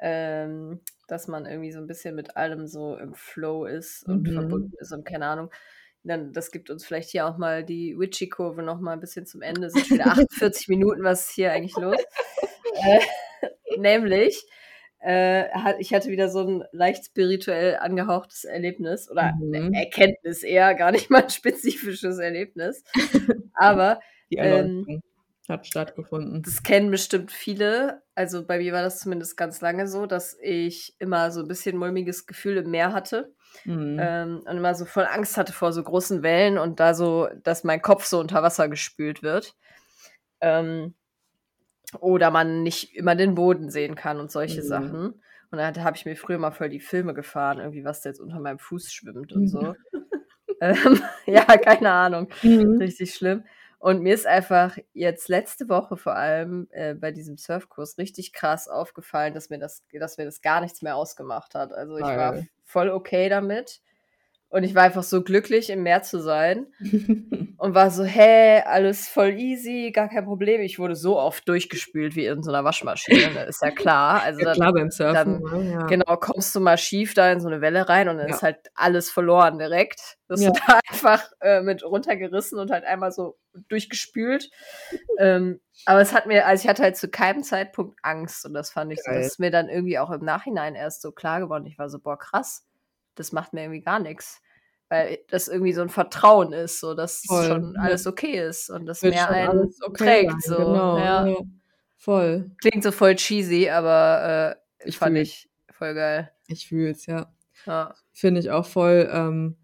ähm, 0.00 0.80
dass 1.08 1.26
man 1.28 1.46
irgendwie 1.46 1.72
so 1.72 1.78
ein 1.80 1.86
bisschen 1.86 2.14
mit 2.14 2.36
allem 2.36 2.66
so 2.66 2.96
im 2.96 3.14
Flow 3.14 3.64
ist 3.66 4.04
und 4.06 4.22
Mhm. 4.28 4.32
verbunden 4.34 4.72
ist 4.78 4.92
und 4.92 5.04
keine 5.04 5.26
Ahnung. 5.26 5.50
Dann, 6.04 6.32
das 6.32 6.50
gibt 6.52 6.70
uns 6.70 6.86
vielleicht 6.86 7.10
hier 7.10 7.26
auch 7.26 7.36
mal 7.38 7.64
die 7.64 7.98
Witchy-Kurve 7.98 8.62
noch 8.62 8.80
mal 8.80 8.92
ein 8.92 9.00
bisschen 9.00 9.26
zum 9.26 9.42
Ende. 9.42 9.66
Es 9.66 9.72
sind 9.74 9.90
wieder 9.90 10.06
48 10.62 10.68
Minuten. 10.68 11.02
Was 11.02 11.28
ist 11.28 11.34
hier 11.34 11.52
eigentlich 11.52 11.76
los? 11.76 11.96
äh, 12.82 13.00
nämlich, 13.78 14.46
ich 15.78 15.94
hatte 15.94 16.08
wieder 16.10 16.28
so 16.28 16.40
ein 16.40 16.64
leicht 16.72 17.06
spirituell 17.06 17.76
angehauchtes 17.76 18.44
Erlebnis 18.44 19.10
oder 19.10 19.32
Mhm. 19.40 19.72
Erkenntnis 19.74 20.42
eher, 20.42 20.74
gar 20.74 20.90
nicht 20.92 21.10
mal 21.10 21.22
ein 21.22 21.30
spezifisches 21.30 22.18
Erlebnis. 22.18 22.82
Aber 23.54 24.00
Die 24.30 24.36
Ähm, 24.36 25.02
hat 25.48 25.66
stattgefunden. 25.66 26.42
das 26.42 26.62
kennen 26.62 26.90
bestimmt 26.90 27.32
viele. 27.32 28.02
Also 28.14 28.44
bei 28.44 28.58
mir 28.58 28.72
war 28.72 28.82
das 28.82 28.98
zumindest 29.00 29.36
ganz 29.36 29.60
lange 29.60 29.88
so, 29.88 30.06
dass 30.06 30.36
ich 30.42 30.94
immer 30.98 31.30
so 31.30 31.40
ein 31.40 31.48
bisschen 31.48 31.76
mulmiges 31.76 32.26
Gefühl 32.26 32.56
im 32.58 32.70
Meer 32.70 32.92
hatte 32.92 33.32
Mhm. 33.64 33.98
ähm, 34.00 34.42
und 34.46 34.56
immer 34.58 34.74
so 34.74 34.84
voll 34.84 35.06
Angst 35.06 35.36
hatte 35.36 35.52
vor 35.52 35.72
so 35.72 35.82
großen 35.82 36.22
Wellen 36.22 36.58
und 36.58 36.80
da 36.80 36.94
so, 36.94 37.28
dass 37.44 37.64
mein 37.64 37.82
Kopf 37.82 38.04
so 38.04 38.20
unter 38.20 38.42
Wasser 38.42 38.68
gespült 38.68 39.22
wird. 39.22 39.54
Ähm, 40.40 40.94
oder 42.00 42.30
man 42.30 42.62
nicht 42.62 42.94
immer 42.96 43.14
den 43.14 43.34
Boden 43.34 43.70
sehen 43.70 43.94
kann 43.94 44.20
und 44.20 44.30
solche 44.30 44.60
Mhm. 44.62 44.66
Sachen. 44.66 45.22
Und 45.50 45.58
da 45.58 45.74
habe 45.82 45.96
ich 45.96 46.04
mir 46.04 46.16
früher 46.16 46.38
mal 46.38 46.50
voll 46.50 46.68
die 46.68 46.80
Filme 46.80 47.14
gefahren, 47.14 47.58
irgendwie 47.58 47.84
was 47.84 48.02
da 48.02 48.10
jetzt 48.10 48.20
unter 48.20 48.38
meinem 48.40 48.58
Fuß 48.58 48.92
schwimmt 48.92 49.32
und 49.32 49.48
so. 49.48 49.74
ähm, 50.60 51.00
ja, 51.26 51.44
keine 51.44 51.90
Ahnung. 51.90 52.28
Mhm. 52.42 52.76
Richtig 52.78 53.14
schlimm. 53.14 53.44
Und 53.80 54.02
mir 54.02 54.12
ist 54.12 54.26
einfach 54.26 54.76
jetzt 54.92 55.28
letzte 55.28 55.68
Woche 55.68 55.96
vor 55.96 56.16
allem 56.16 56.66
äh, 56.70 56.94
bei 56.94 57.12
diesem 57.12 57.36
Surfkurs 57.38 57.96
richtig 57.96 58.32
krass 58.32 58.66
aufgefallen, 58.68 59.34
dass 59.34 59.50
mir 59.50 59.58
das, 59.58 59.84
dass 59.92 60.18
mir 60.18 60.24
das 60.24 60.42
gar 60.42 60.60
nichts 60.60 60.82
mehr 60.82 60.96
ausgemacht 60.96 61.54
hat. 61.54 61.72
Also 61.72 61.96
ich 61.96 62.02
war 62.04 62.32
Geil. 62.32 62.48
voll 62.64 62.90
okay 62.90 63.28
damit. 63.28 63.80
Und 64.50 64.62
ich 64.64 64.74
war 64.74 64.84
einfach 64.84 65.02
so 65.02 65.22
glücklich, 65.22 65.68
im 65.68 65.82
Meer 65.82 66.02
zu 66.02 66.20
sein. 66.20 66.66
und 67.58 67.74
war 67.74 67.90
so, 67.90 68.04
hä, 68.04 68.62
alles 68.64 69.06
voll 69.08 69.34
easy, 69.38 69.90
gar 69.92 70.08
kein 70.08 70.24
Problem. 70.24 70.62
Ich 70.62 70.78
wurde 70.78 70.96
so 70.96 71.18
oft 71.18 71.46
durchgespült 71.48 72.16
wie 72.16 72.24
in 72.26 72.42
so 72.42 72.50
einer 72.50 72.64
Waschmaschine, 72.64 73.30
ne? 73.34 73.44
ist 73.44 73.62
ja 73.62 73.70
klar. 73.70 74.22
Also 74.28 74.40
ja, 74.40 74.46
dann, 74.46 74.54
klar, 74.54 74.72
beim 74.72 74.90
Surfen. 74.90 75.42
dann 75.42 75.64
ne? 75.64 75.72
ja. 75.72 75.86
genau, 75.86 76.16
kommst 76.16 76.54
du 76.54 76.60
mal 76.60 76.78
schief 76.78 77.12
da 77.14 77.30
in 77.30 77.40
so 77.40 77.48
eine 77.48 77.60
Welle 77.60 77.88
rein 77.88 78.08
und 78.08 78.16
dann 78.18 78.28
Ja. 78.28 78.34
ist 78.34 78.42
halt 78.42 78.58
alles 78.74 79.10
verloren 79.10 79.58
direkt. 79.58 80.16
Das 80.28 80.40
Ja. 80.40 80.50
da 80.66 80.80
einfach 80.90 81.30
äh, 81.40 81.60
mit 81.60 81.84
runtergerissen 81.84 82.58
und 82.58 82.70
halt 82.70 82.84
einmal 82.84 83.12
so 83.12 83.36
durchgespült. 83.68 84.50
ähm, 85.18 85.60
aber 85.84 86.00
es 86.00 86.12
hat 86.14 86.26
mir, 86.26 86.46
also 86.46 86.62
ich 86.64 86.68
hatte 86.68 86.82
halt 86.82 86.96
zu 86.96 87.08
keinem 87.08 87.42
Zeitpunkt 87.42 87.98
Angst 88.02 88.44
und 88.46 88.54
das 88.54 88.70
fand 88.70 88.92
ich 88.92 89.00
so, 89.02 89.10
Geil. 89.10 89.20
das 89.20 89.32
ist 89.32 89.40
mir 89.40 89.50
dann 89.50 89.68
irgendwie 89.68 89.98
auch 89.98 90.10
im 90.10 90.24
Nachhinein 90.24 90.74
erst 90.74 91.02
so 91.02 91.12
klar 91.12 91.40
geworden. 91.40 91.66
Ich 91.66 91.78
war 91.78 91.88
so, 91.88 91.98
boah, 91.98 92.18
krass, 92.18 92.64
das 93.18 93.32
macht 93.32 93.52
mir 93.52 93.62
irgendwie 93.62 93.80
gar 93.82 93.98
nichts. 94.00 94.40
Weil 94.90 95.18
das 95.28 95.48
irgendwie 95.48 95.74
so 95.74 95.82
ein 95.82 95.90
Vertrauen 95.90 96.52
ist, 96.54 96.80
so 96.80 96.94
dass 96.94 97.22
Voll, 97.26 97.46
schon 97.46 97.76
alles 97.76 98.06
okay 98.06 98.40
ist 98.48 98.70
und 98.70 98.86
das 98.86 99.02
Wird 99.02 99.16
schon 99.18 99.26
einen 99.28 99.70
okay 99.84 100.26
trägt. 100.26 100.42
sein, 100.44 100.56
So. 100.56 100.56
Genau, 100.56 100.98
ja. 100.98 101.26
ja. 101.26 101.36
Voll. 101.98 102.50
Klingt 102.60 102.82
so 102.82 102.90
voll 102.92 103.14
cheesy, 103.16 103.68
aber 103.68 104.56
äh, 104.82 104.88
Ich 104.88 104.96
fand 104.96 105.12
fühl- 105.16 105.22
ich 105.22 105.50
voll 105.72 105.94
geil. 105.94 106.30
Ich 106.46 106.66
fühl's, 106.68 107.04
ja. 107.06 107.30
Ja. 107.66 107.94
Finde 108.12 108.40
ich 108.40 108.50
auch 108.50 108.64
voll, 108.64 109.10
ähm, 109.12 109.56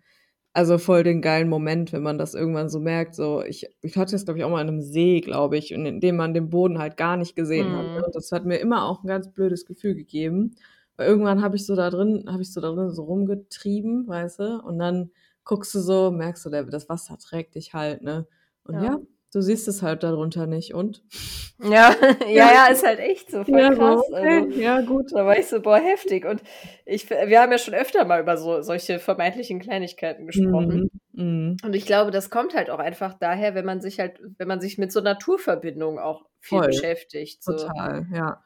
also 0.52 0.76
voll 0.78 1.02
den 1.04 1.22
geilen 1.22 1.48
Moment, 1.48 1.92
wenn 1.94 2.02
man 2.02 2.18
das 2.18 2.34
irgendwann 2.34 2.68
so 2.68 2.78
merkt. 2.78 3.14
So, 3.14 3.42
ich, 3.42 3.66
ich 3.80 3.96
hatte 3.96 4.12
das, 4.12 4.24
glaube 4.26 4.38
ich, 4.38 4.44
auch 4.44 4.50
mal 4.50 4.60
in 4.60 4.68
einem 4.68 4.82
See, 4.82 5.20
glaube 5.22 5.56
ich, 5.56 5.72
und 5.74 5.86
in 5.86 6.00
dem 6.00 6.16
man 6.16 6.34
den 6.34 6.50
Boden 6.50 6.78
halt 6.78 6.96
gar 6.98 7.16
nicht 7.16 7.34
gesehen 7.34 7.74
hat. 7.74 7.86
Mhm. 7.86 7.92
Ne? 7.94 8.04
Und 8.04 8.14
das 8.14 8.30
hat 8.30 8.44
mir 8.44 8.58
immer 8.58 8.84
auch 8.84 9.02
ein 9.02 9.08
ganz 9.08 9.32
blödes 9.32 9.64
Gefühl 9.64 9.94
gegeben. 9.94 10.54
Weil 10.96 11.08
irgendwann 11.08 11.42
habe 11.42 11.56
ich 11.56 11.66
so 11.66 11.74
da 11.74 11.90
drin, 11.90 12.24
habe 12.28 12.42
ich 12.42 12.52
so 12.52 12.60
da 12.60 12.70
drin 12.70 12.90
so 12.90 13.02
rumgetrieben, 13.04 14.06
weißt 14.06 14.38
du? 14.40 14.60
Und 14.62 14.78
dann 14.78 15.10
guckst 15.44 15.74
du 15.74 15.80
so, 15.80 16.10
merkst 16.10 16.44
du, 16.46 16.50
der, 16.50 16.64
das 16.64 16.88
Wasser 16.88 17.18
trägt 17.18 17.54
dich 17.56 17.74
halt, 17.74 18.02
ne? 18.02 18.26
Und 18.64 18.76
Ja. 18.76 18.84
ja, 18.84 18.98
du 19.32 19.40
siehst 19.42 19.68
es 19.68 19.82
halt 19.82 20.02
darunter 20.02 20.46
nicht. 20.46 20.74
Und? 20.74 21.02
Ja, 21.62 21.94
ja, 22.28 22.52
ja, 22.52 22.66
ist 22.66 22.84
halt 22.84 22.98
echt 22.98 23.30
so 23.30 23.44
voll 23.44 23.60
Ja, 23.60 23.72
krass. 23.72 24.00
okay, 24.10 24.38
Also, 24.40 24.60
ja, 24.60 24.80
gut. 24.80 25.12
da 25.12 25.24
war 25.24 25.38
ich 25.38 25.46
so, 25.46 25.62
boah, 25.62 25.78
heftig. 25.78 26.26
Und 26.26 26.42
ich, 26.84 27.08
wir 27.08 27.40
haben 27.40 27.52
ja 27.52 27.58
schon 27.58 27.74
öfter 27.74 28.04
mal 28.04 28.20
über 28.20 28.36
so 28.36 28.60
solche 28.60 28.98
vermeintlichen 28.98 29.60
Kleinigkeiten 29.60 30.26
gesprochen. 30.26 30.90
Mhm. 31.12 31.22
Mhm. 31.24 31.56
Und 31.64 31.76
ich 31.76 31.86
glaube, 31.86 32.10
das 32.10 32.28
kommt 32.28 32.54
halt 32.56 32.70
auch 32.70 32.80
einfach 32.80 33.14
daher, 33.14 33.54
wenn 33.54 33.64
man 33.64 33.80
sich 33.80 34.00
halt, 34.00 34.20
wenn 34.36 34.48
man 34.48 34.60
sich 34.60 34.78
mit 34.78 34.90
so 34.90 35.00
Naturverbindungen 35.00 36.00
auch 36.00 36.26
viel 36.40 36.58
Voll. 36.58 36.66
beschäftigt. 36.66 37.44
So. 37.44 37.52
Total, 37.52 38.04
ja. 38.12 38.42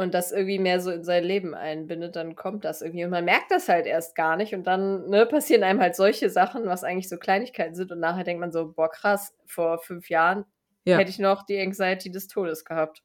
Und 0.00 0.14
das 0.14 0.32
irgendwie 0.32 0.58
mehr 0.58 0.80
so 0.80 0.90
in 0.90 1.04
sein 1.04 1.24
Leben 1.24 1.54
einbindet, 1.54 2.16
dann 2.16 2.34
kommt 2.34 2.64
das 2.64 2.80
irgendwie. 2.82 3.04
Und 3.04 3.10
man 3.10 3.24
merkt 3.24 3.50
das 3.50 3.68
halt 3.68 3.86
erst 3.86 4.14
gar 4.16 4.36
nicht. 4.36 4.54
Und 4.54 4.66
dann 4.66 5.08
ne, 5.08 5.26
passieren 5.26 5.62
einem 5.62 5.80
halt 5.80 5.94
solche 5.94 6.30
Sachen, 6.30 6.66
was 6.66 6.84
eigentlich 6.84 7.08
so 7.08 7.16
Kleinigkeiten 7.18 7.74
sind. 7.74 7.92
Und 7.92 8.00
nachher 8.00 8.24
denkt 8.24 8.40
man 8.40 8.50
so, 8.52 8.72
boah, 8.72 8.88
krass, 8.90 9.34
vor 9.46 9.78
fünf 9.78 10.08
Jahren 10.08 10.44
Ja. 10.84 10.96
hätte 10.98 11.10
ich 11.10 11.18
noch 11.18 11.44
die 11.44 11.60
Anxiety 11.60 12.10
des 12.10 12.28
Todes 12.28 12.64
gehabt. 12.64 13.02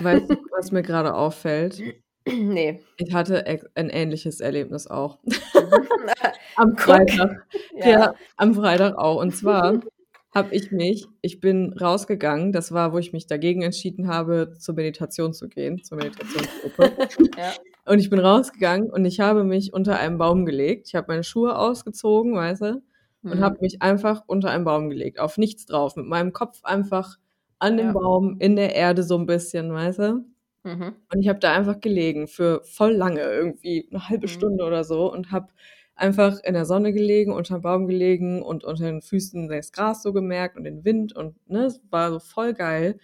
Weißt 0.00 0.28
du, 0.28 0.34
was 0.58 0.72
mir 0.72 0.82
gerade 0.82 1.14
auffällt? 1.14 1.80
nee. 2.26 2.82
Ich 2.96 3.14
hatte 3.14 3.46
ex- 3.46 3.66
ein 3.74 3.90
ähnliches 3.90 4.40
Erlebnis 4.40 4.86
auch. 4.88 5.18
ja. 5.54 6.32
Am. 6.56 6.76
Freitag. 6.76 7.46
Ja. 7.76 8.14
am 8.36 8.54
Freitag 8.54 8.96
auch. 8.96 9.20
Und 9.20 9.36
zwar 9.36 9.80
habe 10.34 10.54
ich 10.54 10.70
mich, 10.72 11.10
ich 11.22 11.40
bin 11.40 11.72
rausgegangen, 11.74 12.52
das 12.52 12.72
war, 12.72 12.92
wo 12.92 12.98
ich 12.98 13.12
mich 13.12 13.26
dagegen 13.26 13.62
entschieden 13.62 14.08
habe, 14.08 14.54
zur 14.58 14.74
Meditation 14.74 15.32
zu 15.32 15.48
gehen, 15.48 15.82
zur 15.84 15.98
Meditationsgruppe. 15.98 16.96
ja. 17.36 17.56
Und 17.86 17.98
ich 18.00 18.10
bin 18.10 18.18
rausgegangen 18.18 18.90
und 18.90 19.04
ich 19.04 19.20
habe 19.20 19.44
mich 19.44 19.72
unter 19.72 19.98
einem 19.98 20.18
Baum 20.18 20.44
gelegt. 20.46 20.88
Ich 20.88 20.94
habe 20.94 21.06
meine 21.08 21.24
Schuhe 21.24 21.56
ausgezogen, 21.58 22.34
weißt 22.34 22.62
du, 22.62 22.82
und 23.28 23.40
Mhm. 23.40 23.42
habe 23.42 23.58
mich 23.60 23.80
einfach 23.82 24.22
unter 24.26 24.50
einen 24.50 24.64
Baum 24.64 24.90
gelegt, 24.90 25.18
auf 25.20 25.38
nichts 25.38 25.66
drauf, 25.66 25.96
mit 25.96 26.06
meinem 26.06 26.32
Kopf 26.32 26.60
einfach 26.64 27.16
an 27.58 27.76
dem 27.76 27.88
Ja. 27.88 27.92
Baum, 27.92 28.36
in 28.40 28.56
der 28.56 28.74
Erde 28.74 29.02
so 29.02 29.16
ein 29.18 29.26
bisschen, 29.26 29.72
weißt 29.72 29.98
du. 30.00 30.24
Mhm. 30.64 30.94
Und 31.12 31.20
ich 31.20 31.28
habe 31.28 31.38
da 31.38 31.52
einfach 31.54 31.80
gelegen 31.80 32.26
für 32.28 32.62
voll 32.64 32.92
lange, 32.92 33.20
irgendwie 33.22 33.88
eine 33.90 34.08
halbe 34.08 34.26
Mhm. 34.26 34.28
Stunde 34.28 34.64
oder 34.64 34.84
so 34.84 35.12
und 35.12 35.30
habe 35.32 35.48
einfach 35.96 36.40
in 36.44 36.54
der 36.54 36.64
Sonne 36.66 36.92
gelegen, 36.92 37.32
unter 37.32 37.58
dem 37.58 37.62
Baum 37.62 37.86
gelegen 37.86 38.42
und 38.42 38.64
unter 38.64 38.84
den 38.84 39.02
Füßen 39.02 39.48
das 39.48 39.72
Gras 39.72 40.02
so 40.02 40.12
gemerkt 40.12 40.56
und 40.56 40.64
den 40.64 40.84
Wind 40.84 41.14
und 41.16 41.36
ne, 41.48 41.64
es 41.66 41.80
war 41.90 42.10
so 42.12 42.18
voll 42.20 42.54
geil. 42.54 42.98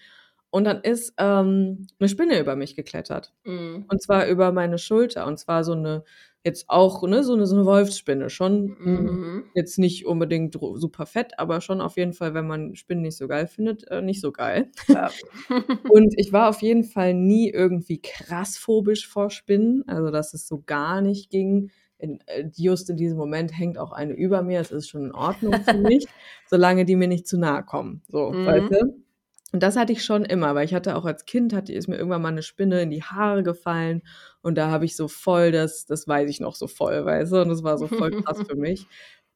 Und 0.50 0.64
dann 0.64 0.80
ist 0.82 1.14
ähm, 1.18 1.86
eine 2.00 2.08
Spinne 2.08 2.40
über 2.40 2.56
mich 2.56 2.74
geklettert. 2.74 3.32
Mhm. 3.44 3.84
Und 3.88 4.02
zwar 4.02 4.26
über 4.26 4.50
meine 4.52 4.78
Schulter. 4.78 5.26
Und 5.26 5.38
zwar 5.38 5.62
so 5.62 5.72
eine, 5.72 6.02
jetzt 6.44 6.64
auch, 6.68 7.04
ne, 7.06 7.22
so 7.22 7.34
eine, 7.34 7.46
so 7.46 7.54
eine 7.54 7.64
Wolfsspinne. 7.66 8.30
Schon 8.30 8.76
mm, 8.80 8.84
Mhm. 8.84 9.44
jetzt 9.54 9.78
nicht 9.78 10.06
unbedingt 10.06 10.58
super 10.74 11.06
fett, 11.06 11.38
aber 11.38 11.60
schon 11.60 11.80
auf 11.80 11.96
jeden 11.96 12.14
Fall, 12.14 12.34
wenn 12.34 12.48
man 12.48 12.74
Spinnen 12.74 13.02
nicht 13.02 13.16
so 13.16 13.28
geil 13.28 13.46
findet, 13.46 13.86
äh, 13.92 14.02
nicht 14.02 14.20
so 14.20 14.32
geil. 14.32 14.70
Ja. 14.88 15.10
Und 15.88 16.14
ich 16.18 16.32
war 16.32 16.48
auf 16.48 16.62
jeden 16.62 16.82
Fall 16.84 17.14
nie 17.14 17.48
irgendwie 17.50 18.00
krass 18.02 18.56
phobisch 18.58 19.06
vor 19.06 19.30
Spinnen, 19.30 19.84
also 19.86 20.10
dass 20.10 20.34
es 20.34 20.48
so 20.48 20.62
gar 20.66 21.00
nicht 21.00 21.30
ging. 21.30 21.70
In, 22.00 22.20
äh, 22.26 22.48
just 22.56 22.90
in 22.90 22.96
diesem 22.96 23.18
Moment 23.18 23.56
hängt 23.56 23.78
auch 23.78 23.92
eine 23.92 24.14
über 24.14 24.42
mir, 24.42 24.60
es 24.60 24.70
ist 24.70 24.88
schon 24.88 25.06
in 25.06 25.12
Ordnung 25.14 25.62
für 25.62 25.78
mich, 25.78 26.06
solange 26.46 26.84
die 26.84 26.96
mir 26.96 27.08
nicht 27.08 27.26
zu 27.28 27.38
nahe 27.38 27.62
kommen. 27.64 28.02
So, 28.08 28.30
Mhm. 28.32 28.46
weißt 28.46 28.70
du? 28.70 29.04
Und 29.52 29.62
das 29.64 29.76
hatte 29.76 29.92
ich 29.92 30.04
schon 30.04 30.24
immer, 30.24 30.54
weil 30.54 30.64
ich 30.64 30.74
hatte 30.74 30.94
auch 30.96 31.04
als 31.04 31.24
Kind, 31.24 31.52
hatte, 31.52 31.72
ist 31.72 31.88
mir 31.88 31.96
irgendwann 31.96 32.22
mal 32.22 32.28
eine 32.28 32.42
Spinne 32.42 32.82
in 32.82 32.90
die 32.90 33.02
Haare 33.02 33.42
gefallen 33.42 34.02
und 34.42 34.56
da 34.56 34.70
habe 34.70 34.84
ich 34.84 34.94
so 34.96 35.08
voll 35.08 35.50
das, 35.50 35.86
das 35.86 36.06
weiß 36.06 36.30
ich 36.30 36.38
noch 36.40 36.54
so 36.54 36.68
voll, 36.68 37.04
weißt 37.04 37.32
du, 37.32 37.42
und 37.42 37.48
das 37.48 37.64
war 37.64 37.76
so 37.76 37.88
voll 37.88 38.12
krass 38.24 38.38
für 38.48 38.54
mich. 38.56 38.86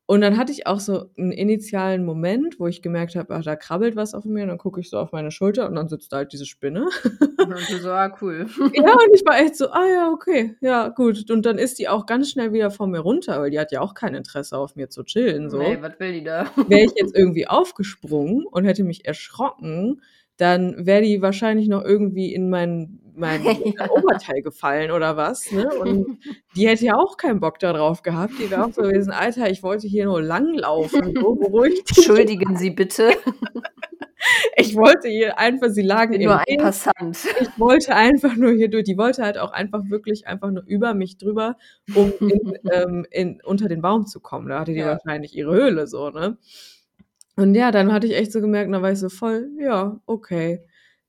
Und 0.07 0.21
dann 0.21 0.37
hatte 0.37 0.53
ich 0.53 0.67
auch 0.67 0.81
so 0.81 1.07
einen 1.17 1.33
initialen 1.33 2.05
Moment, 2.05 2.61
wo 2.61 2.67
ich 2.67 2.83
gemerkt 2.83 3.17
habe, 3.17 3.35
ach, 3.35 3.43
da 3.43 3.57
krabbelt 3.57 3.97
was 3.97 4.13
auf 4.13 4.27
mir 4.27 4.43
und 4.43 4.49
dann 4.49 4.59
gucke 4.59 4.79
ich 4.79 4.91
so 4.91 4.99
auf 4.99 5.13
meine 5.13 5.31
Schulter 5.31 5.67
und 5.67 5.77
dann 5.77 5.89
sitzt 5.89 6.13
da 6.13 6.19
halt 6.19 6.33
diese 6.33 6.45
Spinne. 6.45 6.89
Und 7.45 7.71
du 7.71 7.77
so, 7.77 7.91
ah, 7.91 8.11
cool. 8.23 8.47
ja, 8.73 8.93
und 8.95 9.15
ich 9.15 9.23
war 9.27 9.39
echt 9.39 9.55
so, 9.57 9.69
ah 9.69 9.87
ja, 9.87 10.11
okay, 10.11 10.57
ja, 10.63 10.89
gut. 10.89 11.31
Und 11.31 11.45
dann 11.45 11.59
ist 11.59 11.79
die 11.79 11.89
auch 11.89 12.07
ganz 12.07 12.31
schnell 12.31 12.55
wieder 12.55 12.71
von 12.71 12.91
mir 12.91 13.01
runter, 13.01 13.39
weil 13.39 13.51
die 13.51 13.59
hat 13.59 13.71
ja 13.71 13.83
auch 13.83 13.93
kein 13.93 14.15
Interesse 14.15 14.57
auf 14.57 14.77
mir 14.77 14.89
zu 14.89 15.05
chillen. 15.05 15.51
So. 15.51 15.59
Nee, 15.59 15.77
was 15.81 16.01
will 16.01 16.13
die 16.13 16.25
da? 16.25 16.51
Wäre 16.69 16.85
ich 16.87 16.93
jetzt 16.97 17.15
irgendwie 17.15 17.47
aufgesprungen 17.47 18.47
und 18.47 18.65
hätte 18.65 18.83
mich 18.83 19.05
erschrocken, 19.05 20.01
dann 20.39 20.87
wäre 20.87 21.03
die 21.03 21.21
wahrscheinlich 21.21 21.69
noch 21.69 21.85
irgendwie 21.85 22.35
in 22.35 22.49
mein, 22.49 23.01
mein. 23.17 23.45
Oberteil 23.45 24.43
gefallen 24.43 24.91
oder 24.91 25.17
was. 25.17 25.51
Ne? 25.51 25.69
Und 25.75 26.19
die 26.57 26.69
hätte 26.69 26.85
ja 26.85 26.97
auch 26.97 27.17
keinen 27.17 27.41
Bock 27.41 27.59
darauf 27.59 28.03
gehabt. 28.03 28.35
Die 28.39 28.51
wäre 28.51 28.65
auch 28.65 28.73
so 28.73 28.83
gewesen, 28.83 29.13
Alter, 29.13 29.51
ich 29.51 29.63
wollte 29.63 29.87
hier 29.87 30.07
nur 30.07 30.23
langlaufen. 30.23 31.15
So, 31.15 31.35
beruhig 31.35 31.85
dich. 31.85 31.99
Entschuldigen 31.99 32.57
Sie 32.57 32.71
bitte. 32.71 33.13
Ich 34.57 34.75
wollte 34.75 35.09
hier 35.09 35.39
einfach, 35.39 35.69
sie 35.69 35.83
lagen 35.83 36.23
nur 36.23 36.41
ein. 36.49 36.57
Passant. 36.59 37.19
Ich 37.41 37.59
wollte 37.59 37.95
einfach 37.95 38.37
nur 38.37 38.53
hier 38.53 38.71
durch. 38.71 38.85
Die 38.85 38.97
wollte 38.97 39.23
halt 39.23 39.37
auch 39.37 39.53
einfach 39.53 39.83
wirklich 39.91 40.27
einfach 40.27 40.51
nur 40.51 40.63
über 40.67 40.95
mich 40.95 41.19
drüber, 41.19 41.57
um 41.95 42.13
in, 42.21 42.59
ähm, 42.73 43.07
in, 43.11 43.41
unter 43.45 43.69
den 43.69 43.83
Baum 43.83 44.07
zu 44.07 44.21
kommen. 44.21 44.49
Da 44.49 44.61
hatte 44.61 44.73
die 44.73 44.79
Ja. 44.79 44.87
wahrscheinlich 44.87 45.37
ihre 45.37 45.55
Höhle 45.55 45.87
so, 45.87 46.09
ne? 46.11 46.39
Und 47.37 47.55
ja, 47.55 47.71
dann 47.71 47.93
hatte 47.93 48.07
ich 48.07 48.15
echt 48.15 48.33
so 48.33 48.41
gemerkt, 48.41 48.73
da 48.73 48.81
war 48.81 48.93
ich 48.93 48.99
so 48.99 49.09
voll, 49.09 49.51
ja, 49.59 50.01
okay. 50.07 50.61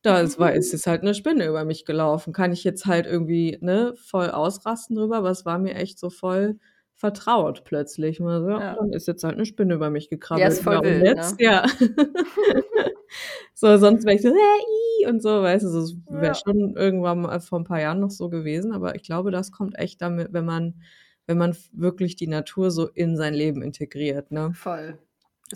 Da 0.05 0.19
ist, 0.21 0.39
war, 0.39 0.53
ist 0.53 0.71
jetzt 0.71 0.85
halt 0.87 1.01
eine 1.01 1.13
Spinne 1.15 1.47
über 1.47 1.65
mich 1.65 1.83
gelaufen. 1.85 2.31
Kann 2.33 2.51
ich 2.53 2.63
jetzt 2.63 2.85
halt 2.85 3.07
irgendwie, 3.07 3.57
ne, 3.61 3.93
voll 3.97 4.29
ausrasten 4.29 4.95
drüber, 4.95 5.17
aber 5.17 5.31
es 5.31 5.45
war 5.45 5.57
mir 5.57 5.75
echt 5.75 5.97
so 5.99 6.09
voll 6.09 6.59
vertraut 6.93 7.63
plötzlich. 7.65 8.21
Und 8.21 8.27
so, 8.43 8.49
ja, 8.49 8.75
dann 8.75 8.93
ist 8.93 9.07
jetzt 9.07 9.23
halt 9.23 9.35
eine 9.35 9.45
Spinne 9.45 9.73
über 9.73 9.89
mich 9.89 10.09
gekrabbelt. 10.09 10.43
Ja, 10.43 10.47
ist 10.53 10.63
voll 10.63 10.81
wild, 10.83 11.03
jetzt, 11.05 11.39
ne? 11.39 11.45
ja. 11.45 11.65
so, 13.53 13.77
sonst 13.77 14.05
wäre 14.05 14.15
ich 14.15 14.21
so, 14.21 14.29
äh, 14.29 15.07
und 15.09 15.21
so, 15.21 15.41
weißt 15.41 15.65
du, 15.65 15.69
es 15.79 15.95
wäre 16.07 16.27
Ja. 16.27 16.35
schon 16.35 16.75
irgendwann 16.75 17.21
mal 17.21 17.39
vor 17.39 17.59
ein 17.59 17.63
paar 17.65 17.81
Jahren 17.81 17.99
noch 17.99 18.11
so 18.11 18.29
gewesen, 18.29 18.73
aber 18.73 18.95
ich 18.95 19.03
glaube, 19.03 19.31
das 19.31 19.51
kommt 19.51 19.77
echt 19.77 20.01
damit, 20.01 20.33
wenn 20.33 20.45
man, 20.45 20.81
wenn 21.27 21.37
man 21.37 21.55
wirklich 21.73 22.15
die 22.15 22.27
Natur 22.27 22.71
so 22.71 22.87
in 22.89 23.15
sein 23.17 23.33
Leben 23.33 23.61
integriert, 23.61 24.31
ne? 24.31 24.51
Voll. 24.53 24.97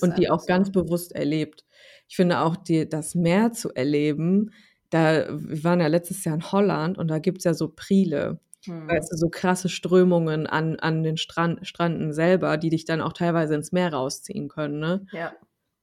Und 0.01 0.17
die 0.17 0.29
auch 0.29 0.45
ganz 0.45 0.67
so. 0.67 0.71
bewusst 0.83 1.13
erlebt. 1.13 1.65
Ich 2.07 2.15
finde 2.15 2.39
auch, 2.39 2.55
die, 2.55 2.87
das 2.87 3.15
Meer 3.15 3.51
zu 3.51 3.73
erleben, 3.73 4.51
da, 4.89 5.25
wir 5.29 5.63
waren 5.63 5.79
ja 5.79 5.87
letztes 5.87 6.23
Jahr 6.23 6.35
in 6.35 6.51
Holland 6.51 6.97
und 6.97 7.07
da 7.09 7.19
gibt's 7.19 7.43
ja 7.43 7.53
so 7.53 7.69
Priele, 7.69 8.39
Hm. 8.65 8.89
weißt 8.89 9.11
du, 9.13 9.15
so 9.17 9.29
krasse 9.29 9.69
Strömungen 9.69 10.45
an, 10.45 10.75
an 10.79 11.01
den 11.03 11.15
Strand, 11.17 11.65
Stranden 11.65 12.11
selber, 12.11 12.57
die 12.57 12.69
dich 12.69 12.83
dann 12.85 12.99
auch 13.01 13.13
teilweise 13.13 13.55
ins 13.55 13.71
Meer 13.71 13.93
rausziehen 13.93 14.49
können, 14.49 14.79
ne? 14.79 15.05
Ja. 15.13 15.31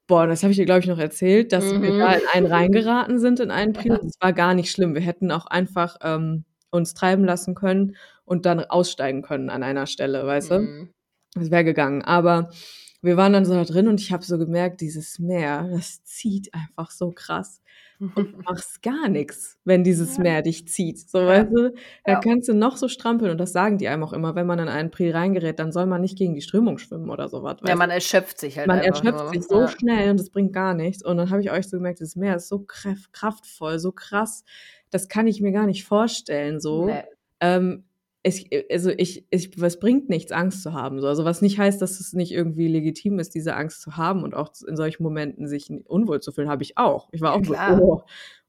Boah, 0.08 0.26
das 0.26 0.42
habe 0.42 0.50
ich 0.52 0.56
dir, 0.58 0.66
glaube 0.66 0.80
ich, 0.80 0.86
noch 0.86 0.98
erzählt, 0.98 1.52
dass 1.52 1.64
wir 1.64 1.78
Mhm. 1.78 1.98
da 1.98 2.12
in 2.12 2.26
einen 2.32 2.46
reingeraten 2.46 3.18
sind, 3.18 3.40
in 3.40 3.50
einen 3.50 3.72
Priel. 3.90 3.92
Ja. 3.92 3.98
Das 3.98 4.14
war 4.20 4.32
gar 4.32 4.54
nicht 4.54 4.70
schlimm. 4.70 4.94
Wir 4.94 5.00
hätten 5.02 5.32
auch 5.32 5.46
einfach 5.46 5.96
ähm, 6.02 6.44
uns 6.70 6.94
treiben 6.94 7.24
lassen 7.24 7.54
können 7.54 7.96
und 8.24 8.44
dann 8.46 8.60
aussteigen 8.60 9.22
können 9.22 9.48
an 9.50 9.62
einer 9.62 9.86
Stelle, 9.86 10.26
weißt 10.26 10.50
du? 10.50 10.58
Mhm. 10.60 10.90
Das 11.34 11.50
wäre 11.50 11.64
gegangen. 11.64 12.02
Aber 12.02 12.50
wir 13.06 13.16
waren 13.16 13.32
dann 13.32 13.46
so 13.46 13.54
da 13.54 13.64
drin 13.64 13.88
und 13.88 14.00
ich 14.00 14.12
habe 14.12 14.24
so 14.24 14.38
gemerkt, 14.38 14.80
dieses 14.82 15.18
Meer, 15.18 15.68
das 15.72 16.04
zieht 16.04 16.52
einfach 16.54 16.90
so 16.90 17.12
krass. 17.12 17.62
Und 18.14 18.32
du 18.34 18.38
machst 18.44 18.82
gar 18.82 19.08
nichts, 19.08 19.58
wenn 19.64 19.84
dieses 19.84 20.18
Ja. 20.18 20.22
Meer 20.24 20.42
dich 20.42 20.68
zieht. 20.68 20.98
So, 21.08 21.20
Ja. 21.20 21.26
weißt 21.28 21.48
du, 21.52 21.72
da 22.04 22.12
Ja. 22.14 22.20
kannst 22.20 22.48
du 22.48 22.54
noch 22.54 22.76
so 22.76 22.88
strampeln 22.88 23.30
und 23.30 23.38
das 23.38 23.52
sagen 23.52 23.78
die 23.78 23.88
einem 23.88 24.02
auch 24.04 24.12
immer, 24.12 24.34
wenn 24.34 24.46
man 24.46 24.58
in 24.58 24.68
einen 24.68 24.90
Prix 24.90 25.14
reingerät, 25.14 25.58
dann 25.58 25.72
soll 25.72 25.86
man 25.86 26.02
nicht 26.02 26.18
gegen 26.18 26.34
die 26.34 26.42
Strömung 26.42 26.76
schwimmen 26.78 27.08
oder 27.10 27.28
sowas. 27.28 27.56
Ja, 27.66 27.74
man 27.76 27.90
erschöpft 27.90 28.38
sich 28.38 28.58
halt 28.58 28.66
man 28.66 28.80
einfach 28.80 29.02
erschöpft 29.02 29.24
nur. 29.24 29.32
sich 29.32 29.44
so 29.48 29.66
schnell 29.68 30.10
und 30.10 30.20
das 30.20 30.30
bringt 30.30 30.52
gar 30.52 30.74
nichts. 30.74 31.02
Und 31.04 31.16
dann 31.16 31.30
habe 31.30 31.40
ich 31.40 31.50
euch 31.50 31.68
so 31.68 31.78
gemerkt, 31.78 32.02
das 32.02 32.16
Meer 32.16 32.36
ist 32.36 32.48
so 32.48 32.58
kraft, 32.60 33.12
kraftvoll, 33.14 33.78
so 33.78 33.92
krass. 33.92 34.44
Das 34.90 35.08
kann 35.08 35.26
ich 35.26 35.40
mir 35.40 35.52
gar 35.52 35.66
nicht 35.66 35.84
vorstellen. 35.84 36.60
So. 36.60 36.86
Nee. 36.88 37.02
Ähm, 37.40 37.85
ich, 38.26 38.50
also 38.70 38.90
ich, 38.90 39.24
ich, 39.30 39.60
was 39.60 39.78
bringt 39.78 40.08
nichts, 40.08 40.32
Angst 40.32 40.62
zu 40.62 40.72
haben. 40.72 41.00
So. 41.00 41.06
Also 41.06 41.24
was 41.24 41.42
nicht 41.42 41.58
heißt, 41.58 41.80
dass 41.80 42.00
es 42.00 42.12
nicht 42.12 42.32
irgendwie 42.32 42.68
legitim 42.68 43.18
ist, 43.18 43.34
diese 43.34 43.54
Angst 43.54 43.80
zu 43.82 43.96
haben 43.96 44.22
und 44.24 44.34
auch 44.34 44.50
in 44.66 44.76
solchen 44.76 45.02
Momenten 45.02 45.46
sich 45.46 45.70
unwohl 45.86 46.20
zu 46.20 46.32
fühlen, 46.32 46.48
habe 46.48 46.62
ich 46.62 46.76
auch. 46.76 47.08
Ich 47.12 47.20
war 47.20 47.34
auch 47.34 47.42
Klar. 47.42 47.76
so, 47.78 47.82
oh, 47.82 48.02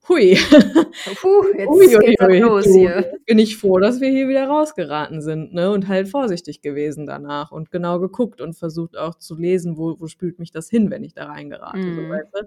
hui. 0.08 0.34
Puh, 1.20 1.44
jetzt 1.56 1.68
Ui, 1.68 1.86
ui, 1.96 2.04
geht's 2.06 2.22
ui, 2.24 2.38
los 2.38 2.64
du, 2.64 2.72
hier. 2.72 3.12
Bin 3.26 3.38
ich 3.38 3.56
froh, 3.56 3.78
dass 3.78 4.00
wir 4.00 4.08
hier 4.10 4.28
wieder 4.28 4.48
rausgeraten 4.48 5.22
sind, 5.22 5.54
ne? 5.54 5.70
Und 5.70 5.86
halt 5.86 6.08
vorsichtig 6.08 6.60
gewesen 6.60 7.06
danach 7.06 7.52
und 7.52 7.70
genau 7.70 8.00
geguckt 8.00 8.40
und 8.40 8.54
versucht 8.54 8.96
auch 8.96 9.14
zu 9.16 9.36
lesen, 9.36 9.76
wo, 9.76 9.96
wo 10.00 10.06
spült 10.08 10.38
mich 10.38 10.50
das 10.50 10.68
hin, 10.68 10.90
wenn 10.90 11.04
ich 11.04 11.14
da 11.14 11.26
reingerate. 11.26 11.82
So, 11.82 11.88
Mhm. 12.02 12.10
weißt 12.10 12.28
du? 12.34 12.46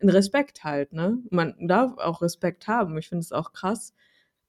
In 0.00 0.08
Respekt 0.08 0.64
halt, 0.64 0.92
ne? 0.94 1.18
Man 1.30 1.54
darf 1.60 1.98
auch 1.98 2.22
Respekt 2.22 2.68
haben. 2.68 2.96
Ich 2.96 3.08
finde 3.08 3.20
es 3.20 3.32
auch 3.32 3.52
krass. 3.52 3.92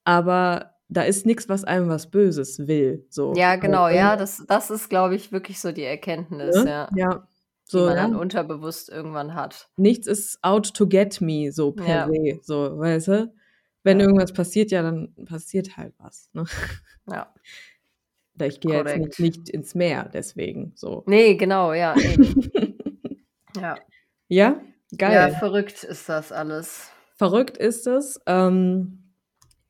Aber 0.05 0.70
da 0.93 1.03
ist 1.03 1.25
nichts, 1.25 1.47
was 1.49 1.63
einem 1.63 1.87
was 1.89 2.11
Böses 2.11 2.67
will. 2.67 3.05
So. 3.09 3.33
Ja, 3.35 3.55
genau, 3.55 3.87
ja, 3.87 4.15
das, 4.17 4.43
das 4.47 4.69
ist, 4.69 4.89
glaube 4.89 5.15
ich, 5.15 5.31
wirklich 5.31 5.59
so 5.59 5.71
die 5.71 5.83
Erkenntnis, 5.83 6.55
Ne? 6.63 6.69
ja, 6.69 6.89
Ja. 6.95 7.27
die 7.67 7.71
So, 7.71 7.85
man 7.85 7.95
ja. 7.95 8.01
dann 8.03 8.15
unterbewusst 8.15 8.89
irgendwann 8.89 9.33
hat. 9.33 9.69
nichts 9.77 10.05
ist 10.07 10.37
out 10.43 10.73
to 10.73 10.85
get 10.87 11.21
me, 11.21 11.51
so 11.51 11.71
per 11.71 11.87
Ja. 11.87 12.07
se, 12.07 12.39
so, 12.43 12.77
weißt 12.77 13.07
du? 13.07 13.33
Wenn 13.83 13.99
Ja. 13.99 14.05
irgendwas 14.05 14.33
passiert, 14.33 14.69
ja, 14.71 14.81
dann 14.83 15.15
passiert 15.25 15.77
halt 15.77 15.93
was. 15.97 16.29
Ne? 16.33 16.43
Ja. 17.09 17.33
Da 18.35 18.45
Ich 18.45 18.59
gehe 18.59 18.73
jetzt 18.83 18.97
nicht, 18.97 19.19
nicht 19.19 19.49
ins 19.49 19.73
Meer, 19.75 20.09
deswegen 20.13 20.73
so. 20.75 21.03
Nee, 21.07 21.35
genau, 21.35 21.73
ja, 21.73 21.95
ja. 23.55 23.75
ja, 24.27 24.61
geil. 24.97 25.13
ja, 25.13 25.29
verrückt 25.37 25.83
ist 25.83 26.09
das 26.09 26.31
alles. 26.31 26.89
Verrückt 27.17 27.57
ist 27.57 27.87
es. 27.87 28.19
Ähm, 28.25 29.13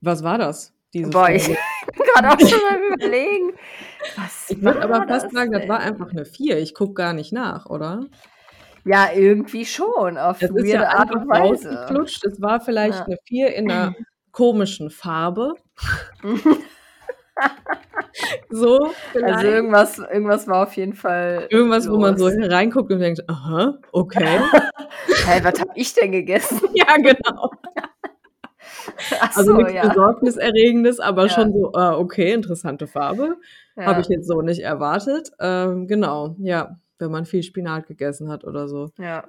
was 0.01 0.23
war 0.23 0.37
das? 0.37 0.73
Diese 0.93 1.09
Boah, 1.09 1.29
ich 1.29 1.47
bin 1.47 1.57
gerade 2.13 2.29
auch 2.29 2.39
schon 2.39 2.59
am 2.69 2.93
überlegen. 2.93 3.53
Was 4.17 4.49
Ich 4.49 4.61
würde 4.61 4.81
aber 4.81 5.07
fast 5.07 5.25
das 5.25 5.31
sagen, 5.31 5.51
das 5.51 5.67
war 5.67 5.79
denn? 5.79 5.87
einfach 5.87 6.11
eine 6.11 6.25
4. 6.25 6.57
Ich 6.59 6.73
gucke 6.73 6.93
gar 6.95 7.13
nicht 7.13 7.31
nach, 7.31 7.65
oder? 7.67 8.05
Ja, 8.83 9.09
irgendwie 9.13 9.65
schon, 9.65 10.17
auf 10.17 10.41
Es 10.41 10.49
ist 10.49 10.55
weirde 10.55 10.83
ja 10.83 10.89
Art 10.89 11.11
und 11.11 11.27
Weise. 11.29 11.69
Es 12.25 12.41
war 12.41 12.59
vielleicht 12.61 12.99
Ja. 12.99 13.05
eine 13.05 13.17
4 13.25 13.55
in 13.55 13.71
einer 13.71 13.93
komischen 14.31 14.89
Farbe. 14.89 15.53
So, 18.49 18.91
vielleicht. 19.11 19.33
Also 19.35 19.47
irgendwas, 19.47 19.97
irgendwas 19.97 20.47
war 20.47 20.63
auf 20.63 20.75
jeden 20.75 20.93
Fall. 20.93 21.47
Irgendwas, 21.49 21.89
wo 21.89 21.97
man 21.97 22.17
so 22.17 22.27
los. 22.29 22.35
reinguckt 22.51 22.91
und 22.91 22.99
denkt, 22.99 23.27
aha, 23.29 23.79
okay. 23.93 24.39
Hey, 25.25 25.43
was 25.43 25.59
hab 25.59 25.69
ich 25.75 25.93
denn 25.93 26.11
gegessen? 26.11 26.59
ja, 26.73 26.95
genau. 26.97 27.49
Ach 29.19 29.35
Also 29.35 29.51
so, 29.51 29.57
nichts 29.57 29.73
ja. 29.73 29.87
Besorgniserregendes, 29.87 30.99
aber 30.99 31.23
Ja. 31.23 31.29
schon 31.29 31.53
so, 31.53 31.71
ah, 31.73 31.97
okay, 31.97 32.33
interessante 32.33 32.87
Farbe. 32.87 33.37
ja. 33.75 33.85
Habe 33.85 34.01
ich 34.01 34.07
jetzt 34.07 34.27
so 34.27 34.41
nicht 34.41 34.61
erwartet. 34.61 35.31
Ähm, 35.39 35.87
genau, 35.87 36.35
ja, 36.39 36.77
wenn 36.99 37.11
man 37.11 37.25
viel 37.25 37.43
Spinat 37.43 37.87
gegessen 37.87 38.29
hat 38.29 38.43
oder 38.43 38.67
so. 38.67 38.91
Ja, 38.97 39.25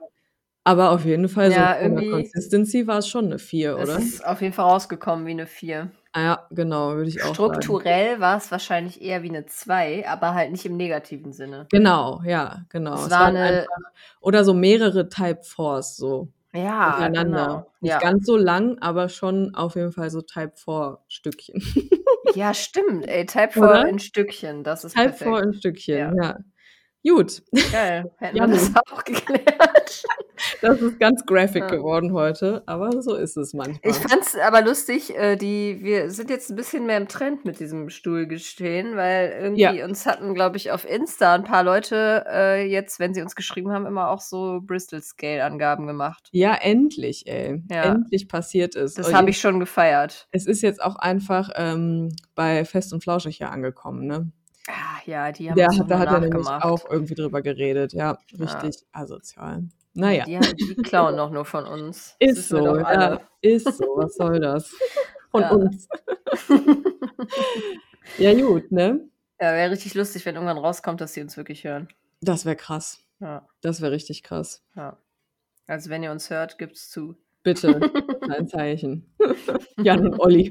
Aber 0.65 0.91
auf 0.91 1.05
jeden 1.05 1.29
Fall 1.29 1.51
so 1.51 1.57
Ja, 1.57 1.75
von 1.83 1.97
der 1.97 2.05
Consistency 2.11 2.87
war 2.87 2.99
es 2.99 3.09
schon 3.09 3.27
eine 3.27 3.39
4, 3.39 3.77
es 3.79 3.89
oder? 3.89 3.99
ist 3.99 4.25
auf 4.27 4.41
jeden 4.43 4.53
Fall 4.53 4.67
rausgekommen 4.67 5.27
wie 5.27 5.31
eine 5.33 5.47
4. 5.47 5.91
Ah, 6.13 6.21
ja, 6.23 6.47
genau, 6.51 6.95
würde 6.95 7.09
ich 7.09 7.23
auch 7.23 7.35
sagen. 7.35 7.55
Strukturell 7.63 8.21
war 8.21 8.37
es 8.37 8.51
wahrscheinlich 8.53 9.01
eher 9.01 9.23
wie 9.23 9.31
eine 9.31 9.47
2, 9.47 10.07
aber 10.07 10.35
halt 10.35 10.53
nicht 10.53 10.67
im 10.67 10.77
negativen 10.77 11.33
Sinne. 11.33 11.67
Genau, 11.71 12.21
ja, 12.27 12.67
genau. 12.69 12.95
Es 12.95 13.07
Es 13.07 13.11
war 13.11 13.27
eine- 13.27 13.41
einfach, 13.43 13.69
oder 14.21 14.45
so 14.45 14.53
mehrere 14.53 15.09
Type 15.09 15.41
4s 15.43 15.97
so 15.97 16.29
Ja, 16.55 16.97
miteinander. 17.01 17.47
genau. 17.47 17.73
Nicht 17.81 17.91
Ja. 17.93 17.99
ganz 17.99 18.27
so 18.27 18.37
lang, 18.37 18.79
aber 18.81 19.09
schon 19.09 19.55
auf 19.55 19.75
jeden 19.77 19.93
Fall 19.93 20.11
so 20.11 20.21
Type 20.23 20.53
4 20.57 20.99
Stückchen. 21.09 21.55
ja, 22.35 22.53
stimmt. 22.55 23.09
Ey, 23.09 23.25
Type 23.27 23.53
4 23.53 23.63
Oder? 23.63 23.89
in 23.89 23.99
Stückchen, 23.99 24.63
das 24.65 24.85
ist 24.85 24.95
Type 24.97 25.13
4 25.15 25.27
perfekt. 25.27 25.47
in 25.47 25.53
Stückchen, 25.55 25.97
Ja. 25.99 26.13
ja. 26.23 26.39
Gut, 27.05 27.43
Geil, 27.73 28.13
hätten 28.19 28.37
wir 28.37 28.47
das 28.47 28.71
auch 28.93 29.03
geklärt. 29.05 30.05
Das 30.63 30.81
ist 30.81 30.99
ganz 30.99 31.27
graphic 31.27 31.63
Ja. 31.65 31.67
geworden 31.69 32.13
heute, 32.13 32.63
aber 32.67 33.03
so 33.03 33.15
ist 33.15 33.37
es 33.37 33.53
manchmal. 33.53 33.81
Ich 33.83 33.97
fand's 33.97 34.35
aber 34.37 34.63
lustig, 34.63 35.15
äh, 35.17 35.37
die, 35.37 35.79
wir 35.83 36.11
sind 36.11 36.31
jetzt 36.31 36.49
ein 36.51 36.57
bisschen 36.57 36.87
mehr 36.87 36.97
im 36.97 37.09
Trend 37.09 37.45
mit 37.45 37.61
diesem 37.61 37.91
Stuhlgestehen, 37.91 38.97
weil 38.97 39.33
irgendwie 39.43 39.61
Ja. 39.79 39.85
uns 39.85 40.07
hatten, 40.07 40.35
glaube 40.35 40.57
ich, 40.57 40.71
auf 40.71 40.89
Insta 40.89 41.35
ein 41.35 41.45
paar 41.45 41.63
Leute 41.65 42.25
äh, 42.31 42.67
jetzt, 42.67 42.99
wenn 43.01 43.13
sie 43.15 43.23
uns 43.23 43.35
geschrieben 43.37 43.73
haben, 43.73 43.85
immer 43.87 44.09
auch 44.09 44.21
so 44.21 44.61
Bristol-Scale-Angaben 44.63 45.87
gemacht. 45.87 46.29
ja, 46.33 46.55
endlich, 46.55 47.27
ey. 47.27 47.63
Ja. 47.71 47.95
Endlich 47.95 48.29
passiert 48.29 48.77
es. 48.77 48.95
Das 48.95 49.09
Und 49.09 49.15
habe 49.15 49.31
ich 49.31 49.41
schon 49.41 49.61
gefeiert. 49.61 50.29
Es 50.31 50.47
ist 50.47 50.63
jetzt 50.63 50.83
auch 50.83 50.97
einfach 50.97 51.51
ähm, 51.57 52.09
bei 52.35 52.65
Fest 52.65 52.93
und 52.93 53.03
Flauschig 53.03 53.39
ja 53.39 53.51
angekommen, 53.51 54.07
ne? 54.07 54.31
Ah, 54.69 55.01
ja, 55.07 55.33
die 55.33 55.49
haben 55.51 55.57
Der 55.57 55.67
hat, 55.69 55.91
da 55.91 55.99
hat 55.99 56.09
er 56.13 56.21
nämlich 56.21 56.47
auch 56.47 56.89
irgendwie 56.91 57.15
drüber 57.15 57.43
geredet, 57.43 57.93
ja, 57.93 58.19
richtig 58.39 58.85
asozial. 58.93 59.65
Naja, 59.95 60.25
Die, 60.25 60.39
die 60.57 60.75
klauen 60.83 61.17
doch 61.17 61.31
nur 61.31 61.45
von 61.45 61.67
uns. 61.67 62.17
Ist 62.21 62.49
so, 62.49 62.79
ja, 62.79 63.21
ist 63.43 63.65
so, 63.77 63.85
was 63.97 64.15
soll 64.15 64.41
das? 64.41 64.73
Von 65.31 65.43
Ja. 65.43 65.51
uns. 65.51 65.89
Ja, 68.19 68.35
gut, 68.35 68.71
ne? 68.71 69.09
Ja, 69.41 69.53
wäre 69.55 69.71
richtig 69.71 69.95
lustig, 69.95 70.25
wenn 70.27 70.35
irgendwann 70.35 70.59
rauskommt, 70.59 71.01
dass 71.01 71.15
sie 71.15 71.23
uns 71.23 71.37
wirklich 71.37 71.65
hören. 71.65 71.89
Das 72.21 72.45
wäre 72.45 72.57
krass. 72.57 72.99
Ja, 73.21 73.47
Das 73.63 73.81
wäre 73.81 73.93
richtig 73.93 74.23
krass. 74.23 74.63
ja. 74.77 74.97
Also 75.69 75.91
wenn 75.91 76.03
ihr 76.03 76.11
uns 76.11 76.29
hört, 76.29 76.59
gibt's 76.59 76.91
zu. 76.91 77.17
Bitte, 77.45 77.81
ein 78.29 78.47
Zeichen. 78.49 79.15
Jan 79.79 80.07
und 80.07 80.21
Olli. 80.21 80.51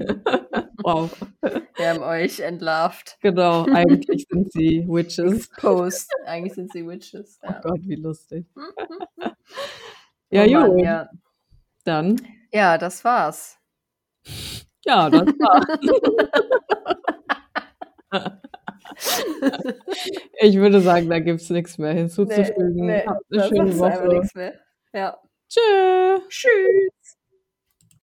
Wow. 0.94 1.10
Wir 1.76 1.90
haben 1.90 2.04
euch 2.04 2.40
entlarvt. 2.40 3.18
Genau, 3.22 3.66
eigentlich 3.74 4.26
sind 4.30 4.52
sie 4.52 4.86
Witches. 4.88 5.48
Exposed. 5.48 6.10
Eigentlich 6.26 6.54
sind 6.54 6.72
sie 6.72 6.86
Witches. 6.88 7.40
Oh 7.44 7.48
Ja, 7.48 7.60
Gott, 7.62 7.80
wie 7.84 7.96
lustig. 7.96 8.46
Ja, 10.30 10.46
Oh 10.46 10.50
Mann, 10.52 10.72
gut. 10.72 10.84
ja. 10.84 11.10
Dann, 11.84 12.16
ja, 12.54 12.78
das 12.78 13.04
war's. 13.04 13.58
ja, 14.86 15.10
das 15.10 15.26
war's. 15.26 15.80
Ich 20.42 20.56
würde 20.58 20.82
sagen, 20.82 21.10
da 21.10 21.20
gibt 21.20 21.42
es 21.42 21.50
nichts 21.50 21.78
mehr 21.78 21.94
hinzuzufügen. 21.94 22.86
nee, 22.86 23.04
Habt 23.06 23.24
eine 23.32 23.48
schöne 23.48 23.78
Woche. 23.80 24.08
nichts 24.08 24.36
mehr. 24.36 24.60
Ja. 24.94 25.18
Tschö. 25.50 26.20
Tschüss. 26.30 27.18